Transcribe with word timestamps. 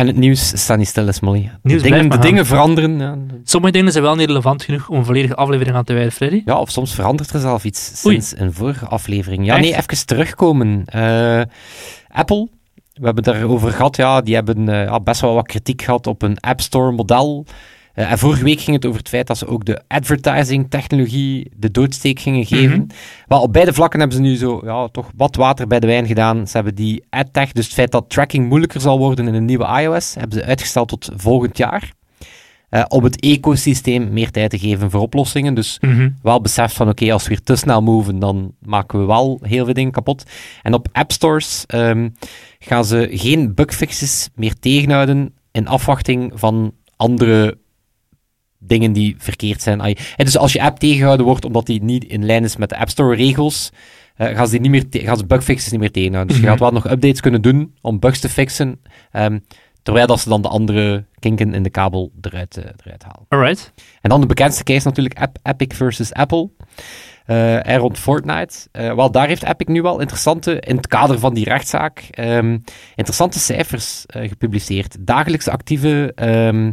En 0.00 0.06
het 0.06 0.16
nieuws 0.16 0.62
staat 0.62 0.78
niet 0.78 0.88
stil, 0.88 1.06
hè, 1.06 1.12
Smolly. 1.12 1.42
De 1.42 1.50
Nieuws 1.62 1.82
dingen, 1.82 2.08
de 2.08 2.18
dingen 2.18 2.46
veranderen. 2.46 2.98
Ja, 2.98 3.16
Sommige 3.44 3.72
dingen 3.72 3.92
zijn 3.92 4.04
wel 4.04 4.14
niet 4.14 4.26
relevant 4.26 4.62
genoeg 4.62 4.88
om 4.88 4.96
een 4.96 5.04
volledige 5.04 5.34
aflevering 5.34 5.76
aan 5.76 5.84
te 5.84 5.92
wijden, 5.92 6.12
Freddy. 6.12 6.42
Ja, 6.44 6.58
of 6.58 6.70
soms 6.70 6.94
verandert 6.94 7.30
er 7.30 7.40
zelf 7.40 7.64
iets 7.64 8.02
Oei. 8.06 8.14
sinds 8.14 8.40
een 8.40 8.52
vorige 8.52 8.86
aflevering. 8.86 9.46
Ja, 9.46 9.52
Echt? 9.54 9.62
nee, 9.62 9.76
even 9.76 10.06
terugkomen. 10.06 10.82
Eh, 10.86 11.42
Apple, 12.08 12.48
we 12.74 13.04
hebben 13.04 13.24
het 13.24 13.34
daarover 13.34 13.70
gehad, 13.72 13.96
ja, 13.96 14.20
die 14.20 14.34
hebben 14.34 14.68
eh, 14.68 14.96
best 15.04 15.20
wel 15.20 15.34
wat 15.34 15.46
kritiek 15.46 15.82
gehad 15.82 16.06
op 16.06 16.22
een 16.22 16.40
App 16.40 16.60
Store 16.60 16.92
model. 16.92 17.46
Eh, 17.94 18.10
en 18.10 18.18
vorige 18.18 18.44
week 18.44 18.60
ging 18.60 18.76
het 18.76 18.86
over 18.86 18.98
het 18.98 19.08
feit 19.08 19.26
dat 19.26 19.38
ze 19.38 19.46
ook 19.46 19.64
de 19.64 19.82
advertising-technologie 19.88 21.50
de 21.56 21.70
doodsteek 21.70 22.20
gingen 22.20 22.46
geven. 22.46 22.86
Wel, 23.26 23.40
op 23.42 23.52
beide 23.52 23.72
vlakken 23.72 23.98
hebben 24.00 24.16
ze 24.16 24.22
nu 24.22 24.36
zo 24.36 24.60
ja, 24.64 24.88
toch 24.88 25.10
wat 25.16 25.36
water 25.36 25.66
bij 25.66 25.80
de 25.80 25.86
wijn 25.86 26.06
gedaan. 26.06 26.46
Ze 26.46 26.52
hebben 26.56 26.74
die 26.74 27.04
AdTech, 27.10 27.52
dus 27.52 27.64
het 27.64 27.74
feit 27.74 27.90
dat 27.92 28.08
tracking 28.10 28.48
moeilijker 28.48 28.80
zal 28.80 28.98
worden 28.98 29.28
in 29.28 29.34
een 29.34 29.44
nieuwe 29.44 29.80
iOS, 29.82 30.14
hebben 30.14 30.38
ze 30.38 30.44
uitgesteld 30.44 30.88
tot 30.88 31.10
volgend 31.16 31.56
jaar. 31.56 31.92
Eh, 32.68 32.84
om 32.88 33.04
het 33.04 33.20
ecosysteem 33.20 34.12
meer 34.12 34.30
tijd 34.30 34.50
te 34.50 34.58
geven 34.58 34.90
voor 34.90 35.00
oplossingen. 35.00 35.54
Dus 35.54 35.78
Mhm. 35.80 36.08
wel 36.22 36.40
beseft 36.40 36.74
van 36.74 36.88
oké, 36.88 37.12
als 37.12 37.22
we 37.22 37.28
weer 37.28 37.42
te 37.42 37.56
snel 37.56 37.82
moven, 37.82 38.18
dan 38.18 38.52
maken 38.60 38.98
we 39.00 39.04
wel 39.06 39.38
heel 39.42 39.64
veel 39.64 39.74
dingen 39.74 39.90
kapot. 39.92 40.24
En 40.62 40.74
op 40.74 40.88
app 40.92 41.12
stores 41.12 41.64
ehm, 41.66 42.08
gaan 42.58 42.84
ze 42.84 43.08
geen 43.12 43.54
bugfixes 43.54 44.28
meer 44.34 44.54
tegenhouden 44.60 45.34
in 45.52 45.68
afwachting 45.68 46.32
van 46.34 46.72
andere 46.96 47.58
dingen 48.62 48.92
die 48.92 49.14
verkeerd 49.18 49.62
zijn. 49.62 49.80
En 49.80 49.94
dus 50.16 50.36
als 50.38 50.52
je 50.52 50.62
app 50.62 50.78
tegengehouden 50.78 51.26
wordt 51.26 51.44
omdat 51.44 51.66
die 51.66 51.82
niet 51.82 52.04
in 52.04 52.24
lijn 52.24 52.44
is 52.44 52.56
met 52.56 52.68
de 52.68 52.76
App 52.78 52.88
Store 52.88 53.16
regels, 53.16 53.70
gaan, 54.16 54.46
ze 54.48 54.60
die 54.60 54.70
niet 54.70 54.90
meer 54.92 55.02
gaan 55.04 55.16
ze 55.16 55.26
bugfixes 55.26 55.70
niet 55.70 55.80
meer 55.80 55.90
tegenhouden. 55.90 56.26
Dus 56.34 56.36
Mhm. 56.36 56.44
je 56.44 56.50
gaat 56.58 56.70
wel 56.70 56.80
nog 56.82 56.90
updates 56.90 57.20
kunnen 57.20 57.42
doen 57.42 57.74
om 57.80 57.98
bugs 57.98 58.20
te 58.20 58.28
fixen, 58.28 58.80
ehm, 59.10 59.38
terwijl 59.82 60.06
dat 60.06 60.20
ze 60.20 60.28
dan 60.28 60.42
de 60.42 60.48
andere 60.48 61.04
kinken 61.18 61.54
in 61.54 61.62
de 61.62 61.70
kabel 61.70 62.12
eruit, 62.20 62.56
eh, 62.56 62.64
eruit 62.84 63.02
halen. 63.02 63.24
Alright. 63.28 63.72
En 64.00 64.10
dan 64.10 64.20
de 64.20 64.26
bekendste 64.26 64.64
case 64.64 64.86
natuurlijk, 64.86 65.18
Ep- 65.18 65.38
Epic 65.42 65.76
versus 65.76 66.12
Apple. 66.12 66.50
Eh, 67.26 67.66
en 67.66 67.78
rond 67.78 67.98
Fortnite. 67.98 68.54
Eh, 68.72 68.94
wel, 68.94 69.10
daar 69.10 69.26
heeft 69.28 69.42
Epic 69.44 69.66
nu 69.68 69.82
wel 69.82 70.00
interessante, 70.00 70.60
in 70.60 70.76
het 70.76 70.86
kader 70.86 71.18
van 71.18 71.34
die 71.34 71.44
rechtszaak, 71.44 71.98
ehm, 72.10 72.58
interessante 72.94 73.38
cijfers 73.38 74.04
gepubliceerd. 74.06 74.96
Dagelijks 75.00 75.48
actieve 75.48 76.12
ehm, 76.14 76.72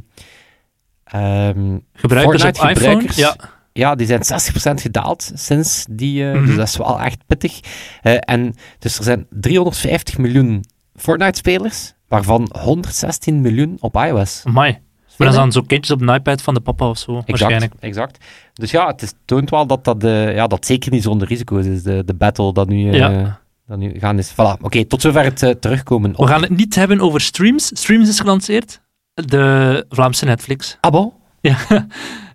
ehm, 1.11 1.77
Gebruikers 1.93 2.43
op 2.43 2.49
iPhone? 2.49 2.75
Fortnite-gebruikers. 2.75 3.15
Ja. 3.15 3.35
ja, 3.73 3.95
die 3.95 4.07
zijn 4.07 4.23
60% 4.23 4.81
gedaald 4.81 5.31
sinds 5.33 5.85
die. 5.89 6.23
eh, 6.29 6.33
Mhm. 6.35 6.45
Dus 6.45 6.55
dat 6.55 6.67
is 6.67 6.77
wel 6.77 6.99
echt 6.99 7.25
pittig. 7.25 7.59
Eh, 8.01 8.13
en 8.19 8.53
dus 8.79 8.97
er 8.97 9.03
zijn 9.03 9.25
350 9.29 10.17
miljoen 10.17 10.63
Fortnite-spelers, 10.95 11.93
waarvan 12.07 12.49
116 12.61 13.41
miljoen 13.41 13.77
op 13.79 13.95
iOS. 13.95 14.41
Amai. 14.45 14.77
Maar 15.17 15.27
dat 15.27 15.35
zijn 15.35 15.51
zo 15.51 15.61
kindjes 15.61 15.95
op 15.95 16.01
een 16.01 16.13
iPad 16.15 16.41
van 16.41 16.53
de 16.53 16.59
papa 16.59 16.89
of 16.89 16.97
zo, 16.97 17.23
waarschijnlijk. 17.25 17.73
Exact, 17.79 17.83
exact. 17.83 18.25
Dus 18.53 18.71
ja, 18.71 18.87
het 18.87 19.01
is, 19.01 19.13
toont 19.25 19.49
wel 19.49 19.67
dat 19.67 19.83
dat, 19.85 20.03
eh, 20.03 20.35
ja, 20.35 20.47
dat 20.47 20.65
zeker 20.65 20.91
niet 20.91 21.03
zonder 21.03 21.27
risico's 21.27 21.65
is, 21.65 21.83
de, 21.83 22.03
de 22.05 22.13
battle 22.13 22.53
dat 22.53 22.67
nu, 22.67 22.91
Ja. 22.93 23.39
dat 23.67 23.77
nu 23.77 23.99
gaan 23.99 24.17
is. 24.17 24.31
Voilà, 24.31 24.61
oké, 24.61 24.85
tot 24.85 25.01
zover 25.01 25.23
het 25.23 25.61
terugkomen 25.61 26.09
op 26.11 26.25
We 26.25 26.31
gaan 26.31 26.41
het 26.41 26.57
niet 26.57 26.75
hebben 26.75 26.99
over 26.99 27.21
streams. 27.21 27.65
Streams 27.73 28.09
is 28.09 28.19
gelanceerd. 28.19 28.81
De 29.25 29.85
Vlaamse 29.89 30.25
Netflix. 30.25 30.77
Abo. 30.81 31.13
Ja, 31.41 31.57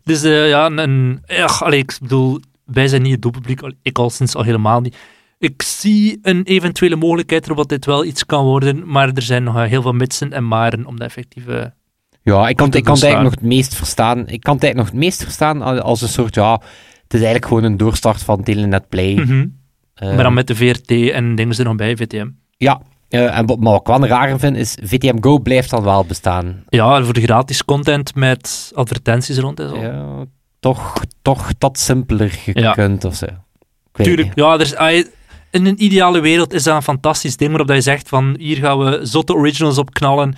dus 0.04 0.22
eh, 0.22 0.48
ja, 0.48 0.66
een, 0.70 1.22
ja, 1.26 1.44
allee, 1.44 1.78
ik 1.78 1.96
bedoel, 2.00 2.40
wij 2.64 2.88
zijn 2.88 3.02
niet 3.02 3.12
het 3.12 3.22
doelpubliek, 3.22 3.60
ik 3.82 3.98
al 3.98 4.10
sinds 4.10 4.34
al 4.34 4.42
helemaal 4.42 4.80
niet. 4.80 4.96
Ik 5.38 5.62
zie 5.62 6.18
een 6.22 6.42
eventuele 6.42 6.96
mogelijkheid 6.96 7.44
erop 7.44 7.56
dat 7.56 7.68
dit 7.68 7.84
wel 7.84 8.04
iets 8.04 8.26
kan 8.26 8.44
worden, 8.44 8.82
maar 8.90 9.08
er 9.08 9.22
zijn 9.22 9.42
nog 9.42 9.56
eh, 9.56 9.62
heel 9.62 9.82
veel 9.82 9.92
mitsen 9.92 10.32
en 10.32 10.46
maren 10.48 10.86
om 10.86 10.96
dat 10.98 11.06
effectief... 11.06 11.46
eh, 11.46 11.64
Ja, 12.22 12.48
ik 12.48 12.56
kan, 12.56 12.72
ik 12.72 12.84
kan 12.84 12.94
het 12.94 13.02
eigenlijk 13.02 13.22
nog 13.22 13.32
het 13.42 13.42
meest 13.52 13.74
verstaan. 13.74 14.18
Ik 14.28 14.40
kan 14.42 14.54
het 14.54 14.62
eigenlijk 14.64 14.76
nog 14.76 14.86
het 14.86 14.94
meest 14.94 15.22
verstaan 15.22 15.62
als- 15.82 16.02
een 16.02 16.08
soort, 16.08 16.34
ja, 16.34 16.52
het 16.52 16.60
is 17.14 17.20
eigenlijk 17.20 17.46
gewoon 17.46 17.64
een 17.64 17.76
doorstart 17.76 18.22
van 18.22 18.42
Telenet 18.42 18.88
Play. 18.88 19.16
Eh, 19.94 20.14
maar 20.14 20.22
dan 20.22 20.34
met 20.34 20.46
de 20.46 20.54
VRT 20.56 20.90
en 20.90 21.34
dingen 21.34 21.58
er 21.58 21.64
nog 21.64 21.74
bij, 21.76 21.96
VTM. 21.96 22.28
Ja, 22.56 22.80
eh, 23.12 23.38
en 23.38 23.46
wat, 23.46 23.60
maar 23.60 23.72
wat 23.72 23.80
ik 23.80 23.86
wel 23.86 24.06
raar 24.06 24.38
vind, 24.38 24.56
is 24.56 24.76
VTM 24.82 25.16
Go 25.20 25.38
blijft 25.38 25.70
dan 25.70 25.82
wel 25.82 26.04
bestaan. 26.04 26.64
Ja, 26.68 27.02
voor 27.02 27.14
de 27.14 27.20
gratis 27.20 27.64
content 27.64 28.14
met 28.14 28.72
advertenties 28.74 29.38
rond 29.38 29.60
en 29.60 29.68
zo. 29.68 29.76
Ja, 29.76 30.24
toch, 30.60 30.94
toch 31.22 31.48
dat 31.58 31.78
simpeler 31.78 32.30
gekund 32.30 33.04
of 33.04 33.14
zo. 33.14 33.26
Tuurlijk, 33.92 34.28
niet. 34.28 34.36
ja, 34.36 34.52
er 34.52 34.60
is, 34.60 34.74
ah, 34.74 35.04
in 35.50 35.66
een 35.66 35.82
ideale 35.82 36.20
wereld 36.20 36.52
is 36.52 36.62
dat 36.62 36.76
een 36.76 36.82
fantastisch 36.82 37.36
ding 37.36 37.50
waarop 37.50 37.68
dat 37.68 37.76
je 37.76 37.82
zegt 37.82 38.08
van 38.08 38.36
hier 38.38 38.56
gaan 38.56 38.78
we 38.78 39.00
zotte 39.02 39.34
originals 39.34 39.78
op 39.78 39.92
knallen. 39.92 40.34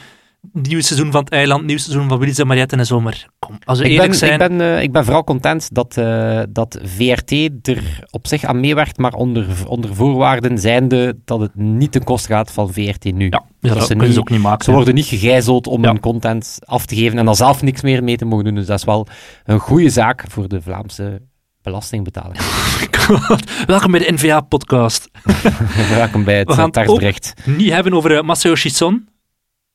Nieuw 0.52 0.80
seizoen 0.80 1.10
van 1.12 1.20
het 1.24 1.32
eiland, 1.32 1.64
nieuw 1.64 1.78
seizoen 1.78 2.08
van 2.08 2.18
Willy's 2.18 2.38
en 2.38 2.46
Mariette 2.46 2.76
en 2.76 2.86
zo. 2.86 3.00
Maar 3.00 3.26
kom, 3.38 3.58
als 3.64 3.78
we 3.78 3.84
Ik 3.84 3.90
eerlijk 3.90 4.08
ben, 4.10 4.18
zijn... 4.18 4.32
ik, 4.32 4.38
ben, 4.48 4.60
eh, 4.60 4.82
ik 4.82 4.92
ben 4.92 5.04
vooral 5.04 5.24
content 5.24 5.68
dat, 5.74 5.96
eh, 5.96 6.40
dat 6.48 6.78
VRT 6.82 7.30
er 7.68 8.04
op 8.10 8.26
zich 8.26 8.44
aan 8.44 8.60
meewerkt, 8.60 8.98
maar 8.98 9.12
onder, 9.12 9.46
onder 9.66 9.94
voorwaarden 9.94 10.58
zijnde 10.58 11.18
dat 11.24 11.40
het 11.40 11.54
niet 11.54 11.92
ten 11.92 12.04
koste 12.04 12.28
gaat 12.28 12.52
van 12.52 12.72
VRT 12.72 13.04
nu. 13.04 13.24
ja, 13.28 13.42
ja, 13.60 13.74
dat 13.74 13.80
ze 13.82 13.86
kunnen 13.88 14.04
niet- 14.04 14.14
ze 14.14 14.20
ook 14.20 14.30
niet 14.30 14.40
maken. 14.40 14.64
Ze 14.64 14.72
worden 14.72 14.94
niet 14.94 15.06
gegijzeld 15.06 15.66
om 15.66 15.82
Ja. 15.82 15.88
hun 15.88 16.00
content 16.00 16.58
af 16.64 16.86
te 16.86 16.94
geven 16.96 17.18
en 17.18 17.24
dan 17.24 17.36
zelf 17.36 17.62
niks 17.62 17.82
meer 17.82 18.04
mee 18.04 18.16
te 18.16 18.24
mogen 18.24 18.44
doen. 18.44 18.54
Dus 18.54 18.66
dat 18.66 18.78
is 18.78 18.84
wel 18.84 19.06
een 19.44 19.58
goede 19.58 19.90
zaak 19.90 20.24
voor 20.28 20.48
de 20.48 20.62
Vlaamse 20.62 21.22
belastingbetaler. 21.62 22.36
Welkom 23.66 23.90
bij 23.90 24.00
de 24.00 24.12
NVA-podcast. 24.12 25.08
Welkom 25.96 26.24
bij 26.24 26.38
het 26.38 26.46
We 26.46 26.52
eh, 26.52 26.58
gaan 26.58 26.64
het 26.70 26.72
persbericht. 26.84 27.32
Niet 27.44 27.70
hebben 27.70 27.94
over 27.94 28.10
uh, 28.10 28.22
Masayoshi 28.22 28.70
Son. 28.70 29.08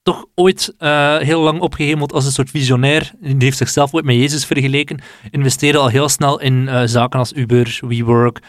Toch 0.04 0.26
ooit 0.36 0.74
eh, 0.78 1.18
heel 1.18 1.42
lang 1.42 1.60
opgehemeld 1.60 2.14
als 2.14 2.26
een 2.26 2.32
soort 2.32 2.50
visionair. 2.50 3.12
Die 3.20 3.36
heeft 3.38 3.58
zichzelf 3.58 3.94
ooit 3.94 4.06
met 4.06 4.16
Jezus 4.16 4.46
vergeleken. 4.46 5.02
Investeerde 5.32 5.78
al 5.78 5.88
heel 5.88 6.10
snel 6.10 6.40
in 6.40 6.68
eh, 6.68 6.82
zaken 6.86 7.20
als 7.20 7.34
Uber, 7.34 7.80
WeWork, 7.82 8.40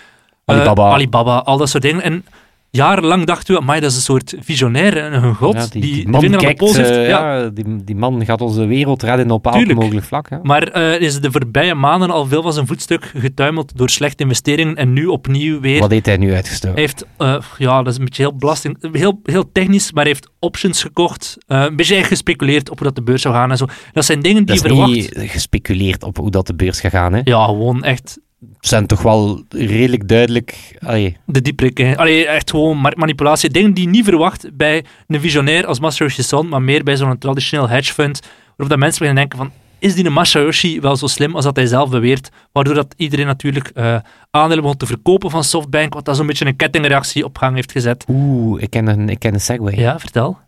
eh, 0.44 0.54
Alibaba. 0.54 0.90
Alibaba, 0.90 1.38
al 1.38 1.58
dat 1.58 1.68
soort 1.68 1.82
dingen. 1.82 2.02
En 2.02 2.24
jarenlang 2.70 3.24
dachten 3.26 3.54
we, 3.54 3.60
amai, 3.60 3.80
dat 3.80 3.90
is 3.90 3.96
een 3.96 4.02
soort 4.02 4.34
visionair 4.40 4.96
en 4.96 5.12
een 5.12 5.34
god. 5.34 5.54
Ja, 5.54 5.66
die, 5.70 5.80
die, 5.82 5.92
die, 5.94 6.08
man 6.08 6.20
kijkt, 6.36 6.60
heeft. 6.60 6.78
eh, 6.90 7.08
ja. 7.08 7.36
ja, 7.36 7.48
die, 7.48 7.84
die 7.84 7.96
man 7.96 8.24
gaat 8.24 8.40
onze 8.40 8.66
wereld 8.66 9.02
redden 9.02 9.30
op 9.30 9.46
elk 9.46 9.74
mogelijk 9.74 10.06
vlak. 10.06 10.28
Ja. 10.28 10.40
Maar 10.42 10.62
eh, 10.62 11.00
is 11.00 11.20
de 11.20 11.30
voorbije 11.30 11.74
maanden 11.74 12.10
al 12.10 12.26
veel 12.26 12.42
van 12.42 12.52
zijn 12.52 12.66
voetstuk 12.66 13.12
getuimeld 13.16 13.76
door 13.76 13.90
slechte 13.90 14.22
investeringen 14.22 14.76
en 14.76 14.92
nu 14.92 15.06
opnieuw 15.06 15.60
weer 15.60 15.80
Wat 15.80 15.90
heeft 15.90 16.06
hij 16.06 16.16
nu 16.16 16.34
uitgestoken? 16.34 16.76
Hij 16.76 16.80
heeft, 16.86 17.06
eh, 17.16 17.36
ja, 17.58 17.82
dat 17.82 17.92
is 17.92 17.98
een 17.98 18.04
beetje 18.04 18.22
heel 18.22 18.36
belasting, 18.36 18.92
heel, 18.92 19.20
heel 19.22 19.52
technisch, 19.52 19.92
maar 19.92 20.02
hij 20.04 20.12
heeft 20.12 20.30
options 20.38 20.82
gekocht. 20.82 21.36
een 21.46 21.76
beetje 21.76 22.04
gespeculeerd 22.04 22.70
op 22.70 22.78
hoe 22.78 22.86
dat 22.86 22.96
de 22.96 23.02
beurs 23.02 23.22
zou 23.22 23.34
gaan 23.34 23.50
en 23.50 23.56
zo. 23.56 23.66
Dat 23.92 24.04
zijn 24.04 24.20
dingen 24.20 24.44
die 24.44 24.54
Dat 24.54 24.62
je 24.64 24.68
verwacht. 24.68 24.92
niet 24.92 25.12
gespeculeerd 25.16 26.02
op 26.02 26.16
hoe 26.16 26.30
dat 26.30 26.46
de 26.46 26.54
beurs 26.54 26.80
gaat 26.80 26.90
gaan. 26.90 27.12
Hè. 27.12 27.20
Ja, 27.24 27.44
gewoon 27.44 27.84
echt 27.84 28.18
zijn 28.60 28.86
toch 28.86 29.02
wel 29.02 29.44
redelijk 29.48 30.08
duidelijk... 30.08 30.78
Allee, 30.78 31.16
de 31.26 31.42
dieprik. 31.42 31.96
Allee, 31.96 32.26
echt 32.26 32.50
gewoon 32.50 32.78
marktmanipulatie. 32.78 33.50
Dingen 33.50 33.74
die 33.74 33.84
je 33.84 33.90
niet 33.90 34.04
verwacht 34.04 34.56
bij 34.56 34.84
een 35.06 35.20
visionair 35.20 35.66
als 35.66 35.80
Masayoshi 35.80 36.22
Son, 36.22 36.48
maar 36.48 36.62
meer 36.62 36.84
bij 36.84 36.96
zo'n 36.96 37.18
traditioneel 37.18 37.68
hedge 37.68 37.92
fund, 37.92 38.20
waarop 38.46 38.68
dat 38.68 38.78
mensen 38.78 38.98
beginnen 38.98 39.14
denken 39.14 39.38
van, 39.38 39.50
is 39.78 39.94
die 39.94 40.10
Masayoshi 40.10 40.80
wel 40.80 40.96
zo 40.96 41.06
slim 41.06 41.34
als 41.34 41.44
dat 41.44 41.56
hij 41.56 41.66
zelf 41.66 41.90
beweert? 41.90 42.30
Waardoor 42.52 42.74
dat 42.74 42.94
iedereen 42.96 43.26
natuurlijk 43.26 43.70
eh, 43.74 43.96
aandelen 44.30 44.62
begon 44.62 44.76
te 44.76 44.86
verkopen 44.86 45.30
van 45.30 45.44
Softbank, 45.44 45.94
wat 45.94 46.04
dat 46.04 46.16
zo'n 46.16 46.26
beetje 46.26 46.46
een 46.46 46.56
kettingreactie 46.56 47.24
op 47.24 47.38
gang 47.38 47.54
heeft 47.54 47.72
gezet. 47.72 48.04
Oeh, 48.08 48.62
ik 48.62 48.70
ken 48.70 48.86
een, 48.86 49.08
ik 49.08 49.18
ken 49.18 49.34
een 49.34 49.40
segue. 49.40 49.76
Ja, 49.76 49.98
vertel. 49.98 50.38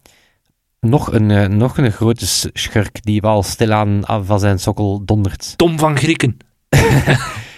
Nog, 0.80 1.12
een, 1.12 1.30
eh, 1.30 1.46
nog 1.46 1.78
een 1.78 1.92
grote 1.92 2.26
schurk 2.52 3.02
die 3.02 3.20
wel 3.20 3.42
stilaan 3.42 4.02
van 4.24 4.40
zijn 4.40 4.58
sokkel 4.58 5.02
dondert. 5.04 5.54
Tom 5.56 5.78
van 5.78 5.96
Grieken. 5.96 6.36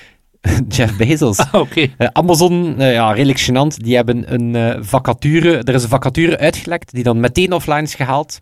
Jeff 0.76 0.96
Bezos. 0.96 1.38
Ah, 1.38 1.61
Oké. 1.61 1.87
Eh, 1.99 2.08
Amazon, 2.12 2.75
eh, 2.81 2.93
ja, 2.93 3.12
redelijk 3.12 3.41
gênant. 3.41 3.76
Die 3.76 3.96
hebben 3.96 4.32
een 4.32 4.55
eh, 4.56 4.76
vacature... 4.81 5.56
Er 5.58 5.75
is 5.75 5.82
een 5.82 5.88
vacature 5.88 6.38
uitgelekt 6.38 6.93
die 6.94 7.02
dan 7.02 7.20
meteen 7.20 7.52
offline 7.52 7.82
is 7.82 7.94
gehaald. 7.94 8.41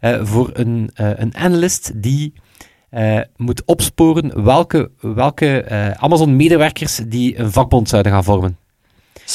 eh, 0.00 0.18
voor 0.22 0.50
een, 0.52 0.90
een 0.94 1.36
analyst 1.36 1.92
die 1.94 2.32
moet 3.36 3.62
opsporen 3.64 4.44
welke, 4.44 4.90
welke 5.00 5.64
Amazon-medewerkers 5.98 7.00
die 7.06 7.38
een 7.38 7.52
vakbond 7.52 7.88
zouden 7.88 8.12
gaan 8.12 8.24
vormen. 8.24 8.56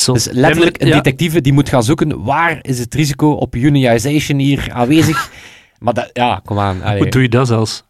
Dus 0.05 0.27
letterlijk 0.31 0.81
een 0.81 0.91
detectieve 0.91 1.41
die 1.41 1.53
moet 1.53 1.69
gaan 1.69 1.83
zoeken 1.83 2.23
waar 2.23 2.59
is 2.61 2.79
het 2.79 2.93
risico 2.93 3.31
op 3.31 3.55
unionization 3.55 4.39
hier 4.39 4.67
aanwezig. 4.71 5.31
maar 5.79 5.93
dat, 5.93 6.09
ja, 6.13 6.41
kom 6.45 6.59
aan. 6.59 6.81
allee. 6.83 6.97
Hoe 6.97 7.09
doe 7.09 7.21
je 7.21 7.29
dat 7.29 7.47
zelfs? 7.47 7.83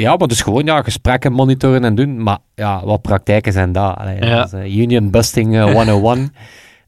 Ja, 0.00 0.16
maar 0.16 0.28
dus 0.28 0.40
gewoon 0.42 0.64
ja, 0.64 0.82
gesprekken 0.82 1.32
monitoren 1.32 1.84
en 1.84 1.94
doen. 1.94 2.22
Maar 2.22 2.38
ja, 2.54 2.84
wat 2.84 3.02
praktijken 3.02 3.52
zijn 3.52 3.72
dat? 3.72 3.96
Allee, 3.96 4.16
Ja. 4.24 4.36
dat 4.36 4.46
is, 4.46 4.52
eh, 4.52 4.76
union 4.76 5.10
busting 5.10 5.56
eh, 5.56 5.72
101. 5.72 6.28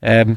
Ehm, 0.01 0.35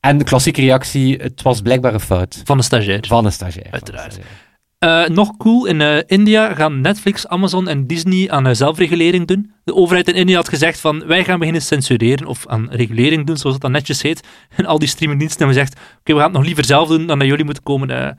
en 0.00 0.18
de 0.18 0.24
klassieke 0.24 0.60
reactie, 0.60 1.16
het 1.16 1.42
was 1.42 1.60
blijkbaar 1.60 1.94
een 1.94 2.00
fout. 2.00 2.40
Van 2.44 2.56
de 2.56 2.62
stagiair. 2.62 3.04
Van 3.06 3.24
een 3.24 3.32
stagiair. 3.32 3.70
Uiteraard. 3.70 4.04
Een 4.06 4.12
stagiair. 4.12 4.44
Eh, 4.78 5.14
nog 5.14 5.36
cool, 5.36 5.66
in 5.66 6.06
India 6.06 6.54
gaan 6.54 6.80
Netflix, 6.80 7.26
Amazon 7.28 7.68
en 7.68 7.86
Disney 7.86 8.30
aan 8.30 8.56
zelfregulering 8.56 9.26
doen. 9.26 9.52
De 9.64 9.74
overheid 9.74 10.08
in 10.08 10.14
India 10.14 10.36
had 10.36 10.48
gezegd 10.48 10.80
van, 10.80 11.06
wij 11.06 11.24
gaan 11.24 11.38
beginnen 11.38 11.62
censureren 11.62 12.26
of 12.26 12.46
aan 12.46 12.66
regulering 12.70 13.26
doen, 13.26 13.36
zoals 13.36 13.54
het 13.54 13.62
dan 13.62 13.72
netjes 13.72 14.02
heet. 14.02 14.22
En 14.56 14.66
al 14.66 14.78
die 14.78 14.88
streamingdiensten 14.88 15.46
hebben 15.46 15.62
gezegd, 15.62 15.80
oké, 15.98 16.12
we 16.12 16.18
gaan 16.18 16.28
het 16.28 16.36
nog 16.36 16.44
liever 16.46 16.64
zelf 16.64 16.88
doen 16.88 17.06
dan 17.06 17.18
dat 17.18 17.28
jullie 17.28 17.44
moeten 17.44 17.62
komen 17.62 18.16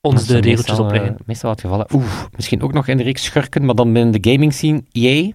ons 0.00 0.26
de 0.26 0.32
regeltjes 0.38 0.66
meestal, 0.66 0.84
opleggen. 0.84 1.10
eh, 1.10 1.16
meestal 1.26 1.50
het 1.50 1.60
geval. 1.60 1.86
Oeh, 1.92 2.04
misschien 2.36 2.62
ook 2.62 2.72
nog 2.72 2.86
in 2.88 2.96
de 2.96 3.02
reeks 3.02 3.24
schurken, 3.24 3.64
maar 3.64 3.74
dan 3.74 3.92
binnen 3.92 4.20
de 4.22 4.30
gaming 4.32 4.52
scene. 4.52 4.82
EA, 4.92 5.30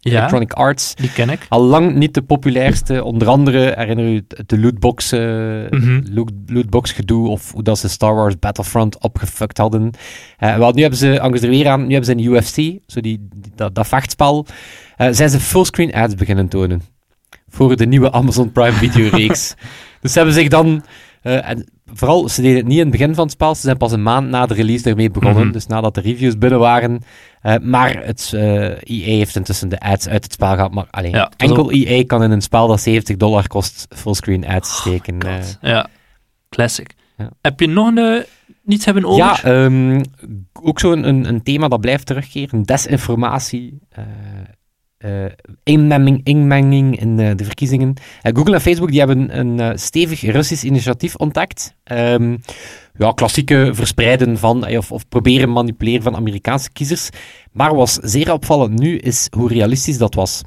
ja, 0.00 0.10
Electronic 0.16 0.52
Arts. 0.52 0.94
die 0.94 1.12
ken 1.12 1.30
ik. 1.30 1.46
Al 1.48 1.62
lang 1.62 1.94
niet 1.94 2.14
de 2.14 2.22
populairste. 2.22 3.04
Onder 3.04 3.28
andere 3.28 3.72
herinner 3.76 4.06
u 4.06 4.26
de 4.46 4.58
lootbox, 4.58 5.12
eh, 5.12 5.20
Mhm. 5.70 6.00
loot- 6.10 6.32
lootbox 6.46 6.92
gedoe 6.92 7.28
of 7.28 7.52
hoe 7.52 7.62
dat 7.62 7.78
ze 7.78 7.88
Star 7.88 8.14
Wars 8.14 8.38
Battlefront 8.38 8.98
opgefuckt 9.02 9.58
hadden. 9.58 9.90
Wel, 10.38 10.72
nu 10.72 10.80
hebben 10.80 10.98
ze, 10.98 11.30
ze 11.34 11.40
er 11.44 11.48
weer 11.48 11.68
aan, 11.68 11.80
nu 11.86 11.92
hebben 11.94 12.04
ze 12.04 12.12
in 12.12 12.32
UFC, 12.32 12.56
zo 12.86 13.00
die, 13.00 13.28
die- 13.34 13.52
dat, 13.54 13.74
dat 13.74 13.86
vechtspel, 13.88 14.46
zijn 15.10 15.30
ze 15.30 15.40
fullscreen 15.40 15.92
ads 15.94 16.14
beginnen 16.14 16.48
tonen. 16.48 16.82
Voor 17.48 17.76
de 17.76 17.86
nieuwe 17.86 18.12
Amazon 18.12 18.52
Prime 18.52 18.72
Video 18.88 19.08
reeks. 19.16 19.54
dus 20.00 20.12
ze 20.12 20.16
hebben 20.18 20.36
zich 20.36 20.48
dan, 20.48 20.84
en 21.22 21.70
vooral, 21.92 22.28
ze 22.28 22.40
deden 22.42 22.56
het 22.56 22.66
niet 22.66 22.76
in 22.76 22.82
het 22.82 22.90
begin 22.90 23.14
van 23.14 23.24
het 23.24 23.32
spel, 23.32 23.54
ze 23.54 23.60
zijn 23.60 23.76
pas 23.76 23.92
een 23.92 24.02
maand 24.02 24.28
na 24.28 24.46
de 24.46 24.54
release 24.54 24.88
ermee 24.90 25.10
begonnen, 25.10 25.42
Mhm. 25.44 25.52
dus 25.52 25.66
nadat 25.66 25.94
de 25.94 26.00
reviews 26.00 26.38
binnen 26.38 26.58
waren. 26.58 27.00
Eh, 27.40 27.54
maar 27.62 28.04
het, 28.04 28.30
eh 28.34 28.64
EA 28.82 29.16
heeft 29.16 29.36
intussen 29.36 29.68
de 29.68 29.80
ads 29.80 30.08
uit 30.08 30.24
het 30.24 30.32
spel 30.32 30.54
gehad. 30.54 30.72
Maar 30.72 30.86
alleen, 30.90 31.10
Ja, 31.10 31.30
enkel 31.36 31.70
EA 31.72 32.04
kan 32.06 32.22
in 32.22 32.30
een 32.30 32.42
spel 32.42 32.66
dat 32.68 32.80
70 32.80 33.16
dollar 33.16 33.46
kost 33.46 33.86
fullscreen 33.96 34.46
ads 34.46 34.76
steken. 34.76 35.18
eh. 35.20 35.36
Ja, 35.60 35.86
classic. 36.48 36.94
Ja. 37.16 37.30
Heb 37.40 37.60
je 37.60 37.66
nog 37.66 37.86
een, 37.96 38.24
niets 38.62 38.84
hebben 38.84 39.04
over? 39.04 39.24
ja, 39.24 39.42
ehm, 39.42 40.02
ook 40.62 40.80
zo'n 40.80 41.08
een, 41.08 41.28
een 41.28 41.42
thema 41.42 41.68
dat 41.68 41.80
blijft 41.80 42.06
terugkeren. 42.06 42.62
Desinformatie. 42.62 43.78
Eh, 44.98 45.24
inmenging, 45.64 46.20
inmenging 46.24 47.00
in 47.00 47.20
eh, 47.20 47.30
de 47.36 47.44
verkiezingen. 47.44 47.94
Eh, 48.22 48.32
Google 48.34 48.54
en 48.54 48.60
Facebook 48.60 48.90
die 48.90 48.98
hebben 48.98 49.38
een 49.38 49.78
stevig 49.78 50.20
Russisch 50.20 50.62
initiatief 50.64 51.14
ontdekt. 51.14 51.74
Ehm, 51.84 52.36
ja, 52.98 53.12
klassieke 53.12 53.70
verspreiden 53.72 54.38
van, 54.38 54.66
of, 54.76 54.92
of 54.92 55.08
proberen 55.08 55.52
manipuleren 55.52 56.02
van 56.02 56.16
Amerikaanse 56.16 56.70
kiezers. 56.72 57.08
Maar 57.52 57.74
wat 57.74 57.98
zeer 58.02 58.32
opvallend 58.32 58.78
nu 58.78 58.96
is 58.96 59.28
hoe 59.36 59.48
realistisch 59.48 59.98
dat 59.98 60.14
was. 60.14 60.42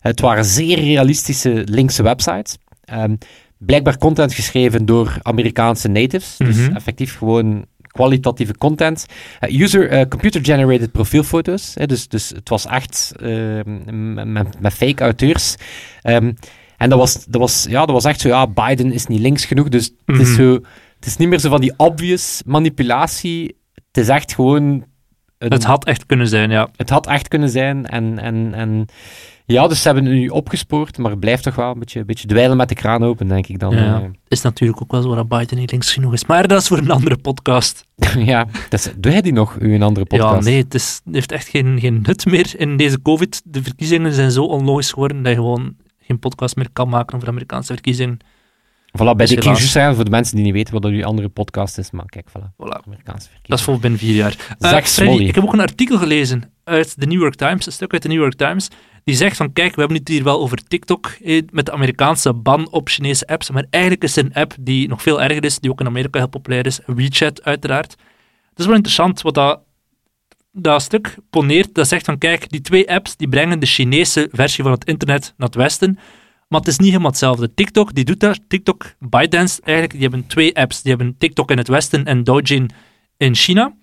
Het 0.00 0.20
waren 0.20 0.44
zeer 0.44 0.78
realistische 0.80 1.62
linkse 1.64 2.02
websites. 2.02 2.56
Ehm, 2.84 3.16
blijkbaar 3.58 3.98
content 3.98 4.34
geschreven 4.34 4.86
door 4.86 5.18
Amerikaanse 5.22 5.88
natives. 5.88 6.36
Dus 6.36 6.56
Mhm. 6.56 6.74
effectief 6.76 7.16
gewoon 7.18 7.64
kwalitatieve 7.90 8.54
content. 8.58 9.06
Eh, 9.40 9.60
user 9.60 9.88
eh, 9.88 10.08
computer-generated 10.08 10.92
profielfoto's. 10.92 11.74
hè, 11.74 11.86
dus, 11.86 12.08
dus 12.08 12.28
het 12.28 12.48
was 12.48 12.66
echt 12.66 13.12
ehm, 13.22 14.32
met- 14.32 14.72
fake 14.74 15.02
auteurs. 15.02 15.54
Ehm, 16.02 16.32
en 16.76 16.88
dat 16.88 16.98
was, 16.98 17.24
dat, 17.24 17.40
was, 17.40 17.66
ja, 17.68 17.80
dat 17.80 17.90
was 17.90 18.04
echt 18.04 18.20
zo, 18.20 18.28
ja, 18.28 18.46
Biden 18.46 18.92
is 18.92 19.06
niet 19.06 19.20
links 19.20 19.44
genoeg. 19.44 19.68
Dus 19.68 19.90
het, 20.06 20.20
is 20.20 20.28
Mhm. 20.28 20.36
zo, 20.36 20.52
het 20.96 21.06
is 21.06 21.16
niet 21.16 21.28
meer 21.28 21.38
zo 21.38 21.48
van 21.50 21.60
die 21.60 21.72
obvious 21.76 22.42
manipulatie. 22.46 23.56
Het 23.74 23.96
is 23.96 24.08
echt 24.08 24.34
gewoon... 24.34 24.62
een- 25.38 25.52
Het 25.52 25.64
had 25.64 25.84
echt 25.84 26.06
kunnen 26.06 26.28
zijn, 26.28 26.50
ja. 26.50 26.68
het 26.76 26.90
had 26.90 27.06
echt 27.06 27.28
kunnen 27.28 27.48
zijn. 27.50 27.86
En, 27.86 28.18
en, 28.18 28.54
en 28.54 28.86
ja, 29.52 29.68
dus 29.68 29.82
ze 29.82 29.88
hebben 29.88 30.04
het 30.04 30.14
nu 30.14 30.28
opgespoord, 30.28 30.98
maar 30.98 31.10
het 31.10 31.20
blijft 31.20 31.42
toch 31.42 31.54
wel 31.54 31.70
een 31.70 31.78
beetje, 31.78 32.00
een 32.00 32.06
beetje 32.06 32.26
dweilen 32.26 32.56
met 32.56 32.68
de 32.68 32.74
kraan 32.74 33.04
open, 33.04 33.28
denk 33.28 33.46
ik 33.46 33.58
dan. 33.58 33.74
Ja. 33.74 34.00
eh. 34.00 34.08
Is 34.28 34.42
natuurlijk 34.42 34.82
ook 34.82 34.90
wel 34.92 35.02
zo 35.02 35.14
dat 35.14 35.28
Biden 35.28 35.58
niet 35.58 35.70
links 35.70 35.92
genoeg 35.92 36.12
is. 36.12 36.26
Maar 36.26 36.48
dat 36.48 36.60
is 36.60 36.68
voor 36.68 36.78
een 36.78 36.90
andere 36.90 37.16
podcast. 37.16 37.86
ja, 38.32 38.46
dus, 38.68 38.92
doe 38.96 39.12
jij 39.12 39.20
die 39.20 39.32
nog, 39.32 39.56
uw 39.58 39.82
andere 39.82 40.06
podcast? 40.06 40.46
Ja, 40.46 40.50
nee, 40.50 40.62
het, 40.62 40.74
is, 40.74 41.00
het 41.04 41.14
heeft 41.14 41.32
echt 41.32 41.48
geen, 41.48 41.80
geen 41.80 42.00
nut 42.02 42.26
meer 42.26 42.52
in 42.56 42.76
deze 42.76 43.02
COVID. 43.02 43.42
De 43.44 43.62
verkiezingen 43.62 44.12
zijn 44.12 44.30
zo 44.30 44.44
onlogisch 44.44 44.92
geworden 44.92 45.22
dat 45.22 45.32
je 45.32 45.38
gewoon 45.38 45.76
geen 46.00 46.18
podcast 46.18 46.56
meer 46.56 46.68
kan 46.72 46.88
maken 46.88 47.14
over 47.14 47.24
de 47.24 47.30
Amerikaanse 47.32 47.72
verkiezingen. 47.72 48.18
Voilà, 48.98 49.02
bij 49.02 49.14
Dus 49.14 49.28
de 49.28 49.34
helaas. 49.34 49.58
Just 49.58 49.72
zijn, 49.72 49.94
voor 49.94 50.04
de 50.04 50.10
mensen 50.10 50.36
die 50.36 50.44
niet 50.44 50.54
weten 50.54 50.72
wat 50.72 50.82
dat 50.82 50.90
uw 50.92 51.04
andere 51.04 51.28
podcast 51.28 51.78
is, 51.78 51.90
maar 51.90 52.06
kijk, 52.06 52.28
voilà, 52.28 52.52
Voilà. 52.52 52.84
Amerikaanse 52.86 53.28
verkiezingen. 53.28 53.42
Dat 53.42 53.58
is 53.58 53.64
voor 53.64 53.78
binnen 53.78 53.98
vier 53.98 54.14
jaar. 54.14 54.36
Freddy, 54.58 54.86
Smolly. 54.88 55.24
ik 55.24 55.34
heb 55.34 55.44
ook 55.44 55.52
een 55.52 55.60
artikel 55.60 55.98
gelezen 55.98 56.42
uit 56.64 57.00
de 57.00 57.06
New 57.06 57.20
York 57.20 57.34
Times, 57.34 57.66
een 57.66 57.72
stuk 57.72 57.92
uit 57.92 58.02
de 58.02 58.08
New 58.08 58.20
York 58.20 58.34
Times, 58.34 58.68
die 59.04 59.14
zegt 59.14 59.36
van, 59.36 59.52
kijk, 59.52 59.74
we 59.74 59.80
hebben 59.80 59.98
het 59.98 60.08
hier 60.08 60.24
wel 60.24 60.40
over 60.40 60.58
TikTok, 60.68 61.06
eh, 61.06 61.42
met 61.50 61.66
de 61.66 61.72
Amerikaanse 61.72 62.32
ban 62.32 62.70
op 62.70 62.88
Chinese 62.88 63.26
apps, 63.26 63.50
maar 63.50 63.66
eigenlijk 63.70 64.02
is 64.02 64.16
het 64.16 64.24
een 64.24 64.34
app 64.34 64.54
die 64.60 64.88
nog 64.88 65.02
veel 65.02 65.22
erger 65.22 65.44
is, 65.44 65.58
die 65.58 65.70
ook 65.70 65.80
in 65.80 65.86
Amerika 65.86 66.18
heel 66.18 66.28
populair 66.28 66.66
is, 66.66 66.80
WeChat 66.86 67.42
uiteraard. 67.42 67.90
Het 68.50 68.58
is 68.58 68.66
wel 68.66 68.74
interessant 68.74 69.22
wat 69.22 69.34
dat, 69.34 69.60
dat 70.52 70.82
stuk 70.82 71.16
poneert, 71.30 71.74
dat 71.74 71.88
zegt 71.88 72.04
van, 72.04 72.18
kijk, 72.18 72.50
die 72.50 72.60
twee 72.60 72.90
apps, 72.90 73.16
die 73.16 73.28
brengen 73.28 73.60
de 73.60 73.66
Chinese 73.66 74.28
versie 74.32 74.62
van 74.62 74.72
het 74.72 74.84
internet 74.84 75.34
naar 75.36 75.48
het 75.48 75.56
westen, 75.56 75.98
maar 76.50 76.60
het 76.60 76.68
is 76.68 76.78
niet 76.78 76.88
helemaal 76.88 77.10
hetzelfde. 77.10 77.54
TikTok, 77.54 77.94
die 77.94 78.04
doet 78.04 78.20
dat. 78.20 78.40
TikTok, 78.48 78.94
ByteDance, 78.98 79.60
eigenlijk, 79.62 79.92
die 79.92 80.08
hebben 80.08 80.26
twee 80.26 80.56
apps. 80.56 80.82
Die 80.82 80.94
hebben 80.94 81.14
TikTok 81.18 81.50
in 81.50 81.58
het 81.58 81.68
westen 81.68 82.04
en 82.04 82.24
Douyin 82.24 82.70
in 83.16 83.34
China. 83.34 83.64
En 83.64 83.76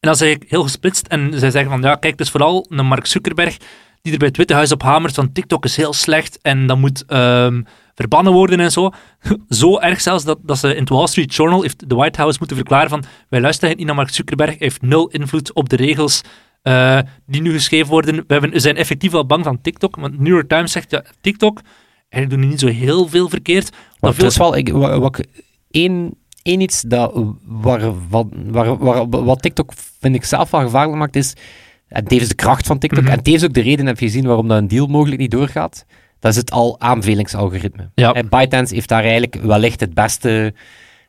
dat 0.00 0.14
is 0.14 0.20
eigenlijk 0.20 0.50
heel 0.50 0.62
gesplitst. 0.62 1.06
En 1.06 1.38
zij 1.38 1.50
zeggen 1.50 1.70
van, 1.70 1.80
ja, 1.80 1.94
kijk, 1.94 2.12
het 2.12 2.20
is 2.20 2.30
vooral 2.30 2.66
een 2.68 2.86
Mark 2.86 3.06
Zuckerberg 3.06 3.56
die 4.02 4.12
er 4.12 4.18
bij 4.18 4.28
het 4.28 4.36
Witte 4.36 4.54
Huis 4.54 4.72
op 4.72 4.82
hamert 4.82 5.14
van 5.14 5.32
TikTok 5.32 5.64
is 5.64 5.76
heel 5.76 5.92
slecht 5.92 6.38
en 6.42 6.66
dat 6.66 6.78
moet 6.78 7.04
ehm, 7.06 7.62
verbannen 7.94 8.32
worden 8.32 8.60
en 8.60 8.72
zo. 8.72 8.90
zo 9.48 9.78
erg 9.78 10.00
zelfs 10.00 10.24
dat, 10.24 10.38
dat 10.42 10.58
ze 10.58 10.74
in 10.74 10.80
het 10.80 10.88
Wall 10.88 11.06
Street 11.06 11.34
Journal 11.34 11.62
heeft 11.62 11.88
de 11.88 11.94
White 11.94 12.20
House 12.20 12.38
moeten 12.38 12.56
verklaren 12.56 12.90
van, 12.90 13.04
wij 13.28 13.40
luisteren 13.40 13.76
niet 13.76 13.86
naar 13.86 13.94
Mark 13.94 14.10
Zuckerberg, 14.10 14.50
hij 14.50 14.58
heeft 14.60 14.82
nul 14.82 15.08
invloed 15.08 15.52
op 15.52 15.68
de 15.68 15.76
regels 15.76 16.22
eh, 16.62 16.98
die 17.26 17.40
nu 17.40 17.52
geschreven 17.52 17.90
worden. 17.90 18.24
We, 18.26 18.50
zijn 18.52 18.76
effectief 18.76 19.10
wel 19.10 19.26
bang 19.26 19.44
van 19.44 19.60
TikTok, 19.60 19.96
want 19.96 20.18
New 20.18 20.32
York 20.32 20.48
Times 20.48 20.72
zegt, 20.72 20.90
ja, 20.90 21.04
TikTok, 21.20 21.60
eigenlijk 22.08 22.30
doen 22.30 22.40
die 22.40 22.50
niet 22.50 22.60
zo 22.60 22.80
heel 22.86 23.08
veel 23.08 23.28
verkeerd. 23.28 23.70
Maar 24.00 24.14
veel 24.14 24.26
is 24.26 24.36
wel, 24.36 24.56
ik, 24.56 24.68
wat, 24.72 25.20
één, 25.70 26.14
één 26.42 26.60
iets 26.60 26.80
dat, 26.80 27.12
waar, 27.44 28.08
wat, 28.08 28.26
waar, 28.46 28.78
waar, 28.78 29.08
wat 29.08 29.42
TikTok 29.42 29.72
vind 30.00 30.14
ik 30.14 30.24
zelf 30.24 30.50
wel 30.50 30.60
gevaarlijk 30.60 30.98
maakt, 30.98 31.16
is, 31.16 31.34
en 31.88 32.04
tevens 32.04 32.28
de 32.28 32.34
kracht 32.34 32.66
van 32.66 32.78
TikTok, 32.78 33.02
Mhm. 33.04 33.12
en 33.12 33.22
tevens 33.22 33.44
ook 33.44 33.52
de 33.54 33.60
reden 33.60 33.86
heb 33.86 33.98
je 33.98 34.06
gezien 34.06 34.26
waarom 34.26 34.48
dat 34.48 34.58
een 34.58 34.68
deal 34.68 34.86
mogelijk 34.86 35.20
niet 35.20 35.30
doorgaat, 35.30 35.84
dat 36.18 36.30
is 36.32 36.36
het 36.36 36.50
al 36.50 36.80
aanbevelingsalgoritme. 36.80 37.90
Ja. 37.94 38.12
En 38.12 38.28
ByteDance 38.28 38.74
heeft 38.74 38.88
daar 38.88 39.02
eigenlijk 39.02 39.34
wellicht 39.34 39.80
het 39.80 39.94
beste, 39.94 40.54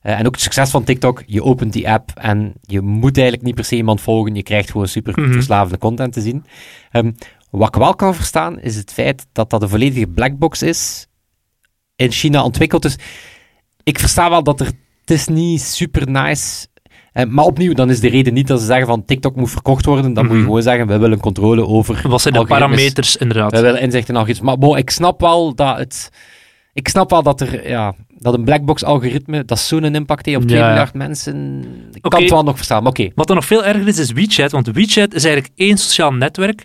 eh, 0.01 0.19
en 0.19 0.25
ook 0.27 0.33
het 0.33 0.41
succes 0.43 0.69
van 0.69 0.83
TikTok, 0.83 1.23
je 1.25 1.43
opent 1.43 1.73
die 1.73 1.89
app 1.89 2.11
en 2.15 2.53
je 2.61 2.81
moet 2.81 3.15
eigenlijk 3.17 3.45
niet 3.45 3.55
per 3.55 3.63
se 3.65 3.75
iemand 3.75 4.01
volgen, 4.01 4.35
je 4.35 4.43
krijgt 4.43 4.71
gewoon 4.71 4.87
super 4.87 5.19
Mhm. 5.21 5.31
verslavende 5.31 5.77
content 5.77 6.13
te 6.13 6.21
zien. 6.21 6.45
Ehm, 6.91 7.11
wat 7.49 7.67
ik 7.67 7.75
wel 7.81 7.95
kan 7.95 8.15
verstaan, 8.15 8.59
is 8.59 8.75
het 8.75 8.93
feit 8.93 9.25
dat 9.31 9.49
dat 9.49 9.61
een 9.61 9.69
volledige 9.69 10.07
blackbox 10.07 10.61
is, 10.61 11.07
in 11.95 12.11
China 12.11 12.43
ontwikkeld. 12.43 12.81
Dus 12.81 12.95
ik 13.83 13.99
versta 13.99 14.29
wel 14.29 14.43
dat 14.43 14.59
er, 14.59 14.65
het 15.01 15.11
is 15.11 15.27
niet 15.27 15.61
super 15.61 16.09
nice. 16.11 16.67
Eh, 17.13 17.25
maar 17.25 17.45
opnieuw, 17.45 17.73
dan 17.73 17.89
is 17.89 17.99
de 17.99 18.09
reden 18.09 18.33
niet 18.33 18.47
dat 18.47 18.59
ze 18.59 18.65
zeggen 18.65 18.87
van 18.87 19.05
TikTok 19.05 19.35
moet 19.35 19.49
verkocht 19.51 19.85
worden. 19.85 20.13
Dan 20.13 20.23
moet 20.23 20.31
je 20.33 20.37
Mhm. 20.37 20.47
gewoon 20.47 20.61
zeggen, 20.63 20.87
we 20.87 20.97
willen 20.97 21.19
controle 21.19 21.65
over 21.67 22.01
Wat 22.09 22.21
zijn 22.21 22.33
de 22.33 22.45
parameters, 22.45 23.15
inderdaad? 23.17 23.51
We 23.51 23.61
willen 23.61 23.81
inzicht 23.81 24.09
in 24.09 24.15
algoritmes. 24.15 24.45
Maar 24.47 24.57
bon, 24.57 24.77
ik 24.77 24.89
snap 24.89 25.21
wel 25.21 25.55
dat 25.55 25.77
het... 25.77 26.09
Ik 26.73 26.87
snap 26.87 27.09
wel 27.09 27.23
dat 27.23 27.41
er, 27.41 27.69
ja, 27.69 27.93
dat 28.17 28.33
een 28.33 28.43
blackbox 28.43 28.83
algoritme, 28.83 29.45
dat 29.45 29.59
zo'n 29.59 29.95
impact 29.95 30.25
heeft 30.25 30.37
op 30.37 30.47
2 30.47 30.59
Ja. 30.59 30.67
miljard 30.67 30.93
mensen. 30.93 31.63
Ik 31.91 32.01
kan 32.01 32.21
het 32.21 32.29
wel 32.29 32.43
nog 32.43 32.55
verstaan, 32.55 32.87
oké. 32.87 33.09
Wat 33.15 33.27
dan 33.27 33.35
nog 33.35 33.45
veel 33.45 33.65
erger 33.65 33.87
is, 33.87 33.97
is 33.99 34.11
WeChat. 34.11 34.51
Want 34.51 34.67
WeChat 34.67 35.13
is 35.13 35.23
eigenlijk 35.23 35.53
één 35.55 35.77
sociaal 35.77 36.13
netwerk. 36.13 36.63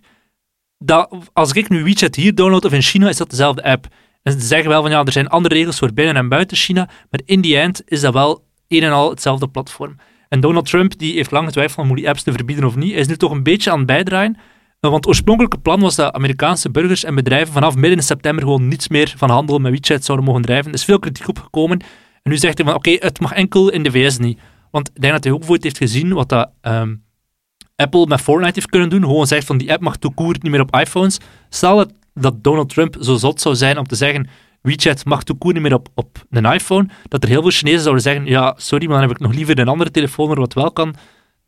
Dat, 0.78 1.14
als 1.32 1.52
ik 1.52 1.68
nu 1.68 1.82
WeChat 1.84 2.14
hier 2.14 2.34
download 2.34 2.64
of 2.64 2.72
in 2.72 2.82
China, 2.82 3.08
is 3.08 3.16
dat 3.16 3.30
dezelfde 3.30 3.62
app. 3.62 3.86
En 4.22 4.32
ze 4.32 4.40
zeggen 4.40 4.68
wel 4.68 4.82
van 4.82 4.90
ja, 4.90 5.04
er 5.04 5.12
zijn 5.12 5.28
andere 5.28 5.54
regels 5.54 5.78
voor 5.78 5.92
binnen 5.92 6.16
en 6.16 6.28
buiten 6.28 6.56
China. 6.56 6.88
Maar 7.10 7.20
in 7.24 7.40
die 7.40 7.58
end 7.58 7.82
is 7.84 8.00
dat 8.00 8.12
wel 8.12 8.44
een 8.68 8.82
en 8.82 8.92
al 8.92 9.10
hetzelfde 9.10 9.48
platform. 9.48 9.96
En 10.34 10.40
Donald 10.40 10.66
Trump 10.66 10.98
die 10.98 11.14
heeft 11.14 11.30
lang 11.30 11.46
getwijfeld 11.46 11.88
om 11.88 11.94
die 11.94 12.08
apps 12.08 12.22
te 12.22 12.32
verbieden 12.32 12.64
of 12.64 12.76
niet. 12.76 12.94
Is 12.94 13.06
nu 13.06 13.16
toch 13.16 13.30
een 13.30 13.42
beetje 13.42 13.70
aan 13.70 13.78
het 13.78 13.86
bijdraaien. 13.86 14.34
Eh, 14.34 14.40
Want 14.80 14.94
het 14.94 15.06
oorspronkelijke 15.06 15.58
plan 15.58 15.80
was 15.80 15.94
dat 15.94 16.12
Amerikaanse 16.12 16.70
burgers 16.70 17.04
en 17.04 17.14
bedrijven 17.14 17.52
vanaf 17.52 17.74
midden 17.74 18.02
september 18.02 18.44
gewoon 18.44 18.68
niets 18.68 18.88
meer 18.88 19.14
van 19.16 19.30
handel 19.30 19.58
met 19.58 19.72
WeChat 19.72 20.04
zouden 20.04 20.26
mogen 20.26 20.42
drijven. 20.42 20.68
Er 20.68 20.76
is 20.76 20.84
veel 20.84 20.98
kritiek 20.98 21.28
op 21.28 21.38
gekomen. 21.38 21.78
En 22.22 22.30
nu 22.30 22.36
zegt 22.36 22.58
hij 22.58 22.66
van 22.66 22.76
oké, 22.76 22.90
het 22.90 23.20
mag 23.20 23.32
enkel 23.32 23.70
in 23.70 23.82
de 23.82 23.90
VS 23.90 24.18
niet. 24.18 24.38
Want 24.70 24.88
ik 24.94 25.00
denk 25.00 25.12
dat 25.12 25.24
hij 25.24 25.32
ook 25.32 25.38
bijvoorbeeld 25.38 25.72
heeft 25.72 25.92
gezien 25.92 26.12
wat 26.12 26.28
dat 26.28 26.50
ehm, 26.60 26.94
Apple 27.76 28.06
met 28.06 28.20
Fortnite 28.20 28.54
heeft 28.54 28.70
kunnen 28.70 28.88
doen. 28.88 29.02
Gewoon 29.02 29.26
zegt 29.26 29.46
van 29.46 29.58
die 29.58 29.72
app 29.72 29.82
mag 29.82 29.96
toekoer 29.96 30.32
niet 30.32 30.50
meer 30.50 30.60
op 30.60 30.76
iPhones. 30.76 31.18
Stel 31.48 31.86
dat 32.14 32.44
Donald 32.44 32.68
Trump 32.68 32.96
zo 33.00 33.16
zot 33.16 33.40
zou 33.40 33.54
zijn 33.54 33.78
om 33.78 33.86
te 33.86 33.94
zeggen 33.94 34.28
WeChat 34.64 35.04
mag 35.04 35.22
toekoer 35.22 35.52
niet 35.52 35.62
meer 35.62 35.74
op, 35.74 35.88
op 35.94 36.24
een 36.30 36.44
iPhone, 36.44 36.88
dat 37.08 37.22
er 37.22 37.28
heel 37.28 37.42
veel 37.42 37.50
Chinezen 37.50 37.80
zouden 37.80 38.02
zeggen 38.02 38.26
ja, 38.26 38.54
sorry, 38.56 38.86
maar 38.86 38.98
dan 38.98 39.08
heb 39.08 39.16
ik 39.16 39.22
nog 39.22 39.34
liever 39.34 39.58
een 39.58 39.68
andere 39.68 39.90
telefoon 39.90 40.28
waar 40.28 40.36
wat 40.36 40.54
wel 40.54 40.72
kan 40.72 40.94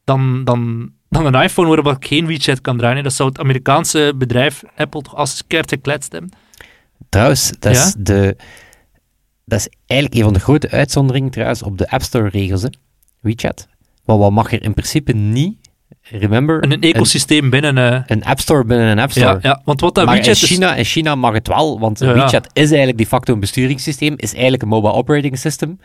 dan, 0.04 0.44
dan 0.44 0.92
dan 1.08 1.34
een 1.34 1.42
iPhone 1.42 1.68
waarop 1.68 1.96
ik 1.96 2.06
geen 2.06 2.26
WeChat 2.26 2.60
kan 2.60 2.76
draaien. 2.76 3.02
Dat 3.02 3.12
zou 3.12 3.28
het 3.28 3.38
Amerikaanse 3.38 4.12
bedrijf 4.16 4.62
Apple 4.76 5.02
toch 5.02 5.14
als 5.14 5.42
keert 5.46 5.68
gekletst 5.68 6.12
hebben. 6.12 6.30
Trouwens, 7.08 7.52
dat 7.58 7.72
is, 7.72 7.94
de, 7.98 8.36
dat 9.44 9.58
is 9.58 9.68
eigenlijk 9.86 10.20
een 10.20 10.26
van 10.26 10.32
de 10.32 10.40
grote 10.40 10.70
uitzonderingen 10.70 11.30
trouwens 11.30 11.62
op 11.62 11.78
de 11.78 11.90
App 11.90 12.02
Store 12.02 12.28
regels, 12.28 12.62
hè. 12.62 12.68
WeChat. 13.20 13.68
Want 14.04 14.20
wat 14.20 14.30
mag 14.30 14.52
er 14.52 14.62
in 14.62 14.74
principe 14.74 15.12
niet, 15.12 15.65
remember, 16.02 16.60
En 16.62 16.72
een 16.72 16.80
ecosysteem 16.80 17.50
binnen... 17.50 17.78
eh, 17.78 18.00
een 18.06 18.24
App 18.24 18.40
Store 18.40 18.64
binnen 18.64 18.86
een 18.86 18.98
App 18.98 19.10
Store. 19.10 19.26
ja, 19.26 19.38
ja, 19.42 19.60
want 19.64 19.80
wat 19.80 19.94
dat 19.94 20.06
maar 20.06 20.14
WeChat 20.14 20.36
in 20.36 20.42
is... 20.42 20.48
China, 20.50 20.74
in 20.74 20.84
China 20.84 21.14
mag 21.14 21.32
het 21.32 21.48
wel, 21.48 21.80
want 21.80 21.98
Ja. 21.98 22.12
WeChat 22.12 22.46
is 22.52 22.68
eigenlijk 22.68 22.98
de 22.98 23.06
facto 23.06 23.32
een 23.32 23.40
besturingssysteem, 23.40 24.14
is 24.16 24.32
eigenlijk 24.32 24.62
een 24.62 24.68
mobile 24.68 24.92
operating 24.92 25.38
system. 25.38 25.80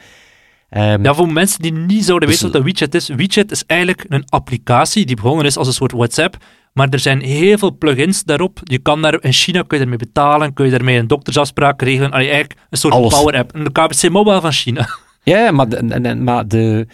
Ehm, 0.70 1.04
Ja, 1.04 1.14
voor 1.14 1.32
mensen 1.34 1.62
die 1.62 1.74
niet 1.74 2.06
zouden 2.06 2.30
Dus- 2.30 2.42
weten 2.42 2.60
wat 2.60 2.66
dat 2.66 2.74
WeChat 2.80 2.94
is. 2.96 3.08
WeChat 3.08 3.52
is 3.52 3.64
eigenlijk 3.68 4.06
een 4.10 4.24
applicatie 4.30 5.06
die 5.06 5.16
begonnen 5.16 5.46
is 5.46 5.58
als 5.58 5.68
een 5.68 5.74
soort 5.74 5.92
WhatsApp. 5.92 6.38
Maar 6.74 6.88
er 6.90 7.00
zijn 7.00 7.22
heel 7.22 7.58
veel 7.58 7.78
plugins 7.78 8.24
daarop. 8.24 8.60
Je 8.64 8.78
kan 8.80 9.02
daar, 9.02 9.24
in 9.24 9.34
China 9.34 9.62
kun 9.62 9.78
je 9.78 9.84
daarmee 9.84 9.98
betalen, 10.08 10.54
kun 10.54 10.66
je 10.66 10.72
daarmee 10.72 10.98
een 10.98 11.08
doktersafspraak 11.08 11.82
regelen. 11.82 12.12
Allee, 12.12 12.30
eigenlijk 12.30 12.60
een 12.70 12.78
soort 12.78 12.94
Alles. 12.94 13.14
power 13.14 13.36
app. 13.38 13.56
Een 13.56 13.72
KBC 13.72 14.10
Mobile 14.10 14.42
van 14.42 14.52
China. 14.52 14.88
Ja, 15.24 15.52
maar, 15.52 15.70
de, 15.70 16.16
maar 16.16 16.48
de, 16.48 16.88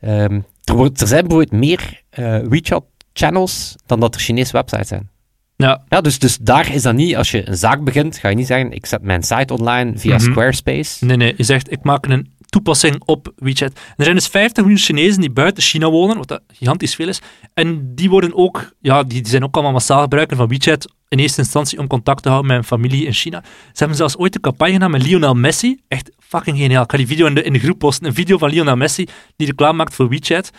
ehm, 0.00 0.40
er, 0.64 0.74
wordt, 0.74 1.00
er 1.00 1.06
zijn 1.06 1.26
bijvoorbeeld 1.26 1.60
meer 1.60 1.99
eh, 2.10 2.38
WeChat-channels 2.38 3.74
dan 3.86 4.00
dat 4.00 4.14
er 4.14 4.20
Chinese 4.20 4.52
websites 4.52 4.88
zijn. 4.88 5.08
Ja, 5.56 5.82
Ja, 5.88 6.00
dus, 6.00 6.18
dus 6.18 6.36
daar 6.38 6.74
is 6.74 6.82
dat 6.82 6.94
niet, 6.94 7.16
als 7.16 7.30
je 7.30 7.48
een 7.48 7.56
zaak 7.56 7.84
begint, 7.84 8.18
ga 8.18 8.28
je 8.28 8.36
niet 8.36 8.46
zeggen, 8.46 8.72
ik 8.72 8.86
zet 8.86 9.02
mijn 9.02 9.22
site 9.22 9.54
online 9.54 9.98
via 9.98 10.16
Mhm. 10.16 10.24
Squarespace. 10.30 11.04
nee, 11.04 11.16
nee. 11.16 11.34
Je 11.36 11.42
zegt, 11.44 11.72
ik 11.72 11.82
maak 11.82 12.06
een 12.06 12.32
toepassing 12.46 13.02
op 13.04 13.32
WeChat. 13.36 13.72
En 13.72 13.94
er 13.96 14.04
zijn 14.04 14.16
dus 14.16 14.26
50 14.26 14.62
miljoen 14.64 14.82
Chinezen 14.82 15.20
die 15.20 15.30
buiten 15.30 15.62
China 15.62 15.90
wonen, 15.90 16.16
wat 16.16 16.28
dat 16.28 16.40
gigantisch 16.52 16.94
veel 16.94 17.08
is. 17.08 17.20
En 17.54 17.94
die 17.94 18.10
worden 18.10 18.34
ook, 18.34 18.72
ja, 18.80 19.02
die, 19.02 19.20
die 19.22 19.30
zijn 19.30 19.44
ook 19.44 19.54
allemaal 19.54 19.72
massaal 19.72 20.00
gebruiker 20.02 20.36
van 20.36 20.48
WeChat 20.48 20.92
in 21.08 21.18
eerste 21.18 21.40
instantie 21.40 21.78
om 21.78 21.86
contact 21.86 22.22
te 22.22 22.28
houden 22.28 22.50
met 22.50 22.58
een 22.60 22.64
familie 22.66 23.06
in 23.06 23.12
China. 23.12 23.42
Ze 23.44 23.78
hebben 23.78 23.96
zelfs 23.96 24.16
ooit 24.16 24.34
een 24.34 24.40
campagne 24.40 24.72
gedaan 24.72 24.90
met 24.90 25.02
Lionel 25.02 25.34
Messi. 25.34 25.80
Echt 25.88 26.10
fucking 26.18 26.56
geniaal. 26.58 26.82
Ik 26.82 26.90
ga 26.90 26.96
die 26.96 27.06
video 27.06 27.26
in 27.26 27.34
de, 27.34 27.42
in 27.42 27.52
de 27.52 27.58
groep 27.58 27.78
posten. 27.78 28.06
Een 28.06 28.14
video 28.14 28.38
van 28.38 28.50
Lionel 28.50 28.76
Messi 28.76 29.06
die 29.36 29.46
reclame 29.46 29.76
maakt 29.76 29.94
voor 29.94 30.08
WeChat. 30.08 30.50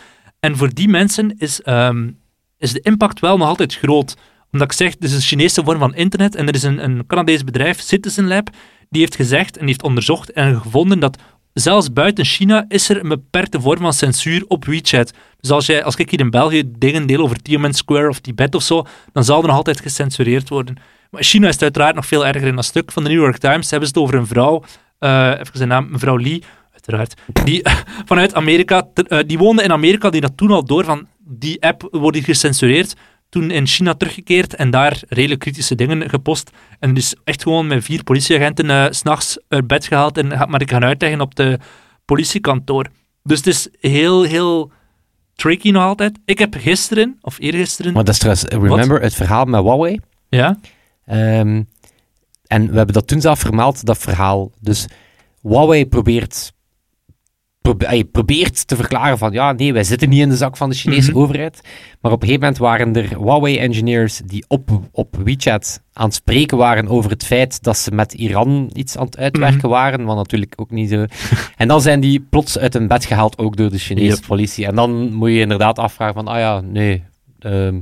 En 0.44 0.56
voor 0.56 0.74
die 0.74 0.88
mensen 0.88 1.34
is, 1.38 1.62
ehm, 1.62 2.10
is 2.58 2.72
de 2.72 2.80
impact 2.80 3.20
wel 3.20 3.36
nog 3.36 3.48
altijd 3.48 3.76
groot. 3.76 4.16
Omdat 4.52 4.70
ik 4.70 4.76
zeg, 4.76 4.96
dit 4.96 5.10
is 5.10 5.14
een 5.14 5.20
Chinese 5.20 5.64
vorm 5.64 5.78
van 5.78 5.94
internet 5.94 6.34
en 6.34 6.48
er 6.48 6.54
is 6.54 6.62
een, 6.62 6.84
een 6.84 7.06
Canadees 7.06 7.44
bedrijf, 7.44 7.80
Citizen 7.80 8.26
Lab, 8.26 8.48
die 8.90 9.00
heeft 9.00 9.16
gezegd 9.16 9.56
en 9.56 9.66
heeft 9.66 9.82
onderzocht 9.82 10.32
en 10.32 10.60
gevonden 10.60 11.00
dat 11.00 11.18
zelfs 11.52 11.92
buiten 11.92 12.24
China 12.24 12.64
is 12.68 12.88
er 12.88 13.00
een 13.00 13.08
beperkte 13.08 13.60
vorm 13.60 13.80
van 13.80 13.92
censuur 13.92 14.44
op 14.48 14.64
WeChat. 14.64 15.12
Dus 15.40 15.50
als, 15.50 15.66
jij, 15.66 15.84
als 15.84 15.96
ik 15.96 16.10
hier 16.10 16.20
in 16.20 16.30
België 16.30 16.62
dingen 16.66 17.06
deel 17.06 17.22
over 17.22 17.42
Tiananmen 17.42 17.74
Square 17.74 18.08
of 18.08 18.20
Tibet 18.20 18.54
of 18.54 18.62
zo, 18.62 18.86
dan 19.12 19.24
zal 19.24 19.40
er 19.40 19.46
nog 19.46 19.56
altijd 19.56 19.80
gecensureerd 19.80 20.48
worden. 20.48 20.74
Maar 21.10 21.20
in 21.20 21.26
China 21.26 21.46
is 21.46 21.54
het 21.54 21.62
uiteraard 21.62 21.94
nog 21.94 22.06
veel 22.06 22.26
erger. 22.26 22.46
In 22.46 22.56
dat 22.56 22.64
stuk 22.64 22.92
van 22.92 23.02
de 23.02 23.08
New 23.08 23.20
York 23.20 23.38
Times 23.38 23.70
hebben 23.70 23.88
ze 23.88 23.94
het 23.94 24.02
over 24.02 24.18
een 24.18 24.26
vrouw, 24.26 24.64
eh 24.98 25.30
even 25.38 25.56
zijn 25.56 25.68
naam, 25.68 25.90
mevrouw 25.90 26.16
Lee, 26.16 26.42
uiteraard, 26.86 27.44
die 27.44 27.62
vanuit 28.10 28.34
Amerika, 28.34 28.88
eh, 28.94 29.18
die 29.26 29.38
woonde 29.38 29.62
in 29.62 29.72
Amerika, 29.72 30.10
die 30.10 30.20
dat 30.20 30.36
toen 30.36 30.50
al 30.50 30.64
door 30.64 30.84
van, 30.84 31.06
die 31.18 31.62
app 31.62 31.88
wordt 31.90 32.16
hier 32.16 32.26
gecensureerd, 32.26 32.94
toen 33.28 33.50
in 33.50 33.66
China 33.66 33.94
teruggekeerd 33.94 34.54
en 34.54 34.70
daar 34.70 35.00
redelijk 35.08 35.40
kritische 35.40 35.74
dingen 35.74 36.10
gepost. 36.10 36.50
En 36.78 36.94
dus 36.94 37.14
echt 37.24 37.42
gewoon 37.42 37.66
met 37.66 37.84
vier 37.84 38.04
politieagenten 38.04 38.70
eh, 38.70 38.86
s 38.90 38.98
s'nachts 38.98 39.38
uit 39.48 39.66
bed 39.66 39.86
gehaald 39.86 40.18
en 40.18 40.30
gaat 40.30 40.48
maar 40.48 40.60
ik 40.60 40.70
gaan 40.70 40.84
uitleggen 40.84 41.20
op 41.20 41.34
de 41.34 41.58
politiekantoor. 42.04 42.86
Dus 43.22 43.38
het 43.38 43.46
is 43.46 43.68
heel, 43.80 44.22
heel 44.22 44.70
tricky 45.34 45.70
nog 45.70 45.82
altijd. 45.82 46.18
Ik 46.24 46.38
heb 46.38 46.54
gisteren, 46.58 47.18
of 47.20 47.38
eergisteren, 47.38 47.92
Maar 47.92 48.04
dat 48.04 48.14
is 48.14 48.20
trouwens, 48.20 48.44
remember 48.48 49.00
het 49.00 49.14
verhaal 49.14 49.44
met 49.44 49.60
Huawei? 49.60 50.00
ja, 50.28 50.58
Ehm, 51.04 51.62
en 52.46 52.70
we 52.70 52.76
hebben 52.76 52.94
dat 52.94 53.06
toen 53.06 53.20
zelf 53.20 53.38
vermeld, 53.38 53.84
dat 53.86 53.98
verhaal. 53.98 54.50
Dus 54.60 54.86
Huawei 55.42 55.86
probeert, 55.86 56.52
probe- 57.62 57.86
ey, 57.86 58.04
probeert 58.04 58.66
te 58.66 58.76
verklaren 58.76 59.18
van, 59.18 59.32
ja, 59.32 59.52
nee, 59.52 59.72
wij 59.72 59.84
zitten 59.84 60.08
niet 60.08 60.20
in 60.20 60.28
de 60.28 60.36
zak 60.36 60.56
van 60.56 60.70
de 60.70 60.76
Chinese 60.76 61.10
Mhm. 61.10 61.18
overheid. 61.20 61.60
Maar 62.00 62.12
op 62.12 62.22
een 62.22 62.28
gegeven 62.28 62.40
moment 62.40 62.58
waren 62.58 62.96
er 62.96 63.18
Huawei-engineers 63.18 64.20
die 64.24 64.44
op, 64.48 64.70
op 64.92 65.16
WeChat 65.24 65.80
aan 65.92 66.04
het 66.06 66.14
spreken 66.14 66.56
waren 66.56 66.88
over 66.88 67.10
het 67.10 67.24
feit 67.24 67.62
dat 67.62 67.76
ze 67.78 67.90
met 67.90 68.12
Iran 68.12 68.70
iets 68.72 68.96
aan 68.96 69.04
het 69.04 69.16
uitwerken 69.18 69.58
Mhm. 69.58 69.68
waren, 69.68 70.04
wat 70.04 70.16
natuurlijk 70.16 70.52
ook 70.56 70.70
niet 70.70 70.90
zo... 70.90 71.04
En 71.56 71.68
dan 71.68 71.80
zijn 71.80 72.00
die 72.00 72.20
plots 72.30 72.58
uit 72.58 72.72
hun 72.72 72.86
bed 72.86 73.04
gehaald, 73.04 73.38
ook 73.38 73.56
door 73.56 73.70
de 73.70 73.78
Chinese 73.78 74.06
Yep. 74.16 74.26
politie. 74.26 74.66
En 74.66 74.74
dan 74.74 75.12
moet 75.12 75.30
je 75.30 75.40
inderdaad 75.40 75.78
afvragen 75.78 76.14
van, 76.14 76.26
ah 76.28 76.38
ja, 76.38 76.60
nee... 76.60 77.02
ehm, 77.38 77.80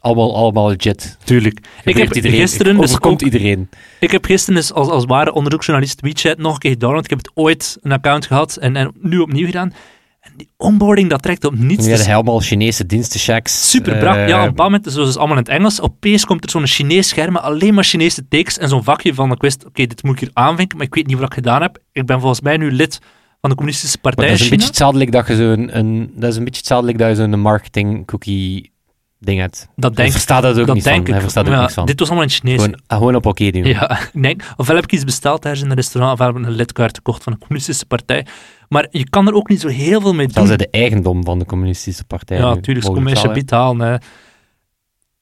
allemaal, 0.00 0.36
allemaal 0.36 0.68
legit. 0.68 1.16
tuurlijk. 1.24 1.58
Ik 1.84 1.96
heb 1.96 2.14
iedereen, 2.14 2.38
gisteren 2.40 2.76
dus 2.80 3.00
ook- 3.02 3.22
iedereen. 3.22 3.68
Ik 4.00 4.10
heb 4.10 4.24
gisteren 4.24 4.60
dus 4.60 4.72
als, 4.72 4.88
als 4.88 5.04
ware 5.04 5.32
onderzoeksjournalist 5.32 6.00
WeChat 6.00 6.38
nog 6.38 6.52
een 6.52 6.58
keer 6.58 6.70
gedownload. 6.70 7.04
Ik 7.04 7.10
heb 7.10 7.18
het 7.18 7.30
ooit 7.34 7.78
een 7.82 7.92
account 7.92 8.26
gehad 8.26 8.56
en, 8.56 8.76
en 8.76 8.92
nu 9.00 9.18
opnieuw 9.18 9.46
gedaan. 9.46 9.72
En 10.20 10.32
die 10.36 10.48
onboarding, 10.56 11.10
dat 11.10 11.22
trekt 11.22 11.44
op 11.44 11.58
niets. 11.58 11.86
Ja, 11.86 11.92
is 11.92 12.06
helemaal 12.06 12.40
Chinese 12.40 12.86
dienstenchecks. 12.86 13.70
super 13.70 13.98
brak. 13.98 14.14
eh, 14.16 14.28
ja, 14.28 14.36
op 14.36 14.42
een 14.42 14.48
bepaald 14.48 14.70
moment 14.70 14.94
dus 14.94 15.16
allemaal 15.16 15.36
in 15.36 15.42
het 15.42 15.52
Engels. 15.52 15.80
Opeens 15.80 16.24
komt 16.24 16.44
er 16.44 16.50
zo'n 16.50 16.66
Chinees 16.66 17.08
scherm 17.08 17.32
met 17.32 17.42
alleen 17.42 17.74
maar 17.74 17.84
Chinese 17.84 18.28
tekst 18.28 18.56
en 18.56 18.68
zo'n 18.68 18.84
vakje 18.84 19.14
van, 19.14 19.32
ik 19.32 19.40
wist, 19.40 19.66
oké, 19.66 19.86
dit 19.86 20.02
moet 20.02 20.14
ik 20.14 20.20
hier 20.20 20.30
aanvinken, 20.32 20.76
maar 20.76 20.86
ik 20.86 20.94
weet 20.94 21.06
niet 21.06 21.16
wat 21.18 21.26
ik 21.26 21.34
gedaan 21.34 21.62
heb. 21.62 21.78
Ik 21.92 22.06
ben 22.06 22.18
volgens 22.20 22.40
mij 22.40 22.56
nu 22.56 22.72
lid 22.72 22.98
van 23.40 23.50
de 23.50 23.56
communistische 23.56 23.98
maar 24.02 24.14
partij 24.14 24.30
dat 24.32 24.40
is 24.40 24.50
een 24.50 24.58
China. 24.58 24.66
beetje 24.66 24.84
hetzelfde 24.84 25.10
dat 25.10 25.26
je 25.26 25.36
zo'n 25.54 25.78
een, 25.78 26.12
dat 26.16 26.30
is 26.30 26.36
een 26.36 26.44
beetje 26.44 26.58
hetzelfde 26.60 26.92
dat 26.96 27.08
je 27.08 27.14
zo'n 27.14 27.40
marketing 27.40 28.06
cookie 28.06 28.70
ding 29.20 29.40
hebt. 29.40 29.68
dat 29.76 29.96
denk, 29.96 30.10
verstaat 30.10 30.42
dat 30.42 30.58
ook 30.58 30.66
dat 30.66 30.74
niet 30.74 30.84
denk 30.84 30.96
van. 30.96 31.06
ik. 31.06 31.12
Hij 31.12 31.20
verstaat 31.20 31.46
ook 31.46 31.52
Ja, 31.52 31.60
niks 31.60 31.74
van. 31.74 31.86
Dit 31.86 31.98
was 31.98 32.08
allemaal 32.08 32.26
in 32.26 32.32
Chinees. 32.32 32.62
Gewoon, 32.62 32.80
ah, 32.86 32.98
gewoon 32.98 33.14
op 33.14 33.26
oké 33.26 33.50
doen. 33.50 33.64
Ja, 33.64 33.98
denk, 34.12 34.42
ofwel 34.56 34.76
heb 34.76 34.84
ik 34.84 34.92
iets 34.92 35.04
besteld 35.04 35.44
in 35.44 35.70
een 35.70 35.74
restaurant, 35.74 36.12
ofwel 36.12 36.26
heb 36.26 36.42
ik 36.42 36.46
een 36.46 36.52
lidkaart 36.52 36.96
gekocht 36.96 37.22
van 37.22 37.32
de 37.32 37.38
communistische 37.38 37.86
partij. 37.86 38.26
Maar 38.68 38.86
je 38.90 39.08
kan 39.08 39.26
er 39.26 39.34
ook 39.34 39.48
niet 39.48 39.60
zo 39.60 39.68
heel 39.68 40.00
veel 40.00 40.14
mee 40.14 40.26
doen. 40.26 40.34
Dat 40.34 40.50
is 40.50 40.56
de 40.56 40.70
eigendom 40.70 41.24
van 41.24 41.38
de 41.38 41.44
communistische 41.44 42.04
partij. 42.04 42.36
Ja, 42.36 42.54
natuurlijk, 42.54 42.86
ze 42.86 42.92
komen 42.92 43.16
je 43.16 43.22
wel, 43.22 43.34
hè. 43.34 43.56
halen. 43.56 43.86
Hè. 43.86 43.96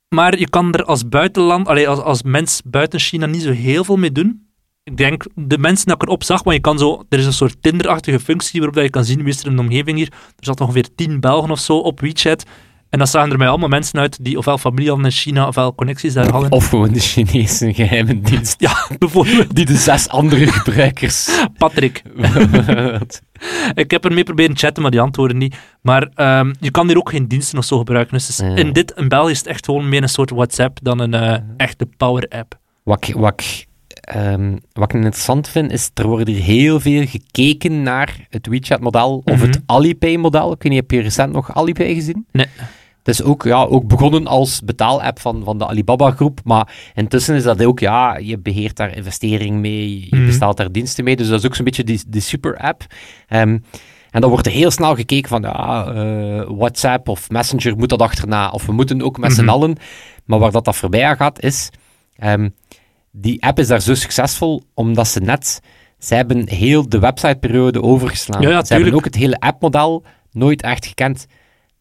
Maar 0.08 0.38
je 0.38 0.48
kan 0.48 0.74
er 0.74 0.84
als 0.84 1.08
buitenland, 1.08 1.68
allee, 1.68 1.88
als, 1.88 1.98
als 1.98 2.22
mens 2.22 2.60
buiten 2.64 3.00
China 3.00 3.26
niet 3.26 3.42
zo 3.42 3.50
heel 3.50 3.84
veel 3.84 3.96
mee 3.96 4.12
doen. 4.12 4.46
Ik 4.82 4.96
denk, 4.96 5.26
de 5.34 5.58
mensen 5.58 5.86
dat 5.86 6.02
ik 6.02 6.02
erop 6.02 6.24
zag, 6.24 6.44
maar 6.44 6.54
je 6.54 6.60
kan 6.60 6.78
zo, 6.78 7.04
er 7.08 7.18
is 7.18 7.26
een 7.26 7.32
soort 7.32 7.62
Tinder-achtige 7.62 8.20
functie 8.20 8.60
waarop 8.60 8.76
dat 8.76 8.84
je 8.84 8.90
kan 8.90 9.04
zien 9.04 9.18
wie 9.18 9.32
is 9.32 9.40
er 9.40 9.46
in 9.46 9.56
de 9.56 9.62
omgeving 9.62 9.96
hier. 9.98 10.12
Er 10.12 10.44
zat 10.44 10.60
ongeveer 10.60 10.94
tien 10.94 11.20
Belgen 11.20 11.50
of 11.50 11.58
zo 11.58 11.78
op 11.78 12.00
WeChat. 12.00 12.44
En 12.90 12.98
dat 12.98 13.08
zagen 13.08 13.30
er 13.30 13.38
mij 13.38 13.48
allemaal 13.48 13.68
mensen 13.68 13.98
uit 13.98 14.18
die 14.24 14.38
ofwel 14.38 14.58
familie 14.58 14.88
hadden 14.88 15.06
in 15.06 15.12
China, 15.12 15.46
ofwel 15.46 15.74
connecties 15.74 16.12
daar 16.12 16.30
hadden. 16.30 16.50
Of 16.52 16.68
gewoon 16.68 16.92
de 16.92 17.00
Chinese 17.00 17.74
geheime 17.74 18.20
dienst. 18.20 18.60
Ja, 18.60 18.86
bijvoorbeeld 18.98 19.54
Die 19.54 19.64
de 19.66 19.76
zes 19.76 20.08
andere 20.08 20.46
gebruikers. 20.52 21.28
Patrick. 21.58 22.02
Ik 23.74 23.90
heb 23.90 24.04
ermee 24.04 24.24
proberen 24.24 24.56
chatten, 24.56 24.82
maar 24.82 24.90
die 24.90 25.00
antwoorden 25.00 25.36
niet. 25.38 25.56
Maar 25.82 26.08
ehm, 26.14 26.52
je 26.60 26.70
kan 26.70 26.86
hier 26.86 26.96
ook 26.96 27.10
geen 27.10 27.28
diensten 27.28 27.58
of 27.58 27.64
zo 27.64 27.78
gebruiken. 27.78 28.16
Dus 28.16 28.36
Ja. 28.36 28.54
in 28.54 28.72
dit, 28.72 28.90
in 28.96 29.08
België 29.08 29.30
is 29.30 29.38
het 29.38 29.46
echt 29.46 29.64
gewoon 29.64 29.88
meer 29.88 30.02
een 30.02 30.08
soort 30.08 30.30
WhatsApp 30.30 30.78
dan 30.82 30.98
een 30.98 31.14
eh, 31.14 31.36
echte 31.56 31.88
power-app. 31.96 32.58
Wat, 32.82 33.08
ik- 33.08 33.14
wat, 33.14 33.66
ehm, 34.00 34.56
wat 34.72 34.88
ik 34.88 34.94
interessant 34.96 35.48
vind, 35.48 35.72
is 35.72 35.90
er 35.94 36.06
wordt 36.06 36.28
hier 36.28 36.42
heel 36.42 36.80
veel 36.80 37.06
gekeken 37.06 37.82
naar 37.82 38.26
het 38.30 38.46
WeChat-model 38.46 39.22
of 39.24 39.40
het 39.40 39.50
Mhm. 39.54 39.58
Alipay-model. 39.66 40.52
Ik 40.52 40.62
weet 40.62 40.72
niet, 40.72 40.80
heb 40.80 40.90
je 40.90 41.00
recent 41.00 41.32
nog 41.32 41.54
Alipay 41.54 41.94
gezien? 41.94 42.26
Nee. 42.32 42.46
Het 43.08 43.18
is 43.20 43.22
ook, 43.22 43.42
ja, 43.42 43.64
ook 43.64 43.86
begonnen 43.86 44.26
als 44.26 44.60
betaalapp 44.64 45.20
van, 45.20 45.44
van 45.44 45.58
de 45.58 45.66
Alibaba-groep, 45.66 46.40
maar 46.44 46.74
intussen 46.94 47.34
is 47.34 47.42
dat 47.42 47.64
ook, 47.64 47.78
ja, 47.80 48.16
je 48.16 48.38
beheert 48.38 48.76
daar 48.76 48.96
investering 48.96 49.56
mee, 49.60 50.00
je 50.10 50.16
Mhm. 50.16 50.26
bestelt 50.26 50.56
daar 50.56 50.72
diensten 50.72 51.04
mee, 51.04 51.16
dus 51.16 51.28
dat 51.28 51.38
is 51.38 51.46
ook 51.46 51.54
zo'n 51.54 51.64
beetje 51.64 51.84
die, 51.84 52.00
die 52.08 52.20
super-app. 52.20 52.84
Ehm, 53.28 53.58
en 54.10 54.20
dan 54.20 54.30
wordt 54.30 54.46
er 54.46 54.52
heel 54.52 54.70
snel 54.70 54.94
gekeken 54.94 55.28
van, 55.28 55.42
ja, 55.42 55.86
eh, 55.86 56.42
WhatsApp 56.48 57.08
of 57.08 57.30
Messenger 57.30 57.76
moet 57.76 57.88
dat 57.88 58.02
achterna, 58.02 58.50
of 58.50 58.66
we 58.66 58.72
moeten 58.72 59.02
ook 59.02 59.18
met 59.18 59.32
z'n 59.32 59.40
Mhm. 59.40 59.50
allen. 59.50 59.76
Maar 60.24 60.38
waar 60.38 60.52
dat, 60.52 60.64
dat 60.64 60.76
voorbij 60.76 61.04
aan 61.06 61.16
gaat, 61.16 61.42
is, 61.42 61.68
ehm, 62.16 62.48
die 63.12 63.42
app 63.42 63.58
is 63.58 63.66
daar 63.66 63.80
zo 63.82 63.94
succesvol, 63.94 64.62
omdat 64.74 65.08
ze 65.08 65.20
net, 65.20 65.60
ze 65.98 66.14
hebben 66.14 66.48
heel 66.48 66.88
de 66.88 66.98
websiteperiode 66.98 67.82
overgeslaan. 67.82 68.42
Ja, 68.42 68.50
ja, 68.50 68.64
ze 68.64 68.74
hebben 68.74 68.94
ook 68.94 69.04
het 69.04 69.14
hele 69.14 69.38
appmodel 69.40 70.04
nooit 70.32 70.62
echt 70.62 70.86
gekend. 70.86 71.26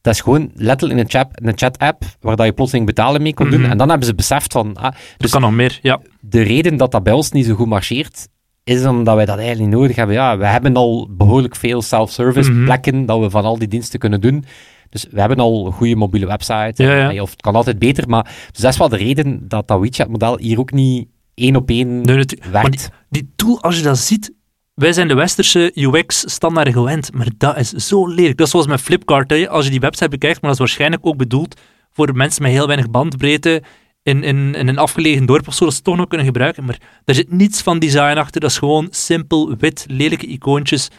Dat 0.07 0.15
is 0.15 0.21
gewoon 0.21 0.51
letterlijk 0.55 0.99
een 0.99 1.09
chat, 1.09 1.27
een 1.33 1.57
chat-app 1.57 2.03
waar 2.19 2.35
dat 2.35 2.45
je 2.45 2.51
plotseling 2.53 2.85
betalen 2.85 3.21
mee 3.21 3.33
kon 3.33 3.49
doen. 3.49 3.61
Mhm. 3.61 3.69
En 3.71 3.77
dan 3.77 3.89
hebben 3.89 4.07
ze 4.07 4.15
beseft 4.15 4.51
van, 4.53 4.75
ah, 4.75 4.93
Dus 5.17 5.31
kan 5.31 5.41
nog 5.41 5.51
meer, 5.51 5.79
ja. 5.81 5.99
de 6.21 6.41
reden 6.41 6.77
dat 6.77 6.91
dat 6.91 7.03
bij 7.03 7.13
ons 7.13 7.31
niet 7.31 7.45
zo 7.45 7.53
goed 7.55 7.67
marcheert, 7.67 8.27
is 8.63 8.85
omdat 8.85 9.15
wij 9.15 9.25
dat 9.25 9.37
eigenlijk 9.37 9.69
niet 9.69 9.79
nodig 9.79 9.95
hebben. 9.95 10.15
Ja, 10.15 10.37
we 10.37 10.45
hebben 10.45 10.75
al 10.75 11.07
behoorlijk 11.11 11.55
veel 11.55 11.81
self-service 11.81 12.51
Mhm. 12.51 12.63
plekken 12.65 13.05
dat 13.05 13.19
we 13.19 13.29
van 13.29 13.43
al 13.43 13.57
die 13.57 13.67
diensten 13.67 13.99
kunnen 13.99 14.21
doen. 14.21 14.45
Dus 14.89 15.05
we 15.11 15.19
hebben 15.19 15.39
al 15.39 15.65
een 15.65 15.71
goede 15.71 15.95
mobiele 15.95 16.25
website. 16.25 16.83
Ja, 16.83 17.09
ja. 17.09 17.21
Of 17.21 17.31
het 17.31 17.41
kan 17.41 17.55
altijd 17.55 17.79
beter, 17.79 18.09
maar 18.09 18.23
dus 18.51 18.61
dat 18.61 18.71
is 18.71 18.77
wel 18.77 18.89
de 18.89 18.97
reden 18.97 19.47
dat 19.47 19.67
dat 19.67 19.79
WeChat-model 19.79 20.37
hier 20.39 20.59
ook 20.59 20.71
niet 20.71 21.07
één 21.33 21.55
op 21.55 21.69
één 21.69 22.01
Nee, 22.01 22.25
werkt. 22.51 22.71
die, 22.71 22.89
die 23.09 23.31
tool, 23.35 23.61
als 23.61 23.77
je 23.77 23.83
dat 23.83 23.97
ziet, 23.97 24.33
wij 24.77 24.93
zijn 24.93 25.07
de 25.07 25.13
westerse 25.13 25.71
UX-standaard 25.73 26.73
gewend, 26.73 27.13
maar 27.13 27.27
dat 27.37 27.57
is 27.57 27.69
zo 27.69 28.07
lelijk. 28.07 28.37
Dat 28.37 28.45
is 28.45 28.51
zoals 28.51 28.67
met 28.67 28.81
Flipkart. 28.81 29.29
Hè. 29.29 29.49
Als 29.49 29.65
je 29.65 29.71
die 29.71 29.79
website 29.79 30.09
bekijkt, 30.09 30.41
maar 30.41 30.49
dat 30.49 30.59
is 30.59 30.65
waarschijnlijk 30.65 31.05
ook 31.05 31.17
bedoeld 31.17 31.59
voor 31.91 32.15
mensen 32.15 32.41
met 32.41 32.51
heel 32.51 32.67
weinig 32.67 32.89
bandbreedte 32.89 33.63
in, 34.03 34.23
in, 34.23 34.55
in 34.55 34.67
een 34.67 34.77
afgelegen 34.77 35.25
dorp 35.25 35.47
of 35.47 35.53
zo, 35.53 35.63
dat 35.63 35.73
ze 35.73 35.79
het 35.79 35.87
toch 35.87 35.95
nog 35.95 36.07
kunnen 36.07 36.25
gebruiken. 36.25 36.65
Maar 36.65 36.79
daar 37.03 37.15
zit 37.15 37.31
niets 37.31 37.61
van 37.61 37.79
design 37.79 38.17
achter. 38.17 38.41
Dat 38.41 38.49
is 38.49 38.57
gewoon 38.57 38.87
simpel, 38.89 39.55
wit, 39.57 39.85
lelijke 39.87 40.25
icoontjes. 40.25 40.89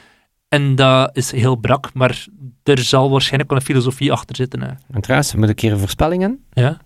En 0.48 0.74
dat 0.74 1.16
is 1.16 1.30
heel 1.30 1.56
brak, 1.56 1.90
maar 1.94 2.26
er 2.62 2.78
zal 2.78 3.10
waarschijnlijk 3.10 3.50
wel 3.50 3.58
een 3.58 3.66
filosofie 3.66 4.12
achter 4.12 4.36
zitten. 4.36 4.62
Hè. 4.62 4.70
En 4.90 5.00
trouwens, 5.00 5.34
moet 5.34 5.42
ik 5.42 5.48
een 5.48 5.54
keer 5.54 5.72
een 5.72 5.78
voorspelling 5.78 6.22
in? 6.22 6.44
Ja? 6.52 6.80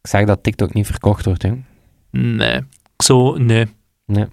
Ik 0.00 0.08
zeg 0.08 0.26
dat 0.26 0.42
TikTok 0.42 0.74
niet 0.74 0.86
verkocht 0.86 1.24
wordt, 1.24 1.42
hè. 1.42 1.52
Nee. 2.10 2.60
Zo, 2.96 3.36
nee. 3.36 3.66
Nee. 4.06 4.26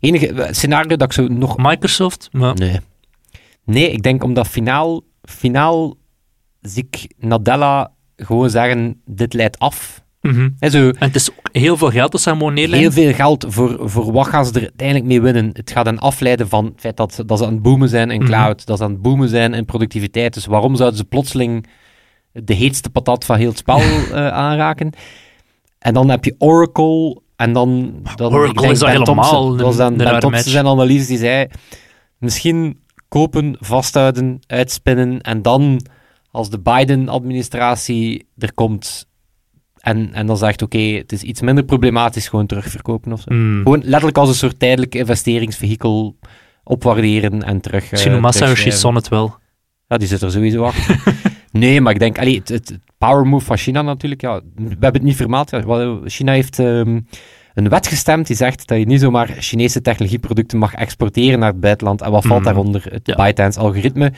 Enige 0.00 0.32
eh, 0.32 0.52
scenario 0.52 0.96
dat 0.96 1.02
ik 1.02 1.12
zo 1.12 1.26
nog... 1.28 1.56
Microsoft, 1.56 2.28
maar... 2.32 2.54
Nee. 2.54 2.80
Nee, 3.64 3.90
ik 3.90 4.02
denk 4.02 4.24
omdat 4.24 4.48
finaal, 4.48 5.02
finaal 5.22 5.94
zie 6.60 6.88
ik 6.90 7.14
Nadella 7.18 7.92
gewoon 8.16 8.50
zeggen, 8.50 9.00
dit 9.04 9.32
leidt 9.34 9.58
af. 9.58 10.02
Mhm. 10.20 10.48
En 10.58 10.70
zo, 10.70 10.88
En 10.88 10.94
het 10.98 11.14
is 11.14 11.30
ook 11.30 11.48
heel 11.52 11.76
veel 11.76 11.90
geld 11.90 12.12
dat 12.12 12.20
ze 12.20 12.30
gewoon 12.30 12.54
neerleggen. 12.54 12.92
heel 12.92 13.04
veel 13.04 13.14
geld 13.14 13.44
voor, 13.48 13.90
voor 13.90 14.12
wat 14.12 14.26
gaan 14.26 14.46
ze 14.46 14.52
er 14.52 14.60
uiteindelijk 14.60 15.06
mee 15.08 15.20
winnen. 15.20 15.50
Het 15.52 15.70
gaat 15.70 15.86
hen 15.86 15.98
afleiden 15.98 16.48
van 16.48 16.64
het 16.64 16.74
feit 16.80 16.96
dat, 16.96 17.22
dat 17.26 17.38
ze 17.38 17.46
aan 17.46 17.52
het 17.52 17.62
boomen 17.62 17.88
zijn 17.88 18.10
in 18.10 18.18
Mhm. 18.20 18.28
cloud, 18.28 18.66
dat 18.66 18.78
ze 18.78 18.84
aan 18.84 18.90
het 18.92 19.02
boomen 19.02 19.28
zijn 19.28 19.54
in 19.54 19.64
productiviteit. 19.64 20.34
Dus 20.34 20.46
waarom 20.46 20.76
zouden 20.76 20.98
ze 20.98 21.04
plotseling 21.04 21.66
de 22.32 22.54
heetste 22.54 22.90
patat 22.90 23.24
van 23.24 23.36
heel 23.38 23.48
het 23.48 23.58
spel 23.58 23.78
eh, 24.12 24.28
aanraken? 24.28 24.92
En 25.78 25.94
dan 25.94 26.08
heb 26.10 26.24
je 26.24 26.34
Oracle 26.38 27.20
en 27.38 27.52
dan... 27.52 28.00
dan 28.16 28.32
Oracle 28.32 28.50
ik 28.50 28.58
denk 28.58 28.72
is 28.72 28.78
dat 28.78 28.88
Ben 28.88 28.98
helemaal 28.98 29.30
Thompson, 29.30 29.56
dat 29.56 29.66
was 29.66 29.76
dan 29.76 29.92
een 29.92 29.96
Ben 29.96 30.06
rare 30.06 30.20
Thompson 30.20 30.40
match. 30.40 30.52
zijn 30.52 30.66
analyse, 30.66 31.06
die 31.06 31.18
zei 31.18 31.46
misschien 32.18 32.80
kopen, 33.08 33.56
vasthouden, 33.60 34.40
uitspinnen 34.46 35.20
en 35.20 35.42
dan 35.42 35.80
als 36.30 36.50
de 36.50 36.58
Biden-administratie 36.58 38.26
er 38.38 38.54
komt 38.54 39.06
en, 39.78 40.12
en 40.12 40.26
dan 40.26 40.36
zegt 40.36 40.62
oké, 40.62 40.78
het 40.78 41.12
is 41.12 41.22
iets 41.22 41.40
minder 41.40 41.64
problematisch, 41.64 42.28
gewoon 42.28 42.46
terugverkopen 42.46 43.12
of 43.12 43.20
zo. 43.20 43.34
Mm. 43.34 43.62
Gewoon 43.62 43.80
letterlijk 43.82 44.18
als 44.18 44.28
een 44.28 44.34
soort 44.34 44.58
tijdelijk 44.58 44.94
investeringsvehikel 44.94 46.16
opwaarderen 46.64 47.42
en 47.42 47.60
terug... 47.60 47.90
Misschien 47.90 48.20
terugschrijven. 48.20 48.72
Son 48.72 48.94
het 48.94 49.08
wel. 49.08 49.36
Ja, 49.86 49.96
die 49.96 50.08
zit 50.08 50.22
er 50.22 50.30
sowieso 50.30 50.62
achter. 50.62 51.02
nee, 51.50 51.80
maar 51.80 51.92
ik 51.92 51.98
denk, 51.98 52.18
allee, 52.18 52.38
het, 52.38 52.48
het, 52.48 52.68
het 52.68 52.80
power 52.98 53.26
move 53.26 53.44
van 53.44 53.56
China 53.56 53.82
natuurlijk, 53.82 54.20
ja, 54.20 54.40
we 54.54 54.62
hebben 54.68 54.92
het 54.92 55.02
niet 55.02 55.16
wel, 55.64 56.00
China 56.04 56.32
heeft 56.32 56.58
ehm, 56.58 57.00
een 57.54 57.68
wet 57.68 57.86
gestemd 57.86 58.26
die 58.26 58.36
zegt 58.36 58.66
dat 58.68 58.78
je 58.78 58.86
niet 58.86 59.00
zomaar 59.00 59.28
Chinese 59.38 59.80
technologieproducten 59.80 60.58
mag 60.58 60.74
exporteren 60.74 61.38
naar 61.38 61.50
het 61.50 61.60
buitenland. 61.60 62.02
En 62.02 62.10
wat 62.10 62.24
valt 62.26 62.38
Mm. 62.38 62.44
daaronder? 62.44 62.82
Het 62.90 63.00
Ja. 63.06 63.14
ByteDance-algoritme. 63.14 64.12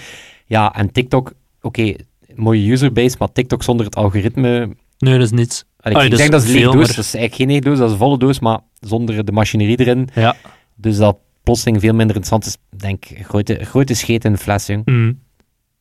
Ja, 0.46 0.75
en 0.75 0.92
TikTok, 0.92 1.32
oké, 1.60 1.94
mooie 2.34 2.70
userbase, 2.70 3.16
maar 3.18 3.32
TikTok 3.32 3.62
zonder 3.62 3.87
het 3.87 3.96
algoritme... 3.96 4.75
Nee, 4.99 5.14
dat 5.14 5.22
is 5.22 5.30
niets. 5.30 5.64
allee, 5.80 5.96
Allee, 5.96 6.10
ik 6.10 6.16
denk 6.16 6.30
dat 6.30 6.42
is 6.42 6.54
een 6.54 6.62
doos, 6.62 6.75
maar- 6.75 6.87
dat 6.87 6.88
is 6.99 7.14
eigenlijk 7.14 7.34
geen 7.34 7.46
lege 7.46 7.60
doos, 7.60 7.78
dat 7.78 7.87
is 7.87 7.92
een 7.92 7.99
volle 7.99 8.18
doos, 8.18 8.40
maar 8.40 8.58
zonder 8.80 9.25
de 9.25 9.32
machinerie 9.32 9.80
erin. 9.80 10.08
Ja. 10.14 10.37
Dus 10.76 10.96
dat 10.96 11.16
plotseling 11.42 11.80
veel 11.80 11.94
minder 11.94 12.16
interessant 12.16 12.46
is. 12.46 12.56
Ik 12.72 12.80
denk, 12.80 13.04
grote, 13.22 13.58
grote 13.64 13.94
scheet 13.94 14.25
in 14.25 14.32
de 14.32 14.38
fles, 14.38 14.66
jong. 14.66 14.82
Mm. 14.87 15.20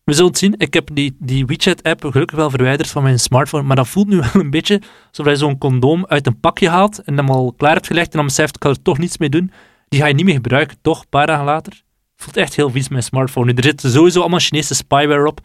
We 0.04 0.14
zullen 0.14 0.30
het 0.30 0.40
zien. 0.40 0.54
Ik 0.58 0.74
heb 0.74 0.90
die, 0.94 1.16
die 1.20 1.46
WeChat-app 1.46 2.06
gelukkig 2.06 2.38
wel 2.38 2.50
verwijderd 2.50 2.90
van 2.90 3.04
mijn 3.04 3.20
smartphone, 3.20 3.64
maar 3.64 3.76
dat 3.76 3.88
voelt 3.88 4.08
nu 4.08 4.18
wel 4.34 4.42
een 4.42 4.50
beetje 4.50 4.82
alsof 5.08 5.26
je 5.26 5.36
zo'n 5.36 5.58
condoom 5.58 6.06
uit 6.08 6.28
een 6.28 6.40
pakje 6.40 6.70
haalt 6.70 7.00
en 7.04 7.18
hem 7.18 7.30
al 7.30 7.54
klaar 7.58 7.74
hebt 7.74 7.88
gelegd 7.88 8.12
en 8.12 8.18
dan 8.18 8.26
beseft, 8.26 8.56
ik 8.56 8.64
ga 8.64 8.70
er 8.70 8.82
toch 8.82 8.98
niets 8.98 9.18
mee 9.18 9.30
doen. 9.30 9.52
Die 9.88 10.00
ga 10.00 10.08
je 10.08 10.14
niet 10.14 10.26
meer 10.26 10.34
gebruiken, 10.34 10.78
toch, 10.82 11.00
een 11.00 11.10
paar 11.10 11.28
dagen 11.28 11.46
later. 11.46 11.82
voelt 12.16 12.38
echt 12.38 12.56
heel 12.56 12.70
vies, 12.70 12.90
mijn 12.90 13.04
smartphone. 13.04 13.46
Nu, 13.46 13.54
er 13.58 13.64
zit 13.64 13.82
sowieso 13.82 14.20
allemaal 14.20 14.40
Chinese 14.40 14.76
spyware 14.76 15.28
op, 15.28 15.40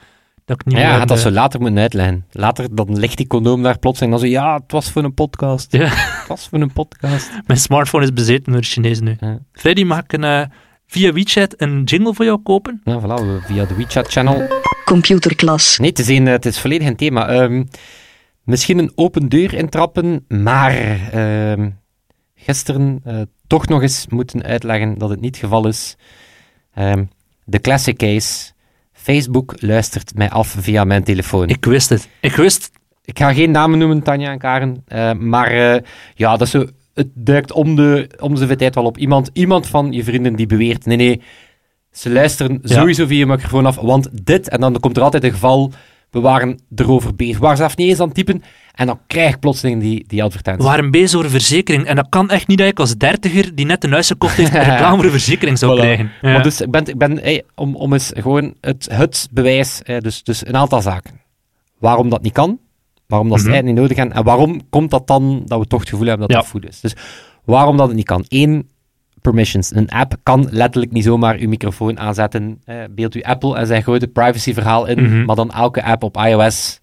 dat 0.45 0.61
ik 0.61 0.67
niet 0.67 0.77
Ja, 0.79 0.89
meer... 0.89 0.99
had 0.99 1.09
dat 1.09 1.19
zo 1.19 1.31
later 1.31 1.61
moeten 1.61 1.79
uitleggen. 1.79 2.25
Later 2.31 2.75
dan 2.75 2.99
ligt 2.99 3.17
die 3.17 3.27
condoom 3.27 3.63
daar 3.63 3.79
plots 3.79 4.01
en 4.01 4.11
dan 4.11 4.19
zo, 4.19 4.27
ja, 4.27 4.55
het 4.55 4.73
was 4.73 4.91
voor 4.91 5.05
een 5.05 5.15
podcast. 5.15 5.73
Ja. 5.73 5.87
Het 5.87 6.29
was 6.29 6.49
voor 6.49 6.61
een 6.61 6.73
podcast. 6.73 7.31
Mijn 7.47 7.61
smartphone 7.61 8.05
is 8.05 8.13
bezeten 8.13 8.53
door 8.53 8.61
de 8.61 8.67
Chinezen 8.67 9.05
nu. 9.05 9.17
Ja. 9.21 9.39
Freddy, 9.53 9.85
mag 9.85 9.99
ik 9.99 10.13
een, 10.13 10.25
eh, 10.25 10.45
via 10.95 11.13
WeChat 11.13 11.55
een 11.57 11.83
jingle 11.85 12.15
voor 12.15 12.25
jou 12.25 12.39
kopen? 12.43 12.81
Ja, 12.85 13.01
voilà, 13.01 13.05
we- 13.25 13.41
via 13.47 13.65
de 13.65 13.75
WeChat-channel. 13.75 14.49
Computerklas. 14.85 15.79
Nee, 15.79 15.89
het 15.91 15.99
is, 15.99 16.09
een, 16.09 16.27
het 16.27 16.47
is 16.47 16.59
volledig 16.61 16.89
een 16.89 16.97
thema. 16.97 17.29
Ehm, 17.29 17.65
misschien 18.43 18.79
een 18.79 18.93
open 18.95 19.29
deur 19.29 19.55
intrappen, 19.55 20.25
maar 20.29 20.75
ehm, 21.13 21.71
gisteren 22.35 23.01
eh, 23.05 23.21
toch 23.47 23.67
nog 23.67 23.83
eens 23.83 24.07
moeten 24.09 24.43
uitleggen 24.43 24.99
dat 24.99 25.11
het 25.11 25.21
niet 25.21 25.35
het 25.37 25.45
geval 25.45 25.67
is. 25.67 25.97
Ehm, 26.75 27.05
de 27.45 27.61
classic 27.61 27.97
case. 27.97 28.53
Facebook 28.93 29.55
luistert 29.57 30.13
mij 30.15 30.31
af 30.31 30.57
via 30.59 30.85
mijn 30.85 31.05
telefoon. 31.05 31.49
Ik 31.49 31.65
wist 31.65 31.89
het. 31.89 32.09
Ik 32.21 32.35
wist... 32.37 32.71
Ik 33.07 33.19
ga 33.19 33.33
geen 33.33 33.51
namen 33.51 33.79
noemen, 33.79 34.03
Tanja 34.03 34.31
en 34.31 34.39
Karen. 34.39 34.83
eh, 34.87 35.13
maar 35.13 35.51
eh, 35.51 35.81
ja, 36.15 36.31
dat 36.31 36.41
is 36.41 36.51
zo, 36.51 36.65
het 36.95 37.09
duikt 37.15 37.53
om 37.53 37.77
de, 37.77 38.11
om 38.21 38.37
zoveel 38.37 38.57
tijd 38.57 38.75
wel 38.75 38.85
op. 38.85 38.99
Iemand, 38.99 39.31
iemand 39.33 39.67
van 39.67 39.93
je 39.93 40.05
vrienden 40.05 40.37
die 40.37 40.47
beweert, 40.47 40.87
nee, 40.87 40.97
nee, 40.97 41.21
ze 41.93 42.11
luisteren 42.11 42.59
Ja. 42.63 42.75
sowieso 42.77 43.07
via 43.07 43.19
je 43.19 43.27
microfoon 43.27 43.67
af, 43.67 43.77
want 43.77 44.09
dit, 44.27 44.49
en 44.49 44.61
dan 44.61 44.81
komt 44.81 44.97
er 44.97 45.03
altijd 45.03 45.25
een 45.25 45.31
geval, 45.33 45.73
we 46.11 46.21
waren 46.21 46.61
erover 46.75 47.15
bezig. 47.15 47.35
We 47.35 47.43
waren 47.43 47.57
zelf 47.57 47.77
niet 47.77 47.89
eens 47.89 48.01
aan 48.01 48.07
het 48.07 48.15
typen, 48.17 48.43
en 48.75 48.87
dan 48.87 49.01
krijg 49.07 49.35
ik 49.35 49.41
plotseling 49.41 49.81
die, 49.81 50.05
die 50.07 50.23
advertentie. 50.23 50.63
We 50.63 50.69
waren 50.69 50.91
bezig 50.91 51.19
over 51.19 51.31
verzekering. 51.31 51.85
En 51.85 51.97
dat 51.97 52.07
kan 52.09 52.31
echt 52.31 52.47
niet 52.47 52.59
dat 52.59 52.67
ik 52.67 52.79
als 52.81 52.97
dertiger 52.97 53.55
die 53.55 53.67
net 53.67 53.85
een 53.85 53.93
huis 53.93 54.07
gekocht 54.07 54.37
heeft, 54.37 54.55
een 54.55 54.61
reclame 54.71 55.03
voor 55.03 55.11
verzekering 55.11 55.59
zou 55.59 55.73
Voilà. 55.77 55.81
krijgen. 55.81 56.11
Ja. 56.23 56.33
Maar 56.33 56.43
dus 56.43 56.61
ik 56.61 56.71
ben, 56.71 56.87
ik 56.87 56.99
ben 56.99 57.19
hey, 57.19 57.43
om, 57.55 57.77
om 57.77 57.93
eens 57.93 58.11
gewoon 58.15 58.55
het, 58.61 58.89
het 58.93 59.29
bewijs, 59.31 59.83
eh, 59.83 59.99
dus, 59.99 60.23
dus 60.23 60.47
een 60.47 60.57
aantal 60.57 60.83
zaken. 60.83 61.21
Waarom 61.79 62.09
dat 62.09 62.23
niet 62.23 62.33
kan, 62.33 62.59
waarom 63.07 63.29
dat 63.29 63.41
ze 63.41 63.47
Mhm. 63.47 63.57
het 63.57 63.65
niet 63.65 63.75
nodig 63.75 63.97
hebben, 63.97 64.17
en 64.17 64.25
waarom 64.25 64.61
komt 64.71 64.91
dat 64.91 65.07
dan 65.07 65.43
dat 65.47 65.59
we 65.61 65.67
toch 65.67 65.81
het 65.81 65.89
gevoel 65.89 66.07
hebben 66.07 66.27
dat 66.29 66.37
Ja. 66.37 66.43
dat 66.43 66.51
goed 66.53 66.69
is. 66.69 66.81
Dus 66.81 66.95
waarom 67.45 67.77
dat 67.77 67.87
het 67.87 67.97
niet 67.97 68.07
kan. 68.07 68.25
Eén, 68.29 68.69
permissions. 69.21 69.75
Een 69.75 69.89
app 69.91 70.17
kan 70.23 70.47
letterlijk 70.51 70.93
niet 70.93 71.05
zomaar 71.05 71.37
uw 71.39 71.49
microfoon 71.49 71.99
aanzetten. 71.99 72.61
Eh, 72.65 72.77
beeld 72.91 73.15
u 73.15 73.21
Apple 73.23 73.57
en 73.57 73.67
zijn 73.67 73.83
grote 73.83 74.07
privacyverhaal 74.09 74.87
in, 74.87 75.03
Mhm. 75.03 75.25
maar 75.25 75.37
dan 75.37 75.51
elke 75.51 75.85
app 75.85 76.03
op 76.03 76.17
iOS 76.17 76.81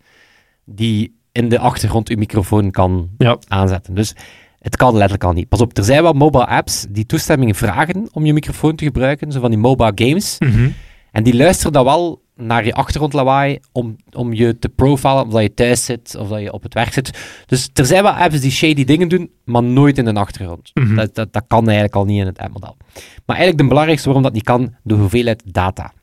die 0.66 1.20
in 1.32 1.50
de 1.50 1.60
achtergrond 1.60 2.10
uw 2.10 2.18
microfoon 2.18 2.72
kan 2.72 3.10
Ja. 3.18 3.38
aanzetten. 3.48 3.94
Dus 3.94 4.16
het 4.60 4.76
kan 4.76 4.92
letterlijk 4.94 5.24
al 5.24 5.32
niet. 5.34 5.48
Pas 5.50 5.62
op, 5.62 5.78
er 5.78 5.84
zijn 5.84 6.04
wel 6.04 6.14
mobile 6.14 6.46
apps 6.48 6.86
die 6.90 7.06
toestemming 7.06 7.58
vragen 7.58 8.10
om 8.12 8.26
je 8.26 8.34
microfoon 8.34 8.76
te 8.76 8.84
gebruiken, 8.86 9.32
zo 9.32 9.40
van 9.40 9.50
die 9.50 9.60
mobile 9.60 9.92
games. 9.96 10.36
Mhm. 10.40 10.70
En 11.12 11.24
die 11.24 11.36
luisteren 11.36 11.72
dan 11.74 11.86
wel 11.86 12.22
naar 12.42 12.66
je 12.66 12.74
achtergrondlawaai 12.74 13.60
om, 13.72 13.96
om 14.12 14.34
je 14.34 14.60
te 14.60 14.70
profilen, 14.70 15.26
of 15.26 15.32
dat 15.32 15.42
je 15.42 15.54
thuis 15.54 15.86
zit, 15.86 16.16
of 16.20 16.28
dat 16.28 16.42
je 16.42 16.54
op 16.54 16.64
het 16.64 16.74
werk 16.74 16.94
zit. 16.94 17.12
Dus 17.46 17.70
er 17.74 17.86
zijn 17.86 18.04
wel 18.04 18.12
apps 18.12 18.40
die 18.40 18.52
shady 18.52 18.84
dingen 18.84 19.08
doen, 19.08 19.32
maar 19.44 19.64
nooit 19.64 19.98
in 19.98 20.06
de 20.06 20.14
achtergrond. 20.14 20.72
Mhm. 20.74 20.96
dat, 20.96 21.16
dat, 21.16 21.34
dat 21.34 21.44
kan 21.48 21.64
eigenlijk 21.64 21.96
al 21.96 22.06
niet 22.06 22.20
in 22.20 22.26
het 22.26 22.38
app-model. 22.38 22.78
Maar 23.26 23.36
eigenlijk 23.36 23.58
de 23.58 23.68
belangrijkste 23.68 24.06
waarom 24.08 24.24
dat 24.24 24.34
niet 24.34 24.44
kan, 24.44 24.76
de 24.84 24.94
hoeveelheid 24.94 25.44
data. 25.46 25.94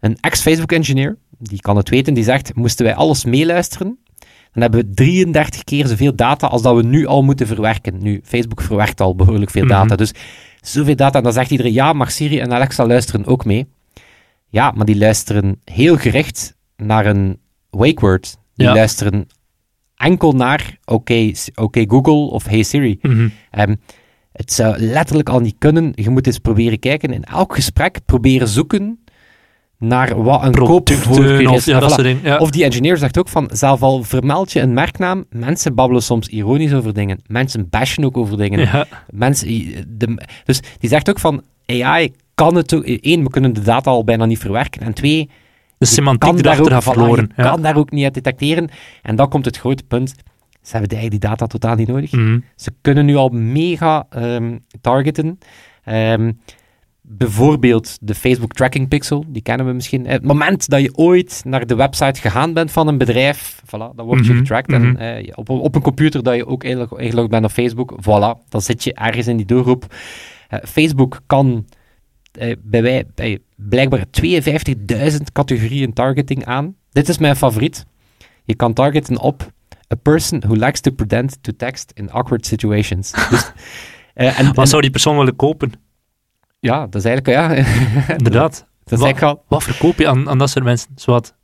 Een 0.00 0.16
ex-Facebook-engineer, 0.20 1.16
die 1.38 1.60
kan 1.60 1.76
het 1.76 1.88
weten, 1.88 2.14
die 2.14 2.24
zegt, 2.24 2.54
moesten 2.54 2.84
wij 2.84 2.94
alles 2.94 3.24
meeluisteren, 3.24 3.98
dan 4.52 4.62
hebben 4.62 4.80
we 4.80 4.94
33 4.94 5.64
keer 5.64 5.86
zoveel 5.86 6.14
data 6.14 6.46
als 6.46 6.62
dat 6.62 6.76
we 6.76 6.82
nu 6.82 7.06
al 7.06 7.22
moeten 7.22 7.46
verwerken. 7.46 8.02
Nu, 8.02 8.20
Facebook 8.24 8.62
verwerkt 8.62 9.00
al 9.00 9.14
behoorlijk 9.14 9.50
veel 9.50 9.64
Mhm. 9.64 9.72
data, 9.72 9.96
dus 9.96 10.12
zoveel 10.60 10.96
data. 10.96 11.18
En 11.18 11.24
dan 11.24 11.32
zegt 11.32 11.50
iedereen, 11.50 11.72
ja, 11.72 11.92
maar 11.92 12.10
Siri 12.10 12.38
en 12.38 12.52
Alexa 12.52 12.86
luisteren 12.86 13.26
ook 13.26 13.44
mee. 13.44 13.66
Ja, 14.56 14.70
maar 14.76 14.86
die 14.86 14.98
luisteren 14.98 15.60
heel 15.64 15.96
gericht 15.96 16.56
naar 16.76 17.06
een 17.06 17.38
wake 17.70 18.00
word. 18.00 18.36
Die 18.54 18.66
Ja. 18.66 18.74
luisteren 18.74 19.26
enkel 19.96 20.32
naar 20.32 20.78
oké 20.84 21.32
oké 21.54 21.84
Google 21.88 22.30
of 22.30 22.46
Hey 22.46 22.62
Siri. 22.62 22.98
Mhm. 23.02 23.28
Ehm, 23.50 23.74
het 24.32 24.52
zou 24.52 24.78
letterlijk 24.78 25.28
al 25.28 25.40
niet 25.40 25.54
kunnen. 25.58 25.92
Je 25.94 26.10
moet 26.10 26.26
eens 26.26 26.38
proberen 26.38 26.78
kijken. 26.78 27.12
In 27.12 27.24
elk 27.24 27.54
gesprek 27.54 27.98
proberen 28.04 28.48
zoeken 28.48 29.04
naar 29.78 30.22
wat 30.22 30.42
een 30.42 30.52
koopvoorkeur 30.54 31.40
is. 31.40 31.48
of 31.48 31.64
ja, 31.66 31.80
voilà. 31.80 32.22
Ja. 32.22 32.38
Die 32.38 32.64
engineer 32.64 32.96
zegt 32.96 33.18
ook 33.18 33.28
van, 33.28 33.50
zelf 33.52 33.82
al 33.82 34.02
vermeld 34.02 34.52
je 34.52 34.60
een 34.60 34.74
merknaam, 34.74 35.24
mensen 35.30 35.74
babbelen 35.74 36.02
soms 36.02 36.28
ironisch 36.28 36.72
over 36.74 36.94
dingen. 36.94 37.20
Mensen 37.26 37.68
bashen 37.68 38.04
ook 38.04 38.16
over 38.16 38.36
dingen. 38.36 38.58
ja. 38.60 38.86
Mensen, 39.10 39.48
de, 39.98 40.22
dus 40.44 40.60
die 40.78 40.90
zegt 40.90 41.08
ook 41.10 41.18
van, 41.18 41.42
AI 41.66 42.12
kan 42.36 42.54
het 42.54 42.74
ook... 42.74 42.82
Eén, 42.86 43.22
we 43.24 43.30
kunnen 43.30 43.52
de 43.52 43.60
data 43.62 43.90
al 43.90 44.04
bijna 44.04 44.24
niet 44.24 44.38
verwerken. 44.38 44.80
En 44.82 44.92
twee, 44.94 45.26
De 45.26 45.32
je 45.78 45.86
semantiek 45.86 46.30
kan 46.32 46.42
daar 46.42 46.60
ook, 46.60 46.82
verloren. 46.82 47.30
je 47.36 47.42
Ja. 47.42 47.50
kan 47.50 47.62
daar 47.62 47.76
ook 47.76 47.90
niet 47.90 48.04
uit 48.04 48.14
detecteren. 48.14 48.68
En 49.02 49.16
dan 49.16 49.28
komt 49.28 49.44
het 49.44 49.56
grote 49.58 49.82
punt, 49.82 50.08
ze 50.62 50.72
hebben 50.76 50.90
eigenlijk 50.90 51.10
die 51.20 51.30
data 51.30 51.46
totaal 51.46 51.74
niet 51.74 51.88
nodig. 51.88 52.12
Mhm. 52.12 52.38
Ze 52.56 52.70
kunnen 52.80 53.04
nu 53.06 53.14
al 53.16 53.28
mega 53.28 54.06
ehm, 54.10 54.58
targeten. 54.80 55.38
Ehm, 55.84 56.32
bijvoorbeeld 57.08 57.98
de 58.00 58.14
Facebook 58.14 58.52
Tracking 58.52 58.88
Pixel, 58.88 59.24
die 59.28 59.42
kennen 59.42 59.66
we 59.66 59.72
misschien. 59.72 60.06
Het 60.06 60.24
moment 60.24 60.68
dat 60.68 60.80
je 60.80 60.94
ooit 60.96 61.40
naar 61.44 61.66
de 61.66 61.74
website 61.74 62.20
gegaan 62.20 62.52
bent 62.52 62.70
van 62.70 62.88
een 62.88 62.98
bedrijf, 62.98 63.62
voilà, 63.66 63.94
dan 63.94 64.06
word 64.06 64.24
je 64.26 64.30
Mhm, 64.32 64.38
getracked. 64.38 64.78
mhm. 64.78 64.96
En 64.96 65.16
eh, 65.26 65.32
op, 65.34 65.48
op 65.50 65.74
een 65.74 65.82
computer 65.82 66.22
dat 66.22 66.34
je 66.36 66.46
ook 66.46 66.64
ingelog- 66.64 66.98
ingelogd 66.98 67.28
bent 67.30 67.44
op 67.44 67.50
Facebook, 67.50 67.92
voilà, 68.00 68.48
dan 68.48 68.60
zit 68.60 68.84
je 68.84 68.94
ergens 68.94 69.26
in 69.26 69.36
die 69.36 69.46
doelgroep. 69.46 69.94
Eh, 70.48 70.58
Facebook 70.64 71.20
kan 71.26 71.64
eh, 71.68 71.75
bij 72.58 72.82
wij 72.82 73.04
bij 73.14 73.38
blijkbaar 73.56 74.04
52.000 74.22 75.16
categorieën 75.32 75.92
targeting 75.92 76.44
aan. 76.44 76.74
Dit 76.90 77.08
is 77.08 77.18
mijn 77.18 77.36
favoriet. 77.36 77.86
Je 78.44 78.54
kan 78.54 78.72
targeten 78.72 79.20
op 79.20 79.52
a 79.92 79.96
person 80.02 80.40
who 80.40 80.54
likes 80.54 80.80
to 80.80 80.90
pretend 80.90 81.38
to 81.40 81.52
text 81.56 81.92
in 81.94 82.10
awkward 82.10 82.46
situations. 82.46 83.12
dus, 83.30 83.52
eh, 84.14 84.38
en, 84.38 84.54
Wat 84.54 84.68
zou 84.68 84.82
die 84.82 84.90
persoon 84.90 85.16
willen 85.16 85.36
kopen? 85.36 85.72
ja, 86.60 86.86
dat 86.86 86.94
is 86.94 87.04
eigenlijk, 87.04 87.36
ja, 87.38 87.54
Inderdaad. 88.16 88.52
dat 88.84 88.92
is 88.92 88.98
Wat, 88.98 89.02
eigenlijk 89.02 89.36
al, 89.38 89.44
wat 89.48 89.62
verkoop 89.62 89.98
je 89.98 90.08
aan, 90.08 90.28
aan 90.28 90.38
dat 90.38 90.50
soort 90.50 90.64
mensen? 90.64 90.90
Zwat. 90.94 91.34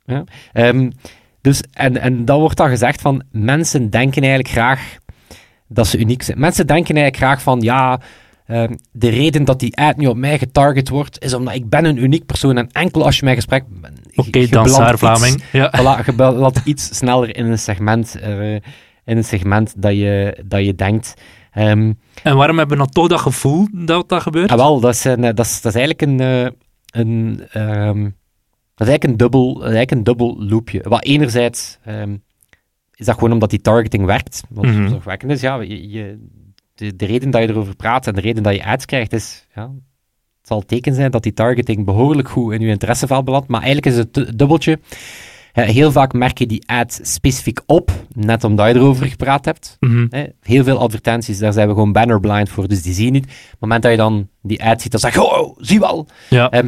Ehm, 0.53 0.89
dus, 1.41 1.61
en, 1.71 1.97
en 2.01 2.25
dan 2.25 2.39
wordt 2.39 2.57
dan 2.57 2.69
gezegd 2.69 3.01
van, 3.01 3.23
mensen 3.31 3.89
denken 3.89 4.21
eigenlijk 4.21 4.53
graag 4.53 4.97
dat 5.67 5.87
ze 5.87 5.97
uniek 5.97 6.23
zijn. 6.23 6.39
Mensen 6.39 6.67
denken 6.67 6.95
eigenlijk 6.95 7.25
graag 7.25 7.41
van, 7.41 7.61
ja, 7.61 7.99
ehm, 8.45 8.73
de 8.91 9.09
reden 9.09 9.43
dat 9.45 9.59
die 9.59 9.77
ad 9.77 9.97
nu 9.97 10.05
op 10.07 10.17
mij 10.17 10.37
getarget 10.37 10.89
wordt, 10.89 11.23
is 11.23 11.33
omdat 11.33 11.53
ik 11.53 11.69
ben 11.69 11.85
een 11.85 12.03
uniek 12.03 12.25
persoon 12.25 12.57
en 12.57 12.67
enkel 12.71 13.03
als 13.05 13.17
je 13.19 13.25
mij 13.25 13.35
gesprek... 13.35 13.63
Oké, 14.15 14.39
je 14.39 14.47
dan 14.47 14.63
belandt 14.63 14.75
Saar 14.75 14.93
iets- 14.93 14.99
Vlaming. 15.01 15.43
Ja. 15.51 15.71
Voilà, 16.03 16.63
iets 16.63 16.97
sneller 16.97 17.35
in 17.37 17.45
een 17.45 17.59
segment, 17.59 18.19
eh, 18.19 18.53
in 19.05 19.17
een 19.17 19.23
segment 19.23 19.73
dat 19.81 19.91
je, 19.93 20.43
dat 20.45 20.65
je 20.65 20.75
denkt. 20.75 21.13
Ehm, 21.51 21.93
En 22.23 22.35
waarom 22.35 22.57
hebben 22.57 22.77
we 22.77 22.83
dan 22.83 22.91
toch 22.93 23.07
dat 23.07 23.19
gevoel 23.19 23.67
dat 23.71 24.09
dat 24.09 24.21
gebeurt? 24.21 24.51
Ah, 24.51 24.57
wel, 24.57 24.79
dat 24.79 24.93
is, 24.93 25.03
een, 25.03 25.23
eh, 25.23 25.33
dat 25.35 25.45
is, 25.45 25.61
dat 25.61 25.75
is 25.75 25.81
eigenlijk 25.81 26.01
een, 26.01 26.19
eh, 26.19 26.51
een, 27.01 27.41
ehm, 27.51 28.03
dat 28.75 28.87
is 28.87 28.93
eigenlijk 28.93 29.03
een 29.03 29.17
dubbel, 29.17 29.55
eigenlijk 29.61 29.91
een 29.91 30.03
dubbel 30.03 30.35
loopje. 30.43 30.81
Wat 30.83 31.03
enerzijds 31.03 31.77
is 32.95 33.05
dat 33.05 33.15
gewoon 33.15 33.31
omdat 33.31 33.49
die 33.49 33.61
targeting 33.61 34.05
werkt, 34.05 34.43
wat 34.49 34.65
Mhm. 34.65 34.89
zorgwekkend 34.89 35.31
is. 35.31 35.41
Ja, 35.41 35.61
je, 35.61 35.89
je- 35.89 36.27
de, 36.75 36.95
de 36.95 37.05
reden 37.05 37.31
dat 37.31 37.41
je 37.41 37.49
erover 37.49 37.75
praat 37.75 38.07
en 38.07 38.13
de 38.13 38.21
reden 38.21 38.43
dat 38.43 38.55
je 38.55 38.65
ads 38.65 38.85
krijgt 38.85 39.13
is, 39.13 39.47
ja, 39.55 39.61
het 40.39 40.47
zal 40.51 40.61
teken 40.61 40.93
zijn 40.95 41.11
dat 41.11 41.23
die 41.23 41.33
targeting 41.33 41.85
behoorlijk 41.85 42.29
goed 42.29 42.53
in 42.53 42.61
je 42.61 42.67
interesseveld 42.67 43.25
belandt, 43.25 43.47
maar 43.47 43.61
eigenlijk 43.61 43.95
is 43.95 44.01
het 44.01 44.13
du- 44.13 44.35
dubbeltje. 44.35 44.79
Heel 45.53 45.91
vaak 45.91 46.13
merk 46.13 46.37
je 46.37 46.45
die 46.45 46.63
ad 46.69 46.99
specifiek 47.03 47.61
op, 47.65 47.91
net 48.13 48.43
omdat 48.43 48.67
je 48.67 48.75
erover 48.75 49.05
gepraat 49.07 49.45
hebt. 49.45 49.77
Mhm. 49.79 50.07
Heel 50.41 50.63
veel 50.63 50.77
advertenties, 50.79 51.37
daar 51.37 51.53
zijn 51.53 51.67
we 51.67 51.73
gewoon 51.73 51.91
bannerblind 51.91 52.49
voor, 52.49 52.67
dus 52.67 52.81
die 52.81 52.93
zie 52.93 53.05
je 53.05 53.11
niet. 53.11 53.23
Op 53.25 53.29
het 53.51 53.59
moment 53.59 53.81
dat 53.81 53.91
je 53.91 53.97
dan 53.97 54.29
die 54.41 54.63
ad 54.63 54.81
ziet, 54.81 54.91
dan 54.91 54.99
zeg 54.99 55.13
je, 55.13 55.21
oh, 55.23 55.57
zie 55.59 55.79
wel. 55.79 56.07
Ja. 56.29 56.49
Ehm, 56.49 56.67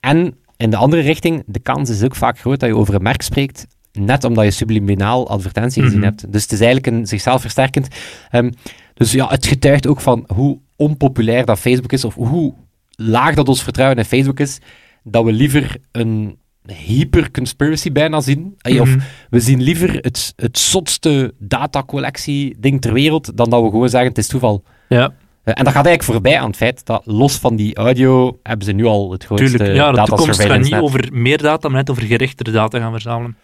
en 0.00 0.36
in 0.56 0.70
de 0.70 0.76
andere 0.76 1.02
richting, 1.02 1.42
de 1.46 1.58
kans 1.60 1.90
is 1.90 2.02
ook 2.02 2.14
vaak 2.16 2.38
groot 2.38 2.60
dat 2.60 2.68
je 2.68 2.76
over 2.76 2.94
een 2.94 3.02
merk 3.02 3.22
spreekt, 3.22 3.66
net 3.92 4.24
omdat 4.24 4.44
je 4.44 4.50
subliminaal 4.50 5.28
advertentie 5.28 5.82
gezien 5.82 5.98
Mhm. 5.98 6.08
hebt. 6.08 6.32
Dus 6.32 6.42
het 6.42 6.52
is 6.52 6.60
eigenlijk 6.60 6.96
een 6.96 7.06
zichzelf 7.06 7.40
versterkend. 7.40 7.88
Ehm, 8.30 8.50
dus 8.94 9.12
ja, 9.12 9.28
het 9.28 9.46
getuigt 9.46 9.86
ook 9.86 10.00
van 10.00 10.24
hoe 10.34 10.58
onpopulair 10.76 11.44
dat 11.44 11.58
Facebook 11.58 11.92
is, 11.92 12.04
of 12.04 12.14
hoe 12.14 12.54
laag 12.90 13.34
dat 13.34 13.48
ons 13.48 13.62
vertrouwen 13.62 13.98
in 13.98 14.04
Facebook 14.04 14.40
is, 14.40 14.58
dat 15.02 15.24
we 15.24 15.32
liever 15.32 15.76
een 15.92 16.36
hyper-conspiracy 16.66 17.92
bijna 17.92 18.20
zien. 18.20 18.54
Of 18.80 18.88
Mhm. 18.88 18.98
we 19.30 19.40
zien 19.40 19.62
liever 19.62 19.94
het, 19.94 20.32
het 20.36 20.58
zotste 20.58 21.34
datacollectie-ding 21.38 22.80
ter 22.80 22.92
wereld, 22.92 23.36
dan 23.36 23.50
dat 23.50 23.62
we 23.62 23.70
gewoon 23.70 23.88
zeggen, 23.88 24.08
het 24.08 24.18
is 24.18 24.26
toeval. 24.26 24.62
ja, 24.88 25.12
Eh, 25.44 25.54
en 25.56 25.64
dat 25.64 25.72
gaat 25.72 25.86
eigenlijk 25.86 26.02
voorbij 26.04 26.38
aan 26.40 26.46
het 26.46 26.56
feit 26.56 26.86
dat, 26.86 27.02
los 27.04 27.36
van 27.36 27.56
die 27.56 27.76
audio, 27.76 28.38
hebben 28.42 28.64
ze 28.66 28.72
nu 28.72 28.84
al 28.84 29.12
het 29.12 29.24
grootste 29.24 29.48
tuurlijk. 29.48 29.76
Ja, 29.76 29.90
de 29.90 29.96
data 29.96 30.16
toekomst 30.16 30.40
gaat 30.42 30.60
niet 30.60 30.70
net. 30.70 30.80
over 30.80 31.08
meer 31.12 31.38
data, 31.38 31.68
maar 31.68 31.76
net 31.76 31.90
over 31.90 32.02
gerichtere 32.02 32.50
data 32.50 32.78
gaan 32.78 32.92
verzamelen. 32.92 33.36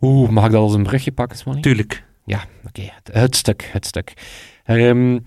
Oeh, 0.00 0.28
mag 0.28 0.44
ik 0.44 0.50
dat 0.50 0.60
als 0.60 0.74
een 0.74 0.82
brugje 0.82 1.12
pakken, 1.12 1.38
Smolly? 1.38 1.60
Tuurlijk. 1.60 2.04
Ja, 2.24 2.44
oké. 2.66 2.82
Het 3.12 3.36
stuk, 3.36 3.68
het 3.72 3.86
stuk. 3.86 4.12
Ehm, 4.76 5.18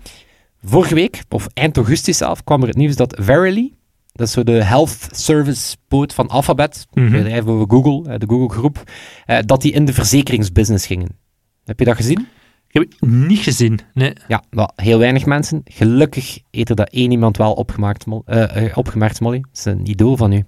vorige 0.64 0.94
week, 0.94 1.22
of 1.28 1.46
eind 1.54 1.76
augustus 1.76 2.16
zelf, 2.16 2.44
kwam 2.44 2.60
er 2.62 2.68
het 2.68 2.76
nieuws 2.76 2.96
dat 2.96 3.16
Verily, 3.20 3.72
dat 4.12 4.26
is 4.26 4.32
zo 4.32 4.42
de 4.42 4.64
health 4.64 5.08
service 5.10 5.76
poot 5.88 6.14
van 6.14 6.28
Alphabet, 6.28 6.86
Mhm. 6.92 7.04
het 7.04 7.22
bedrijf 7.22 7.44
over 7.46 7.66
Google, 7.68 8.12
eh, 8.12 8.18
de 8.18 8.26
Google 8.28 8.48
groep, 8.58 8.82
eh, 9.26 9.38
dat 9.46 9.62
die 9.62 9.72
in 9.72 9.84
de 9.84 9.92
verzekeringsbusiness 9.92 10.86
gingen. 10.86 11.18
Heb 11.64 11.78
je 11.78 11.84
dat 11.84 11.96
gezien? 11.96 12.28
Ik 12.68 12.80
heb 12.80 12.90
het 13.00 13.10
niet 13.10 13.38
gezien. 13.38 13.80
Nee. 13.94 14.12
Ja, 14.28 14.42
wel, 14.50 14.72
heel 14.76 14.98
weinig 14.98 15.26
mensen. 15.26 15.60
Gelukkig 15.64 16.38
heeft 16.50 16.68
er 16.68 16.76
dat 16.76 16.88
één 16.90 17.10
iemand 17.10 17.36
wel 17.36 17.52
opgemaakt, 17.52 18.06
Mol- 18.06 18.22
eh, 18.26 18.76
opgemerkt, 18.76 19.20
Molly. 19.20 19.38
Dat 19.40 19.50
is 19.52 19.64
een 19.64 19.90
idool 19.90 20.16
van 20.16 20.32
u. 20.32 20.44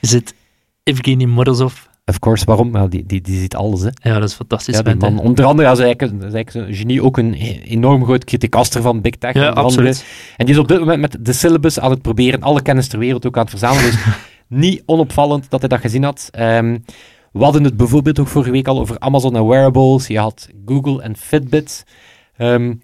Is 0.00 0.12
het 0.12 0.34
Evgeny 0.82 1.24
Morozov? 1.24 1.85
Of 2.08 2.18
course, 2.18 2.44
waarom? 2.44 2.72
Wel, 2.72 2.88
die, 2.88 3.06
die, 3.06 3.20
die 3.20 3.38
ziet 3.40 3.54
alles, 3.54 3.80
hè. 3.80 3.88
Ja, 4.10 4.18
dat 4.18 4.28
is 4.28 4.34
fantastisch. 4.34 4.76
Ja, 4.76 4.82
die 4.82 4.94
man, 4.94 5.18
onder 5.18 5.44
andere, 5.44 5.70
is 5.70 5.78
eigenlijk, 5.78 6.24
is 6.24 6.32
eigenlijk 6.32 6.68
een 6.68 6.74
genie, 6.74 7.02
ook 7.02 7.16
een 7.16 7.34
enorm 7.62 8.04
groot 8.04 8.24
criticaster 8.24 8.82
van 8.82 9.00
Big 9.00 9.14
Tech. 9.14 9.34
Ja, 9.34 9.48
absoluut. 9.48 10.04
En 10.36 10.46
die 10.46 10.54
is 10.54 10.60
op 10.60 10.68
dit 10.68 10.78
moment 10.78 11.00
met 11.00 11.16
de 11.20 11.32
syllabus 11.32 11.80
aan 11.80 11.90
het 11.90 12.02
proberen, 12.02 12.42
alle 12.42 12.62
kennis 12.62 12.88
ter 12.88 12.98
wereld 12.98 13.26
ook 13.26 13.36
aan 13.36 13.40
het 13.40 13.50
verzamelen. 13.50 13.90
Dus 13.90 14.04
niet 14.46 14.82
onopvallend 14.86 15.50
dat 15.50 15.60
hij 15.60 15.68
dat 15.68 15.80
gezien 15.80 16.02
had. 16.02 16.28
Ehm, 16.30 16.78
we 17.32 17.44
hadden 17.44 17.64
het 17.64 17.76
bijvoorbeeld 17.76 18.18
ook 18.18 18.28
vorige 18.28 18.50
week 18.50 18.68
al 18.68 18.80
over 18.80 18.98
Amazon 18.98 19.36
en 19.36 19.46
wearables. 19.46 20.06
Je 20.06 20.18
had 20.18 20.48
Google 20.66 21.02
en 21.02 21.16
Fitbit. 21.16 21.84
Ehm, 22.36 22.74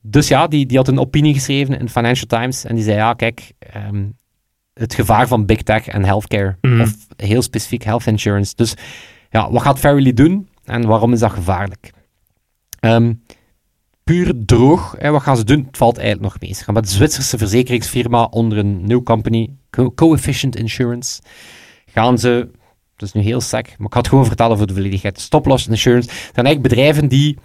dus 0.00 0.28
ja, 0.28 0.46
die, 0.46 0.66
die 0.66 0.76
had 0.76 0.88
een 0.88 0.98
opinie 0.98 1.34
geschreven 1.34 1.78
in 1.78 1.88
Financial 1.88 2.26
Times. 2.26 2.64
En 2.64 2.74
die 2.74 2.84
zei, 2.84 2.96
ja, 2.96 3.14
kijk, 3.14 3.52
ehm, 3.58 4.04
het 4.78 4.94
gevaar 4.94 5.28
van 5.28 5.46
big 5.46 5.62
tech 5.62 5.86
en 5.86 6.04
healthcare. 6.04 6.56
Mhm. 6.60 6.80
Of 6.80 6.94
heel 7.16 7.42
specifiek 7.42 7.82
health 7.82 8.06
insurance. 8.06 8.52
Dus 8.54 8.74
ja, 9.30 9.50
wat 9.50 9.62
gaat 9.62 9.78
Verily 9.80 10.12
doen 10.12 10.48
en 10.64 10.86
waarom 10.86 11.12
is 11.12 11.20
dat 11.20 11.32
gevaarlijk? 11.32 11.90
Ehm, 12.80 13.12
puur 14.04 14.32
droog, 14.44 14.94
hè, 14.98 15.10
wat 15.10 15.22
gaan 15.22 15.36
ze 15.36 15.44
doen? 15.44 15.64
Het 15.66 15.76
valt 15.76 15.98
eigenlijk 15.98 16.32
nog 16.32 16.40
mee. 16.42 16.54
Ze 16.54 16.64
gaan 16.64 16.74
met 16.74 16.84
de 16.84 16.90
Zwitserse 16.90 17.38
verzekeringsfirma 17.38 18.24
onder 18.24 18.58
een 18.58 18.86
new 18.86 19.02
company, 19.02 19.50
Co- 19.70 19.92
Coefficient 19.94 20.56
Insurance, 20.56 21.20
gaan 21.86 22.18
ze, 22.18 22.48
dat 22.96 23.08
is 23.08 23.12
nu 23.14 23.20
heel 23.22 23.40
sec, 23.40 23.66
maar 23.78 23.86
ik 23.86 23.92
ga 23.92 23.98
het 23.98 24.08
gewoon 24.08 24.26
vertellen 24.26 24.56
voor 24.56 24.66
de 24.66 24.74
volledigheid, 24.74 25.20
stop-loss 25.20 25.66
insurance, 25.68 26.08
dat 26.08 26.16
zijn 26.34 26.46
eigenlijk 26.46 26.62
bedrijven 26.68 27.08
die, 27.08 27.38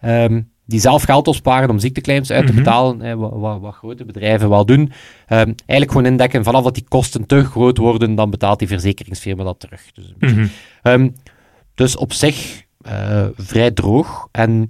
ehm, 0.00 0.42
die 0.66 0.80
zelf 0.80 1.02
geld 1.02 1.28
opsparen 1.28 1.70
om 1.70 1.78
ziekteclaims 1.78 2.30
uit 2.30 2.46
te 2.46 2.52
Mhm. 2.52 2.62
betalen, 2.62 3.00
hè, 3.00 3.16
wat, 3.16 3.32
wat, 3.34 3.60
wat 3.60 3.74
grote 3.74 4.04
bedrijven 4.04 4.48
wel 4.48 4.66
doen. 4.66 4.92
Ehm, 5.26 5.52
eigenlijk 5.66 5.90
gewoon 5.90 6.06
indekken, 6.06 6.44
vanaf 6.44 6.64
dat 6.64 6.74
die 6.74 6.84
kosten 6.88 7.26
te 7.26 7.44
groot 7.44 7.78
worden, 7.78 8.14
dan 8.14 8.30
betaalt 8.30 8.58
die 8.58 8.68
verzekeringsfirma 8.68 9.44
dat 9.44 9.60
terug. 9.60 9.82
Dus 9.94 10.04
een 10.08 10.14
beetje 10.18 10.36
Mhm. 10.36 10.46
Ehm, 10.82 11.08
dus 11.74 11.96
op 11.96 12.12
zich 12.12 12.62
eh, 12.82 13.24
vrij 13.36 13.70
droog. 13.70 14.28
En 14.32 14.66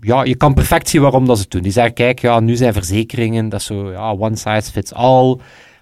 ja, 0.00 0.22
je 0.24 0.34
kan 0.36 0.54
perfect 0.54 0.88
zien 0.88 1.00
waarom 1.02 1.26
dat 1.26 1.36
ze 1.36 1.42
het 1.42 1.50
doen. 1.52 1.62
Die 1.62 1.72
zeggen, 1.72 1.94
kijk, 1.94 2.20
ja, 2.20 2.40
nu 2.40 2.56
zijn 2.56 2.72
verzekeringen, 2.72 3.48
dat 3.48 3.60
is 3.60 3.66
zo, 3.66 3.90
ja, 3.90 4.10
one 4.10 4.36
size 4.36 4.70
fits 4.72 4.92
all. 4.94 5.36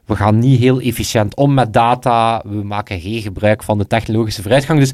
We 0.04 0.16
gaan 0.16 0.38
niet 0.38 0.58
heel 0.58 0.80
efficiënt 0.80 1.36
om 1.36 1.54
met 1.54 1.72
data. 1.72 2.42
We 2.46 2.62
maken 2.64 3.00
geen 3.00 3.20
gebruik 3.22 3.62
van 3.62 3.78
de 3.78 3.86
technologische 3.86 4.42
vooruitgang. 4.42 4.78
Dus 4.78 4.92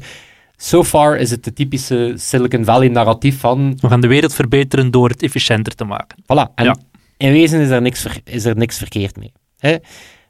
so 0.57 0.83
far 0.83 1.17
is 1.17 1.31
het 1.31 1.43
de 1.43 1.53
typische 1.53 2.13
Silicon 2.15 2.65
Valley 2.65 2.87
narratief 2.87 3.39
van, 3.39 3.77
We 3.81 3.87
gaan 3.87 4.01
de 4.01 4.07
wereld 4.07 4.33
verbeteren 4.33 4.91
door 4.91 5.09
het 5.09 5.23
efficiënter 5.23 5.75
te 5.75 5.83
maken. 5.83 6.17
voilà. 6.23 6.53
En 6.55 6.65
Ja. 6.65 6.75
in 7.17 7.31
wezen 7.31 7.59
is 7.61 7.69
er 7.69 7.81
niks, 7.81 8.01
ver- 8.01 8.21
is 8.23 8.45
er 8.45 8.55
niks 8.57 8.77
verkeerd 8.77 9.17
mee. 9.17 9.31
Hè? 9.59 9.75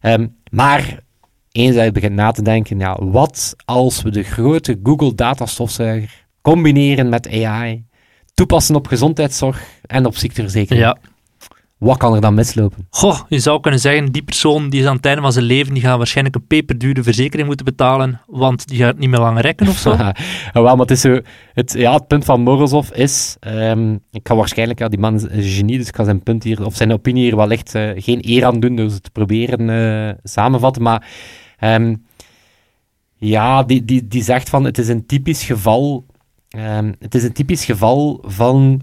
Ehm, 0.02 0.28
maar 0.52 1.00
eens 1.52 1.76
dat 1.76 1.86
je 1.86 1.92
begint 1.92 2.16
na 2.16 2.32
te 2.32 2.42
denken, 2.42 2.80
ja, 2.80 2.98
wat 3.02 3.56
als 3.66 4.02
we 4.02 4.10
de 4.12 4.24
grote 4.24 4.80
Google 4.84 5.16
datastofzuiger 5.16 6.26
combineren 6.42 7.10
met 7.10 7.28
AI, 7.32 7.84
toepassen 8.34 8.76
op 8.76 8.88
gezondheidszorg 8.88 9.64
en 9.86 10.06
op 10.06 10.16
ziekteverzekering? 10.18 10.86
Ja. 10.86 10.98
Wat 11.78 11.98
kan 11.98 12.16
er 12.16 12.22
dan 12.22 12.34
mislopen? 12.34 12.88
Goh, 12.90 13.20
je 13.30 13.40
zou 13.40 13.60
kunnen 13.60 13.80
zeggen, 13.80 14.12
die 14.12 14.24
persoon 14.24 14.70
die 14.70 14.82
is 14.82 14.86
aan 14.88 14.96
het 14.96 15.06
einde 15.06 15.22
van 15.22 15.32
zijn 15.32 15.46
leven, 15.46 15.74
die 15.74 15.84
gaat 15.84 15.98
waarschijnlijk 15.98 16.36
een 16.36 16.48
peperdure 16.48 17.04
verzekering 17.04 17.48
moeten 17.48 17.66
betalen, 17.66 18.22
want 18.28 18.68
die 18.68 18.78
gaat 18.78 18.98
niet 18.98 19.10
meer 19.10 19.20
lang 19.20 19.40
rekken 19.40 19.68
of 19.68 19.78
zo. 19.78 19.96
Ja, 19.98 20.16
wel, 20.54 20.64
maar 20.64 20.78
het 20.78 20.92
is 20.92 21.02
zo, 21.02 21.20
het, 21.54 21.74
ja, 21.74 21.94
het 21.94 22.08
punt 22.08 22.26
van 22.26 22.42
Morozov 22.42 22.90
is, 22.92 23.38
ehm, 23.40 23.94
ik 24.12 24.28
ga 24.28 24.36
waarschijnlijk, 24.36 24.80
ja, 24.80 24.88
die 24.88 25.00
man 25.00 25.16
is 25.16 25.24
een 25.24 25.44
genie, 25.44 25.78
dus 25.78 25.88
ik 25.88 25.96
ga 25.96 26.04
zijn 26.04 26.24
punt 26.24 26.44
hier, 26.44 26.66
of 26.66 26.76
zijn 26.76 26.92
opinie 26.92 27.24
hier 27.24 27.36
wellicht 27.36 27.76
eh, 27.76 27.90
geen 27.96 28.20
eer 28.22 28.46
aan 28.46 28.60
doen 28.60 28.76
door 28.76 28.90
ze 28.90 29.02
te 29.02 29.10
proberen 29.10 29.70
eh, 29.70 30.16
samenvatten, 30.24 30.82
maar 30.82 31.08
ehm, 31.60 31.96
ja, 33.16 33.64
die, 33.64 33.86
die, 33.86 34.08
die 34.08 34.24
zegt 34.24 34.50
van, 34.50 34.64
het 34.64 34.78
is 34.78 34.88
een 34.88 35.06
typisch 35.06 35.44
geval, 35.44 36.06
ehm, 36.50 36.94
het 37.00 37.16
is 37.16 37.24
een 37.24 37.34
typisch 37.34 37.66
geval 37.66 38.24
van, 38.26 38.82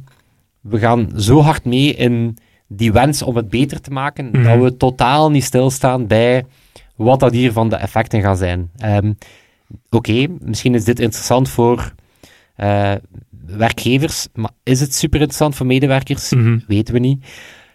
we 0.60 0.78
gaan 0.78 1.10
zo 1.16 1.40
hard 1.40 1.64
mee 1.64 1.94
in 1.94 2.38
die 2.68 2.92
wens 2.92 3.22
om 3.22 3.36
het 3.36 3.48
beter 3.48 3.80
te 3.80 3.90
maken, 3.90 4.28
Mhm. 4.32 4.42
dat 4.42 4.62
we 4.62 4.76
totaal 4.76 5.30
niet 5.30 5.44
stilstaan 5.44 6.06
bij 6.06 6.44
wat 6.96 7.20
dat 7.20 7.32
hier 7.32 7.52
van 7.52 7.68
de 7.68 7.76
effecten 7.76 8.20
gaan 8.20 8.36
zijn. 8.36 8.70
Ehm, 8.76 9.12
Oké, 9.90 10.26
misschien 10.40 10.74
is 10.74 10.84
dit 10.84 11.00
interessant 11.00 11.48
voor 11.48 11.92
eh, 12.56 12.92
werkgevers, 13.46 14.28
maar 14.34 14.50
is 14.62 14.80
het 14.80 14.94
super 14.94 15.18
interessant 15.20 15.54
voor 15.54 15.66
medewerkers? 15.66 16.30
Mhm. 16.32 16.58
Weten 16.66 16.94
we 16.94 17.00
niet. 17.00 17.24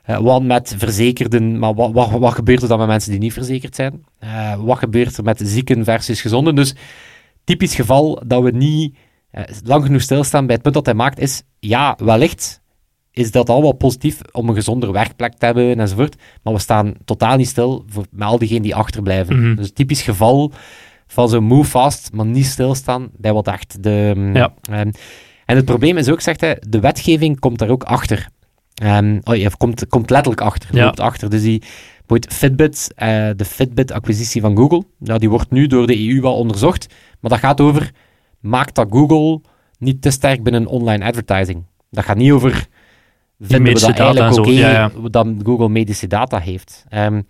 Want 0.06 0.46
met 0.46 0.76
verzekerden, 0.78 1.60
maar 1.60 1.74
wat, 1.74 1.92
wat, 1.92 2.10
wat 2.12 2.34
gebeurt 2.34 2.62
er 2.62 2.68
dan 2.68 2.78
met 2.78 2.88
mensen 2.88 3.12
die 3.12 3.20
niet 3.20 3.34
verzekerd 3.34 3.76
zijn? 3.76 4.04
Eh, 4.20 4.56
wat 4.64 4.78
gebeurt 4.78 5.18
er 5.18 5.24
met 5.24 5.42
zieken 5.44 5.84
versus 5.84 6.22
gezonden? 6.22 6.56
Dus 6.56 6.76
typisch 7.44 7.76
geval 7.76 8.22
dat 8.28 8.44
we 8.44 8.52
niet 8.52 8.96
lang 9.64 9.86
genoeg 9.86 10.02
stilstaan 10.02 10.46
bij 10.46 10.54
het 10.54 10.64
punt 10.64 10.76
dat 10.76 10.86
hij 10.86 10.96
maakt 10.96 11.20
is, 11.20 11.44
ja, 11.60 11.98
wellicht 12.04 12.59
is 13.20 13.32
dat 13.32 13.50
allemaal 13.50 13.72
positief 13.74 14.22
om 14.32 14.50
een 14.50 14.56
gezonder 14.56 14.92
werkplek 14.92 15.34
te 15.34 15.46
hebben 15.46 15.80
enzovoort. 15.80 16.16
Maar 16.44 16.54
we 16.54 16.60
staan 16.60 16.94
totaal 17.06 17.38
niet 17.38 17.48
stil 17.48 17.86
voor, 17.88 18.06
met 18.12 18.28
al 18.28 18.38
diegenen 18.40 18.64
die 18.64 18.76
achterblijven. 18.76 19.40
Mhm. 19.42 19.56
Dus 19.56 19.72
typisch 19.72 20.02
geval 20.02 20.52
van 21.08 21.30
zo'n 21.30 21.44
move 21.44 21.70
fast, 21.70 22.10
maar 22.14 22.26
niet 22.26 22.46
stilstaan 22.46 23.10
bij 23.18 23.34
wat 23.34 23.48
echt 23.48 23.84
de... 23.84 24.30
Ja. 24.34 24.54
ehm, 24.70 24.92
en 25.46 25.56
het 25.56 25.66
probleem 25.66 25.98
is 25.98 26.10
ook, 26.10 26.22
zegt 26.22 26.42
hij, 26.42 26.62
de 26.68 26.80
wetgeving 26.80 27.40
komt 27.40 27.60
daar 27.60 27.70
ook 27.70 27.84
achter. 27.84 28.30
Ehm, 28.74 29.20
oh, 29.24 29.36
ja, 29.36 29.50
komt, 29.58 29.88
komt 29.88 30.10
letterlijk 30.10 30.42
achter, 30.42 30.76
Ja. 30.76 30.86
loopt 30.86 31.00
achter. 31.00 31.30
Dus 31.30 31.42
die, 31.42 31.64
Fitbit, 32.30 32.92
eh, 32.96 33.30
de 33.36 33.46
Fitbit-acquisitie 33.46 34.42
van 34.42 34.58
Google, 34.58 34.84
ja, 35.00 35.18
die 35.18 35.30
wordt 35.30 35.52
nu 35.52 35.68
door 35.68 35.88
de 35.88 36.08
EU 36.10 36.22
wel 36.22 36.36
onderzocht, 36.36 36.88
maar 37.20 37.32
dat 37.32 37.40
gaat 37.40 37.62
over, 37.62 37.92
maakt 38.40 38.76
dat 38.76 38.88
Google 38.90 39.42
niet 39.80 40.02
te 40.02 40.12
sterk 40.12 40.44
binnen 40.44 40.66
online 40.66 41.06
advertising? 41.06 41.64
Dat 41.92 42.04
gaat 42.04 42.18
niet 42.18 42.32
over, 42.32 42.68
vinden 43.40 43.74
we 43.74 43.80
dat 43.80 43.96
data 43.98 44.04
eigenlijk 44.22 44.36
en 44.36 44.42
oké 44.42 44.70
ja, 44.72 44.92
dat 45.10 45.28
Google 45.44 45.70
medische 45.70 46.08
data 46.08 46.40
heeft? 46.40 46.86
Ehm, 46.90 47.22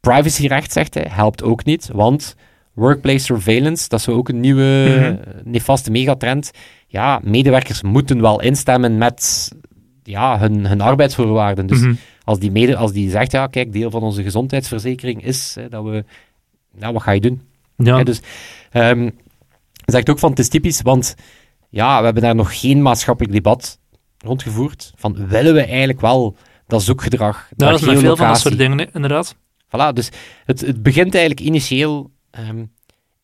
privacyrecht, 0.00 0.72
zegt 0.72 0.94
hij, 0.94 1.06
helpt 1.10 1.42
ook 1.42 1.64
niet, 1.64 1.90
want 1.92 2.36
workplace 2.72 3.18
surveillance, 3.24 3.88
dat 3.88 4.00
is 4.00 4.08
ook 4.08 4.28
een 4.28 4.40
nieuwe 4.40 5.18
Mhm. 5.24 5.50
nefaste 5.50 5.90
megatrend. 5.90 6.50
Ja, 6.86 7.20
medewerkers 7.22 7.82
moeten 7.82 8.20
wel 8.20 8.40
instemmen 8.40 8.98
met 8.98 9.50
ja, 10.02 10.38
hun, 10.38 10.66
hun 10.66 10.80
arbeidsvoorwaarden. 10.80 11.66
Dus 11.66 11.80
Mhm. 11.80 11.94
als, 12.24 12.38
die 12.38 12.50
mede, 12.50 12.76
als 12.76 12.92
die 12.92 13.10
zegt, 13.10 13.32
ja, 13.32 13.46
kijk, 13.46 13.72
deel 13.72 13.90
van 13.90 14.02
onze 14.02 14.22
gezondheidsverzekering 14.22 15.24
is 15.24 15.54
hè, 15.60 15.68
dat 15.68 15.84
we... 15.84 16.04
Nou, 16.78 16.92
wat 16.92 17.02
ga 17.02 17.10
je 17.10 17.20
doen? 17.20 17.40
Ja, 17.76 17.96
Hè, 17.96 18.04
dus 18.04 18.20
ehm 18.70 19.10
zegt 19.84 20.10
ook 20.10 20.18
van, 20.18 20.30
het 20.30 20.38
is 20.38 20.48
typisch, 20.48 20.82
want 20.82 21.14
ja, 21.70 21.98
we 21.98 22.04
hebben 22.04 22.22
daar 22.22 22.34
nog 22.34 22.60
geen 22.60 22.82
maatschappelijk 22.82 23.32
debat 23.34 23.78
rondgevoerd. 24.24 24.92
Van, 24.96 25.26
willen 25.28 25.54
we 25.54 25.62
eigenlijk 25.64 26.00
wel 26.00 26.36
dat 26.66 26.82
zoekgedrag, 26.82 27.48
Ja, 27.56 27.70
dat 27.70 27.80
is 27.80 27.86
met 27.86 27.98
veel 27.98 28.16
van 28.16 28.26
dat 28.26 28.38
soort 28.40 28.58
dingen, 28.58 28.92
inderdaad. 28.92 29.36
Voilà, 29.66 29.92
dus 29.94 30.10
het, 30.44 30.60
het 30.60 30.82
begint 30.82 31.14
eigenlijk 31.14 31.46
initieel. 31.46 32.10
ehm, 32.30 32.64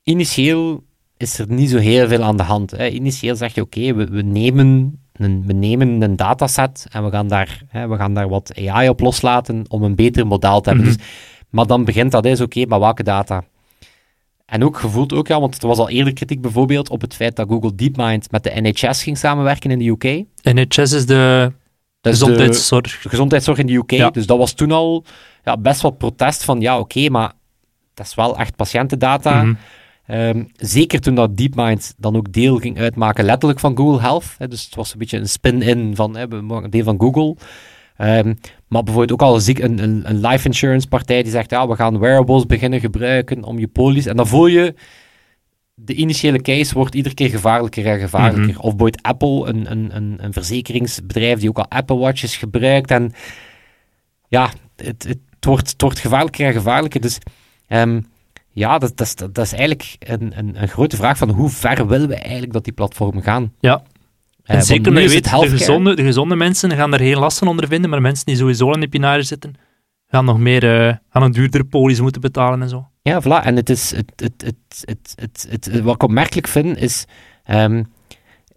initieel 0.03 0.85
is 1.17 1.39
er 1.39 1.47
niet 1.49 1.71
zo 1.71 1.79
heel 1.79 2.09
veel 2.09 2.23
aan 2.23 2.37
de 2.37 2.43
hand. 2.43 2.71
Hè. 2.71 2.89
Initieel 2.89 3.37
zeg 3.37 3.55
je: 3.55 3.61
oké, 3.61 3.95
we, 3.95 4.05
we, 4.05 4.23
nemen 4.23 5.01
een, 5.13 5.43
we 5.47 5.53
nemen 5.53 6.03
een 6.03 6.17
dataset 6.17 6.87
en 6.91 7.05
we 7.05 7.11
gaan, 7.11 7.29
daar, 7.29 7.63
hè, 7.69 7.89
we 7.89 7.97
gaan 7.97 8.15
daar 8.15 8.29
wat 8.29 8.53
AI 8.67 8.89
op 8.89 9.01
loslaten 9.01 9.65
om 9.69 9.83
een 9.83 9.95
beter 9.95 10.27
model 10.27 10.61
te 10.61 10.69
hebben. 10.69 10.87
Mhm. 10.87 10.97
dus, 10.97 11.07
maar 11.51 11.67
dan 11.67 11.85
begint 11.85 12.13
dat 12.13 12.25
eens: 12.25 12.41
oké, 12.41 12.67
maar 12.67 12.81
welke 12.81 13.03
data? 13.03 13.45
En 14.47 14.65
ook 14.65 14.79
gevoeld 14.79 15.13
ook, 15.13 15.27
ja, 15.27 15.41
want 15.41 15.63
er 15.63 15.69
was 15.69 15.79
al 15.79 15.89
eerder 15.89 16.13
kritiek 16.13 16.41
bijvoorbeeld 16.41 16.91
op 16.91 17.01
het 17.01 17.15
feit 17.15 17.37
dat 17.37 17.49
Google 17.49 17.75
DeepMind 17.75 18.31
met 18.31 18.43
de 18.45 18.53
NHS 18.55 19.03
ging 19.03 19.19
samenwerken 19.19 19.71
in 19.71 19.79
de 19.79 19.85
UK. 19.89 20.25
NHS 20.43 20.93
is 20.93 21.07
de 21.07 21.53
Dat 22.01 22.13
is 22.13 22.19
de- 22.19 22.25
gezondheidszorg. 22.25 23.01
de 23.03 23.09
gezondheidszorg 23.09 23.59
in 23.59 23.67
de 23.67 23.73
UK. 23.73 23.91
Ja. 23.91 24.11
Dus 24.11 24.27
dat 24.27 24.39
was 24.39 24.53
toen 24.53 24.71
al 24.73 25.05
ja, 25.45 25.57
best 25.57 25.81
wat 25.81 25.99
protest 25.99 26.45
van, 26.45 26.61
ja, 26.61 26.79
oké, 26.79 27.09
maar 27.09 27.33
dat 27.95 28.07
is 28.07 28.15
wel 28.15 28.39
echt 28.39 28.57
patiëntendata. 28.57 29.43
Mhm. 29.43 29.55
Ehm, 30.07 30.45
zeker 30.57 31.01
toen 31.01 31.15
dat 31.15 31.37
DeepMind 31.37 31.95
dan 31.99 32.17
ook 32.17 32.33
deel 32.33 32.57
ging 32.57 32.79
uitmaken, 32.79 33.25
letterlijk 33.25 33.61
van 33.61 33.77
Google 33.77 34.01
Health. 34.01 34.35
Hè, 34.39 34.49
dus 34.49 34.65
het 34.65 34.75
was 34.75 34.93
een 34.93 34.99
beetje 34.99 35.19
een 35.19 35.29
spin-in 35.29 35.97
van, 35.97 36.17
hè, 36.17 36.29
deel 36.69 36.85
van 36.85 37.01
Google. 37.01 37.37
Ehm, 37.97 38.35
maar 38.69 38.83
bijvoorbeeld 38.83 39.13
ook 39.21 39.29
al 39.29 39.35
een, 39.35 39.41
ziek- 39.41 39.59
een, 39.59 39.83
een, 39.83 40.03
een 40.05 40.21
life 40.21 40.47
insurance 40.47 40.89
partij 40.89 41.23
die 41.23 41.33
zegt, 41.33 41.51
ja, 41.51 41.69
we 41.69 41.77
gaan 41.77 41.99
wearables 41.99 42.47
beginnen 42.47 42.81
gebruiken 42.81 43.45
om 43.45 43.59
je 43.59 43.69
police. 43.69 44.11
En 44.11 44.17
dan 44.17 44.27
voel 44.27 44.47
je, 44.47 44.75
de 45.75 45.95
initiële 45.95 46.43
case 46.43 46.75
wordt 46.75 46.95
iedere 46.95 47.15
keer 47.15 47.29
gevaarlijker 47.29 47.87
en 47.87 47.99
gevaarlijker. 47.99 48.43
Mhm. 48.55 48.57
Of 48.61 48.77
bijvoorbeeld 48.77 49.03
Apple, 49.03 49.47
een, 49.49 49.71
een, 49.71 49.97
een, 49.97 50.17
een 50.21 50.33
verzekeringsbedrijf 50.33 51.39
die 51.39 51.49
ook 51.49 51.59
al 51.59 51.69
Apple 51.69 51.97
Watches 51.97 52.37
gebruikt. 52.37 52.91
En 52.91 53.13
ja, 54.29 54.51
het, 54.77 55.05
het, 55.09 55.19
wordt, 55.41 55.71
het 55.71 55.83
wordt 55.83 55.99
gevaarlijker 55.99 56.47
en 56.47 56.53
gevaarlijker. 56.53 57.01
Dus 57.01 57.19
ehm, 57.67 58.01
ja, 58.53 58.79
dat, 58.79 58.97
dat, 58.97 59.07
is, 59.07 59.15
dat 59.15 59.39
is 59.39 59.53
eigenlijk 59.53 59.97
een, 59.99 60.39
een, 60.39 60.63
een 60.63 60.69
grote 60.69 60.97
vraag 60.97 61.19
van 61.19 61.31
hoe 61.31 61.51
ver 61.51 61.87
willen 61.87 62.09
we 62.09 62.15
eigenlijk 62.17 62.53
dat 62.53 62.65
die 62.65 62.73
platformen 62.73 63.23
gaan? 63.23 63.53
Ja. 63.61 63.83
Eh, 64.47 64.51
En 64.51 64.55
want 64.55 64.67
zeker 64.67 64.83
nu 64.83 64.89
omdat 64.89 65.03
je 65.03 65.09
is 65.09 65.15
weet, 65.31 65.41
de 65.51 65.57
gezonde, 65.57 65.95
de 65.97 66.03
gezonde 66.03 66.37
mensen 66.37 66.71
gaan 66.77 66.93
er 66.93 66.99
geen 66.99 67.19
last 67.19 67.39
van 67.39 67.49
ondervinden, 67.49 67.91
maar 67.91 68.01
mensen 68.01 68.27
die 68.27 68.37
sowieso 68.37 68.73
in 68.73 68.81
de 68.81 68.89
pinaren 68.89 69.27
zitten, 69.27 69.55
gaan 70.09 70.25
nog 70.25 70.39
meer, 70.39 70.87
eh, 70.89 70.95
gaan 71.11 71.23
een 71.23 71.33
duurdere 71.33 71.65
polis 71.65 72.01
moeten 72.01 72.21
betalen 72.21 72.63
en 72.63 72.69
zo. 72.69 72.89
Ja, 73.03 73.23
voilà. 73.23 73.45
En 73.45 73.57
het 73.57 73.71
is, 73.71 73.91
het, 73.91 74.13
het, 74.17 74.33
het, 74.45 74.57
het, 74.85 75.15
het, 75.21 75.47
het- 75.51 75.81
wat 75.81 75.95
ik 75.95 76.03
opmerkelijk 76.03 76.49
vind, 76.49 76.79
is... 76.79 77.05
ehm, 77.45 77.83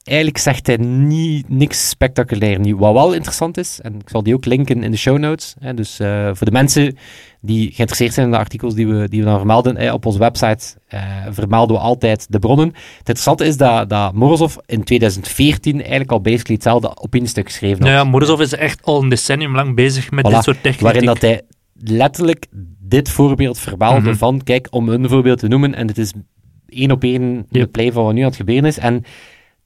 eigenlijk 0.03 0.37
zegt 0.37 0.67
hij 0.67 0.75
niet, 0.77 1.49
niks 1.49 1.89
spectaculair 1.89 2.59
nieuw. 2.59 2.77
Wat 2.77 2.93
wel 2.93 3.13
interessant 3.13 3.57
is, 3.57 3.79
en 3.81 3.93
ik 3.95 4.09
zal 4.09 4.23
die 4.23 4.33
ook 4.33 4.45
linken 4.45 4.83
in 4.83 4.91
de 4.91 4.97
show 4.97 5.17
notes, 5.17 5.55
hè, 5.59 5.73
dus 5.73 5.99
eh, 5.99 6.29
voor 6.33 6.45
de 6.45 6.51
mensen 6.51 6.97
die 7.41 7.61
geïnteresseerd 7.63 8.13
zijn 8.13 8.25
in 8.25 8.31
de 8.31 8.37
artikels 8.37 8.73
die 8.75 8.87
we, 8.87 9.09
die 9.09 9.19
we 9.19 9.25
dan 9.25 9.37
vermelden, 9.37 9.77
hè, 9.77 9.93
op 9.93 10.05
onze 10.05 10.19
website 10.19 10.65
eh, 10.87 11.01
vermelden 11.29 11.75
we 11.75 11.81
altijd 11.81 12.25
de 12.29 12.39
bronnen. 12.39 12.67
Het 12.67 12.97
interessante 12.97 13.45
is 13.45 13.57
dat, 13.57 13.89
dat 13.89 14.13
Morozov 14.13 14.55
in 14.65 14.83
2014 14.83 15.79
eigenlijk 15.79 16.11
al 16.11 16.21
basically 16.21 16.53
hetzelfde 16.55 16.97
opiniestuk 17.01 17.45
geschreven 17.45 17.77
had. 17.77 17.87
Nou 17.87 18.03
ja, 18.05 18.11
Morozov 18.11 18.39
is 18.39 18.53
echt 18.53 18.83
al 18.83 19.01
een 19.03 19.09
decennium 19.09 19.55
lang 19.55 19.75
bezig 19.75 20.11
met 20.11 20.27
Voilà, 20.27 20.29
dit 20.33 20.43
soort 20.43 20.55
technieken. 20.63 20.83
waarin 20.83 21.05
dat 21.05 21.21
hij 21.21 21.41
letterlijk 21.83 22.45
dit 22.79 23.09
voorbeeld 23.09 23.59
vermeldde 23.59 24.09
Mhm. 24.09 24.17
van, 24.17 24.41
kijk, 24.43 24.67
om 24.69 24.89
een 24.89 25.09
voorbeeld 25.09 25.39
te 25.39 25.47
noemen, 25.47 25.75
en 25.75 25.87
het 25.87 25.97
is 25.97 26.13
één 26.67 26.91
op 26.91 27.03
één 27.03 27.45
de 27.49 27.59
Yep. 27.59 27.71
play 27.71 27.91
van 27.91 28.03
wat 28.03 28.13
nu 28.13 28.19
aan 28.19 28.27
het 28.27 28.35
gebeuren 28.35 28.65
is. 28.65 28.77
En 28.77 29.03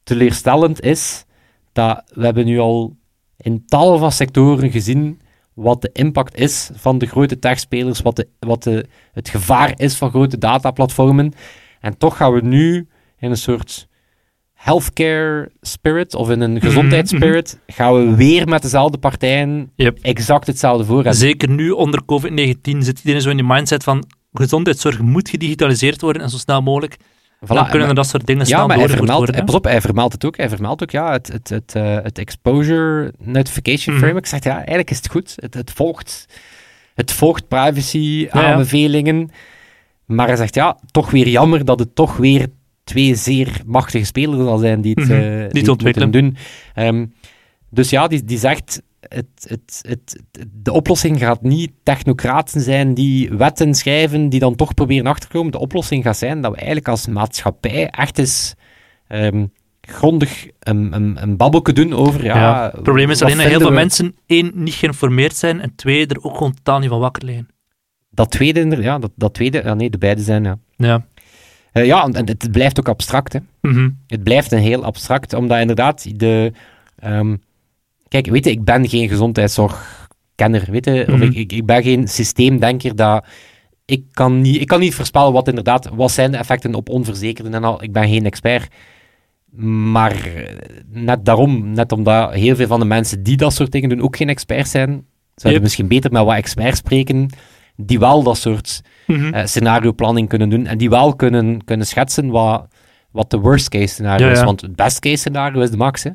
teleurstellend 0.03 0.81
is 0.81 1.25
dat 1.71 2.03
we 2.13 2.25
hebben 2.25 2.45
nu 2.45 2.59
al 2.59 2.95
in 3.37 3.65
tal 3.65 3.97
van 3.97 4.11
sectoren 4.11 4.71
gezien 4.71 5.21
wat 5.53 5.81
de 5.81 5.89
impact 5.93 6.35
is 6.35 6.69
van 6.73 6.97
de 6.97 7.05
grote 7.05 7.39
techspelers, 7.39 8.01
wat, 8.01 8.15
de, 8.15 8.27
wat 8.39 8.63
de, 8.63 8.85
het 9.11 9.29
gevaar 9.29 9.73
is 9.75 9.95
van 9.95 10.09
grote 10.09 10.37
dataplatformen. 10.37 11.33
En 11.79 11.97
toch 11.97 12.17
gaan 12.17 12.33
we 12.33 12.41
nu 12.41 12.87
in 13.17 13.29
een 13.29 13.37
soort 13.37 13.87
healthcare 14.53 15.51
spirit, 15.61 16.15
of 16.15 16.29
in 16.29 16.41
een 16.41 16.61
gezondheidsspirit, 16.61 17.59
gaan 17.67 17.93
we 17.93 18.15
weer 18.15 18.47
met 18.47 18.61
dezelfde 18.61 18.97
partijen 18.97 19.71
Yep. 19.75 19.99
exact 20.01 20.47
hetzelfde 20.47 20.85
voor 20.85 20.95
hebben. 20.95 21.15
Zeker 21.15 21.49
nu 21.49 21.69
onder 21.69 22.01
COVID-19 22.01 22.77
zit 22.77 22.97
iedereen 22.97 23.21
zo 23.21 23.29
in 23.29 23.35
die 23.35 23.45
mindset 23.45 23.83
van 23.83 24.05
gezondheidszorg 24.33 24.99
moet 24.99 25.29
gedigitaliseerd 25.29 26.01
worden 26.01 26.21
en 26.21 26.29
zo 26.29 26.37
snel 26.37 26.61
mogelijk. 26.61 26.97
Voilà, 27.43 27.47
dan 27.47 27.69
kunnen 27.69 27.87
er 27.87 27.95
dat 27.95 28.07
soort 28.07 28.25
dingen 28.25 28.41
ja, 28.47 28.55
snel 28.55 28.67
maar 28.67 28.77
hij 28.77 28.89
vermeldt, 28.89 29.53
op, 29.53 29.63
hij 29.63 29.81
vermeldt 29.81 30.13
het 30.13 30.25
ook. 30.25 30.37
Hij 30.37 30.49
vermeldt 30.49 30.83
ook, 30.83 30.91
ja, 30.91 31.11
het, 31.11 31.27
het, 31.27 31.49
het, 31.49 31.75
eh, 31.75 31.97
het 32.03 32.17
exposure 32.17 33.13
notification 33.19 33.93
Mhm. 33.95 34.03
framework. 34.03 34.25
Zegt, 34.25 34.43
ja, 34.43 34.55
eigenlijk 34.55 34.89
is 34.89 34.97
het 34.97 35.09
goed. 35.09 35.33
Het, 35.35 35.53
het 35.53 35.71
volgt, 35.71 36.25
het 36.95 37.11
volgt 37.11 37.47
privacy 37.47 37.97
ja. 37.97 38.29
aanbevelingen. 38.29 39.29
Maar 40.05 40.27
hij 40.27 40.35
zegt, 40.35 40.55
ja, 40.55 40.77
toch 40.91 41.11
weer 41.11 41.27
jammer 41.27 41.65
dat 41.65 41.79
het 41.79 41.95
toch 41.95 42.17
weer 42.17 42.47
twee 42.83 43.15
zeer 43.15 43.61
machtige 43.65 44.05
spelers 44.05 44.37
zal 44.43 44.57
zijn 44.57 44.81
die 44.81 44.93
het, 44.95 45.07
die 45.07 45.15
het 45.17 45.57
het 45.57 45.67
ontwikkelen. 45.67 46.11
doen. 46.11 46.37
Ehm, 46.73 47.05
dus 47.69 47.89
ja, 47.89 48.07
die, 48.07 48.23
die 48.23 48.37
zegt, 48.37 48.81
het, 49.07 49.25
het, 49.47 49.79
het, 49.87 50.21
de 50.51 50.71
oplossing 50.71 51.19
gaat 51.19 51.41
niet 51.41 51.71
technocraten 51.83 52.61
zijn 52.61 52.93
die 52.93 53.29
wetten 53.29 53.75
schrijven, 53.75 54.29
die 54.29 54.39
dan 54.39 54.55
toch 54.55 54.73
proberen 54.73 55.07
achter 55.07 55.29
te 55.29 55.35
komen. 55.35 55.51
De 55.51 55.59
oplossing 55.59 56.03
gaat 56.03 56.17
zijn 56.17 56.41
dat 56.41 56.51
we 56.51 56.57
eigenlijk 56.57 56.87
als 56.87 57.07
maatschappij 57.07 57.89
echt 57.89 58.17
eens 58.17 58.53
ehm, 59.07 59.45
grondig 59.81 60.47
een, 60.59 60.93
een, 60.93 61.17
een 61.21 61.37
babbelke 61.37 61.73
doen 61.73 61.93
over... 61.93 62.23
Ja, 62.23 62.35
Ja, 62.35 62.71
het 62.73 62.83
probleem 62.83 63.09
is 63.09 63.21
alleen 63.21 63.37
dat 63.37 63.45
heel 63.45 63.59
veel 63.59 63.67
we- 63.69 63.73
mensen, 63.75 64.15
één, 64.25 64.51
niet 64.55 64.73
geïnformeerd 64.73 65.35
zijn 65.35 65.61
en 65.61 65.75
twee, 65.75 66.07
er 66.07 66.23
ook 66.23 66.37
gewoon 66.37 66.53
totaal 66.53 66.79
niet 66.79 66.89
van 66.89 66.99
wakker 66.99 67.25
liggen. 67.25 67.47
Dat 68.09 68.31
tweede, 68.31 68.81
ja, 68.81 68.99
dat, 68.99 69.11
dat 69.15 69.33
tweede... 69.33 69.61
Ja, 69.63 69.73
nee, 69.73 69.89
de 69.89 69.97
beide 69.97 70.21
zijn, 70.21 70.43
ja. 70.43 70.57
Ja. 70.75 71.05
Eh, 71.71 71.85
ja, 71.85 72.07
en 72.07 72.27
het 72.27 72.51
blijft 72.51 72.79
ook 72.79 72.87
abstract, 72.89 73.33
hè. 73.33 73.39
Mhm. 73.61 73.89
Het 74.07 74.23
blijft 74.23 74.51
een 74.51 74.59
heel 74.59 74.83
abstract, 74.83 75.33
omdat 75.33 75.59
inderdaad 75.59 76.19
de... 76.19 76.51
ehm, 76.99 77.35
kijk, 78.13 78.25
weet 78.25 78.45
je, 78.45 78.51
ik 78.51 78.63
ben 78.63 78.89
geen 78.89 79.07
gezondheidszorgkenner, 79.07 80.65
weet 80.69 80.85
je, 80.85 81.03
of 81.07 81.13
Mhm. 81.13 81.21
ik, 81.23 81.33
ik, 81.35 81.51
ik 81.51 81.65
ben 81.65 81.83
geen 81.83 82.07
systeemdenker 82.07 82.95
dat... 82.95 83.25
Ik 83.85 84.03
kan, 84.11 84.41
niet, 84.41 84.61
ik 84.61 84.67
kan 84.67 84.79
niet 84.79 84.93
voorspellen 84.95 85.33
wat 85.33 85.47
inderdaad... 85.47 85.89
Wat 85.93 86.11
zijn 86.11 86.31
de 86.31 86.37
effecten 86.37 86.73
op 86.75 86.89
onverzekerden 86.89 87.53
en 87.53 87.63
al. 87.63 87.83
Ik 87.83 87.91
ben 87.91 88.07
geen 88.09 88.25
expert. 88.25 88.73
Maar 89.91 90.11
eh, 90.11 90.55
net 90.89 91.25
daarom, 91.25 91.71
net 91.71 91.91
omdat 91.91 92.33
heel 92.33 92.55
veel 92.55 92.67
van 92.67 92.79
de 92.79 92.85
mensen 92.85 93.23
die 93.23 93.37
dat 93.37 93.53
soort 93.53 93.71
dingen 93.71 93.89
doen 93.89 94.01
ook 94.01 94.17
geen 94.17 94.29
experts 94.29 94.71
zijn, 94.71 94.89
zouden 94.89 95.05
Yep. 95.43 95.53
we 95.55 95.59
misschien 95.61 95.87
beter 95.87 96.11
met 96.11 96.23
wat 96.23 96.35
experts 96.35 96.77
spreken 96.77 97.29
die 97.75 97.99
wel 97.99 98.23
dat 98.23 98.37
soort 98.37 98.81
Mhm. 99.07 99.33
eh, 99.33 99.45
scenario-planning 99.45 100.29
kunnen 100.29 100.49
doen 100.49 100.65
en 100.65 100.77
die 100.77 100.89
wel 100.89 101.15
kunnen, 101.15 101.63
kunnen 101.63 101.87
schetsen 101.87 102.29
wat, 102.29 102.67
wat 103.11 103.29
de 103.29 103.37
worst-case 103.39 103.87
scenario 103.87 104.25
Ja, 104.25 104.31
is. 104.31 104.43
Want 104.43 104.61
het 104.61 104.75
best-case 104.75 105.15
scenario 105.17 105.61
is 105.61 105.71
de 105.71 105.77
max. 105.77 106.03
Hè? 106.03 106.09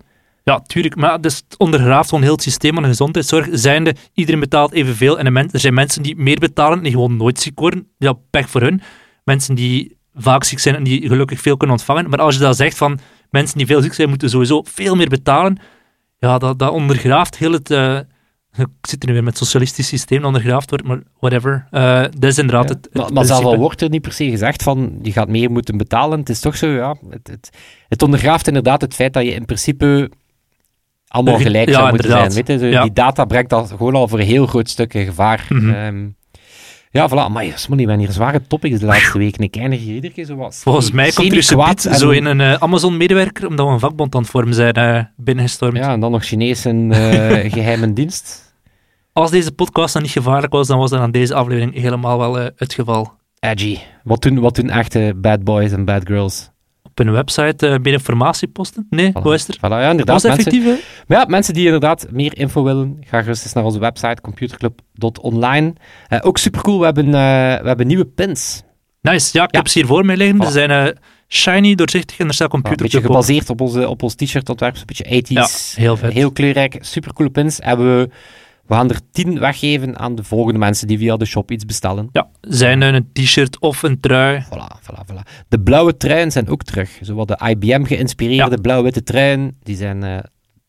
Ja, 0.48 0.60
tuurlijk. 0.66 0.96
Maar 0.96 1.20
dus 1.20 1.36
het 1.36 1.58
ondergraaft 1.58 2.08
gewoon 2.08 2.24
heel 2.24 2.32
het 2.32 2.42
systeem 2.42 2.74
van 2.74 2.82
de 2.82 2.88
gezondheidszorg. 2.88 3.48
Zijnde, 3.52 3.94
iedereen 4.14 4.40
betaalt 4.40 4.72
evenveel. 4.72 5.18
En 5.18 5.36
er 5.36 5.60
zijn 5.60 5.74
mensen 5.74 6.02
die 6.02 6.16
meer 6.16 6.38
betalen, 6.38 6.82
die 6.82 6.92
gewoon 6.92 7.16
nooit 7.16 7.40
ziek 7.40 7.58
worden. 7.58 7.88
Ja, 7.98 8.12
pech 8.30 8.50
voor 8.50 8.60
hun. 8.60 8.80
Mensen 9.24 9.54
die 9.54 9.96
vaak 10.14 10.44
ziek 10.44 10.58
zijn 10.58 10.74
en 10.74 10.82
die 10.82 11.08
gelukkig 11.08 11.40
veel 11.40 11.56
kunnen 11.56 11.76
ontvangen. 11.76 12.08
Maar 12.10 12.20
als 12.20 12.34
je 12.34 12.40
dan 12.40 12.54
zegt 12.54 12.76
van 12.76 12.98
mensen 13.30 13.58
die 13.58 13.66
veel 13.66 13.82
ziek 13.82 13.92
zijn, 13.94 14.08
moeten 14.08 14.30
sowieso 14.30 14.62
veel 14.62 14.94
meer 14.96 15.08
betalen. 15.08 15.58
ja, 16.18 16.38
dat, 16.38 16.58
dat 16.58 16.72
ondergraaft 16.72 17.36
heel 17.38 17.52
het... 17.52 17.70
eh, 17.70 17.98
ik 18.58 18.66
zit 18.88 19.02
er 19.02 19.08
nu 19.08 19.14
weer 19.14 19.24
met 19.24 19.38
het 19.38 19.42
socialistisch 19.42 19.88
systeem 19.88 20.18
dat 20.18 20.26
ondergraafd 20.26 20.70
wordt, 20.70 20.84
maar 20.84 21.02
whatever. 21.18 21.66
Eh, 21.70 22.02
dat 22.02 22.24
is 22.30 22.38
inderdaad 22.38 22.68
Ja. 22.68 22.74
het, 22.74 22.84
het 22.84 22.94
maar, 22.94 23.12
maar 23.12 23.24
zelf 23.24 23.44
al 23.44 23.56
wordt 23.56 23.80
er 23.82 23.88
niet 23.88 24.02
per 24.02 24.12
se 24.12 24.30
gezegd 24.30 24.62
van 24.62 24.98
je 25.02 25.12
gaat 25.12 25.28
meer 25.28 25.50
moeten 25.50 25.76
betalen. 25.76 26.18
Het 26.18 26.28
is 26.28 26.40
toch 26.40 26.56
zo, 26.56 26.66
ja. 26.66 26.96
Het, 27.10 27.26
het, 27.26 27.50
het 27.88 28.02
ondergraaft 28.02 28.46
inderdaad 28.46 28.80
het 28.80 28.94
feit 28.94 29.12
dat 29.12 29.24
je 29.24 29.34
in 29.34 29.44
principe 29.44 30.10
allemaal 31.08 31.38
gelijk 31.38 31.70
zou 31.70 31.88
moeten 31.88 32.04
inderdaad. 32.08 32.32
zijn. 32.32 32.46
Weet 32.46 32.60
je? 32.60 32.66
Ja. 32.66 32.82
Die 32.82 32.92
data 32.92 33.24
brengt 33.24 33.50
dat 33.50 33.68
gewoon 33.76 33.94
al 33.94 34.08
voor 34.08 34.18
een 34.18 34.26
heel 34.26 34.46
groot 34.46 34.68
stuk 34.68 34.94
in 34.94 35.04
gevaar. 35.04 35.46
Ehm, 35.50 36.06
ja, 36.90 37.08
voilà. 37.10 37.32
Maar 37.32 37.44
Smolly, 37.54 37.82
we 37.82 37.88
hebben 37.88 37.98
hier 37.98 38.10
zware 38.14 38.40
topics 38.46 38.80
de 38.80 38.86
laatste 38.86 39.18
weken. 39.24 39.42
Ik 39.44 39.56
eindig 39.56 39.80
hier 39.80 39.94
iedere 39.94 40.12
keer 40.12 40.24
zo 40.24 40.36
wat. 40.36 40.60
Volgens 40.62 40.90
mij 40.90 41.10
komt 41.12 41.32
er 41.32 41.36
en- 41.86 41.94
zo 41.98 42.10
in 42.10 42.24
een 42.24 42.40
eh, 42.40 42.52
Amazon-medewerker, 42.52 43.46
omdat 43.48 43.66
we 43.66 43.72
een 43.72 43.78
vakbond 43.78 44.14
aan 44.14 44.20
het 44.20 44.30
vormen 44.30 44.54
zijn, 44.54 44.72
eh, 44.72 45.02
binnengestormd. 45.16 45.76
Ja, 45.76 45.92
en 45.92 46.00
dan 46.00 46.10
nog 46.10 46.24
Chinees 46.24 46.64
en 46.64 46.92
eh, 46.92 47.52
geheime 47.52 47.92
dienst. 47.92 48.46
Als 49.12 49.30
deze 49.30 49.52
podcast 49.52 49.92
dan 49.92 50.02
niet 50.02 50.10
gevaarlijk 50.10 50.52
was, 50.52 50.66
dan 50.66 50.78
was 50.78 50.90
dat 50.90 51.00
aan 51.00 51.10
deze 51.10 51.34
aflevering 51.34 51.74
helemaal 51.74 52.18
wel 52.18 52.34
het 52.56 52.74
geval. 52.74 53.12
Edgy. 53.40 53.78
Wat 54.04 54.22
doen, 54.22 54.40
wat 54.40 54.54
doen 54.54 54.70
echte 54.70 55.12
bad 55.16 55.44
boys 55.44 55.72
en 55.72 55.84
bad 55.84 56.02
girls? 56.06 56.50
Op 56.98 57.04
hun 57.04 57.14
website 57.14 57.68
eh 57.68 57.78
meer 57.82 57.92
informatie 57.92 58.48
posten? 58.48 58.86
Nee, 58.90 59.10
Voilà. 59.10 59.22
hoe 59.22 59.34
is 59.34 59.48
er? 59.48 59.56
Voilà, 59.56 59.60
ja, 59.60 59.90
inderdaad. 59.90 60.22
Was 60.22 60.32
mensen- 60.36 60.52
effectief, 60.52 60.64
hè? 60.64 61.04
Maar 61.06 61.18
ja, 61.18 61.24
mensen 61.28 61.54
die 61.54 61.64
inderdaad 61.64 62.06
meer 62.10 62.38
info 62.38 62.62
willen, 62.64 62.96
ga 63.06 63.22
gerust 63.22 63.44
eens 63.44 63.52
naar 63.52 63.64
onze 63.64 63.78
website 63.78 64.20
computerclub.online. 64.22 65.72
Eh 66.08 66.18
ook 66.22 66.38
supercool, 66.38 66.78
we 66.78 66.84
hebben, 66.84 67.04
eh, 67.06 67.10
we 67.60 67.66
hebben 67.68 67.86
nieuwe 67.86 68.04
pins. 68.04 68.62
Nice, 69.00 69.28
ja, 69.32 69.44
ik 69.44 69.52
Ja. 69.52 69.58
heb 69.58 69.68
ze 69.68 69.78
hier 69.78 69.88
voor 69.88 70.04
mij 70.04 70.16
liggen. 70.16 70.42
Ze 70.42 70.48
Voilà. 70.48 70.52
zijn 70.52 70.98
shiny, 71.28 71.74
doorzichtig 71.74 72.18
en 72.18 72.26
er 72.26 72.34
staat 72.34 72.46
een 72.46 72.52
computer 72.62 72.82
beetje 72.82 72.98
op. 72.98 73.04
gebaseerd 73.04 73.50
op, 73.50 73.60
onze, 73.60 73.88
op 73.88 74.02
ons 74.02 74.14
t-shirt 74.14 74.48
ontwerp, 74.48 74.74
een 74.76 74.82
beetje 74.86 75.04
80s. 75.04 75.74
Ja, 75.76 75.82
heel 75.82 75.96
vet. 75.96 76.12
Heel 76.12 76.32
kleurrijk, 76.32 76.76
supercoole 76.80 77.30
pins. 77.30 77.60
En 77.60 77.78
we, 77.78 78.08
we 78.68 78.74
gaan 78.74 78.90
er 78.90 79.00
10 79.12 79.38
weggeven 79.38 79.98
aan 79.98 80.14
de 80.14 80.24
volgende 80.24 80.58
mensen 80.58 80.86
die 80.86 80.98
via 80.98 81.16
de 81.16 81.24
shop 81.24 81.50
iets 81.50 81.64
bestellen. 81.64 82.08
Ja, 82.12 82.28
zijn 82.40 82.82
er 82.82 82.94
een 82.94 83.08
t-shirt 83.12 83.60
of 83.60 83.82
een 83.82 84.00
trui. 84.00 84.44
Voilà, 84.44 84.80
voilà, 84.82 85.12
voilà. 85.12 85.44
De 85.48 85.60
blauwe 85.60 85.96
truien 85.96 86.30
zijn 86.30 86.48
ook 86.48 86.62
terug. 86.62 86.98
Zo 87.02 87.14
wat 87.14 87.28
de 87.28 87.40
IBM 87.48 87.84
geïnspireerde 87.84 88.60
blauw-witte 88.60 89.02
truien, 89.02 89.56
die 89.62 89.76
zijn 89.76 90.02
eh, 90.02 90.18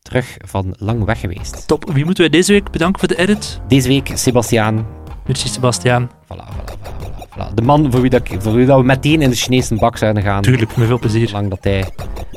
terug 0.01 0.37
van 0.45 0.75
lang 0.77 1.03
weg 1.05 1.19
geweest. 1.19 1.67
Top. 1.67 1.91
Wie 1.93 2.05
moeten 2.05 2.23
wij 2.23 2.31
deze 2.31 2.51
week 2.51 2.71
bedanken 2.71 2.99
voor 2.99 3.07
de 3.07 3.17
edit? 3.17 3.61
Deze 3.67 3.87
week 3.87 4.11
Sebastiaan. 4.13 4.87
Merci, 5.25 5.47
Sebastiaan. 5.47 6.09
Voilà, 6.23 6.27
voilà, 6.27 6.73
voilà, 6.81 7.27
voilà. 7.29 7.53
De 7.53 7.61
man 7.61 7.91
voor 7.91 8.01
wie, 8.01 8.09
dat, 8.09 8.21
voor 8.39 8.53
wie 8.53 8.65
dat 8.65 8.79
we 8.79 8.85
meteen 8.85 9.21
in 9.21 9.29
de 9.29 9.35
Chinese 9.35 9.75
bak 9.75 9.97
zouden 9.97 10.23
gaan. 10.23 10.41
Tuurlijk, 10.41 10.77
met 10.77 10.87
veel 10.87 10.99
plezier. 10.99 11.27
Zolang 11.27 11.49
dat 11.49 11.63
hij 11.63 11.85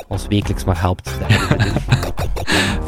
ons 0.09 0.27
wekelijks 0.29 0.65
maar 0.65 0.81
helpt. 0.81 1.11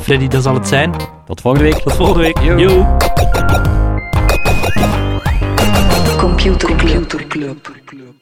Freddy, 0.05 0.29
dat 0.29 0.43
zal 0.43 0.55
het 0.55 0.69
zijn. 0.69 0.95
Tot 1.27 1.41
volgende 1.41 1.71
week. 1.71 1.83
Tot 1.83 1.93
volgende 1.93 2.21
week. 2.23 2.39
Yo. 2.39 2.59
Yo. 2.59 2.97
Computer 6.17 6.77
Club. 6.77 8.14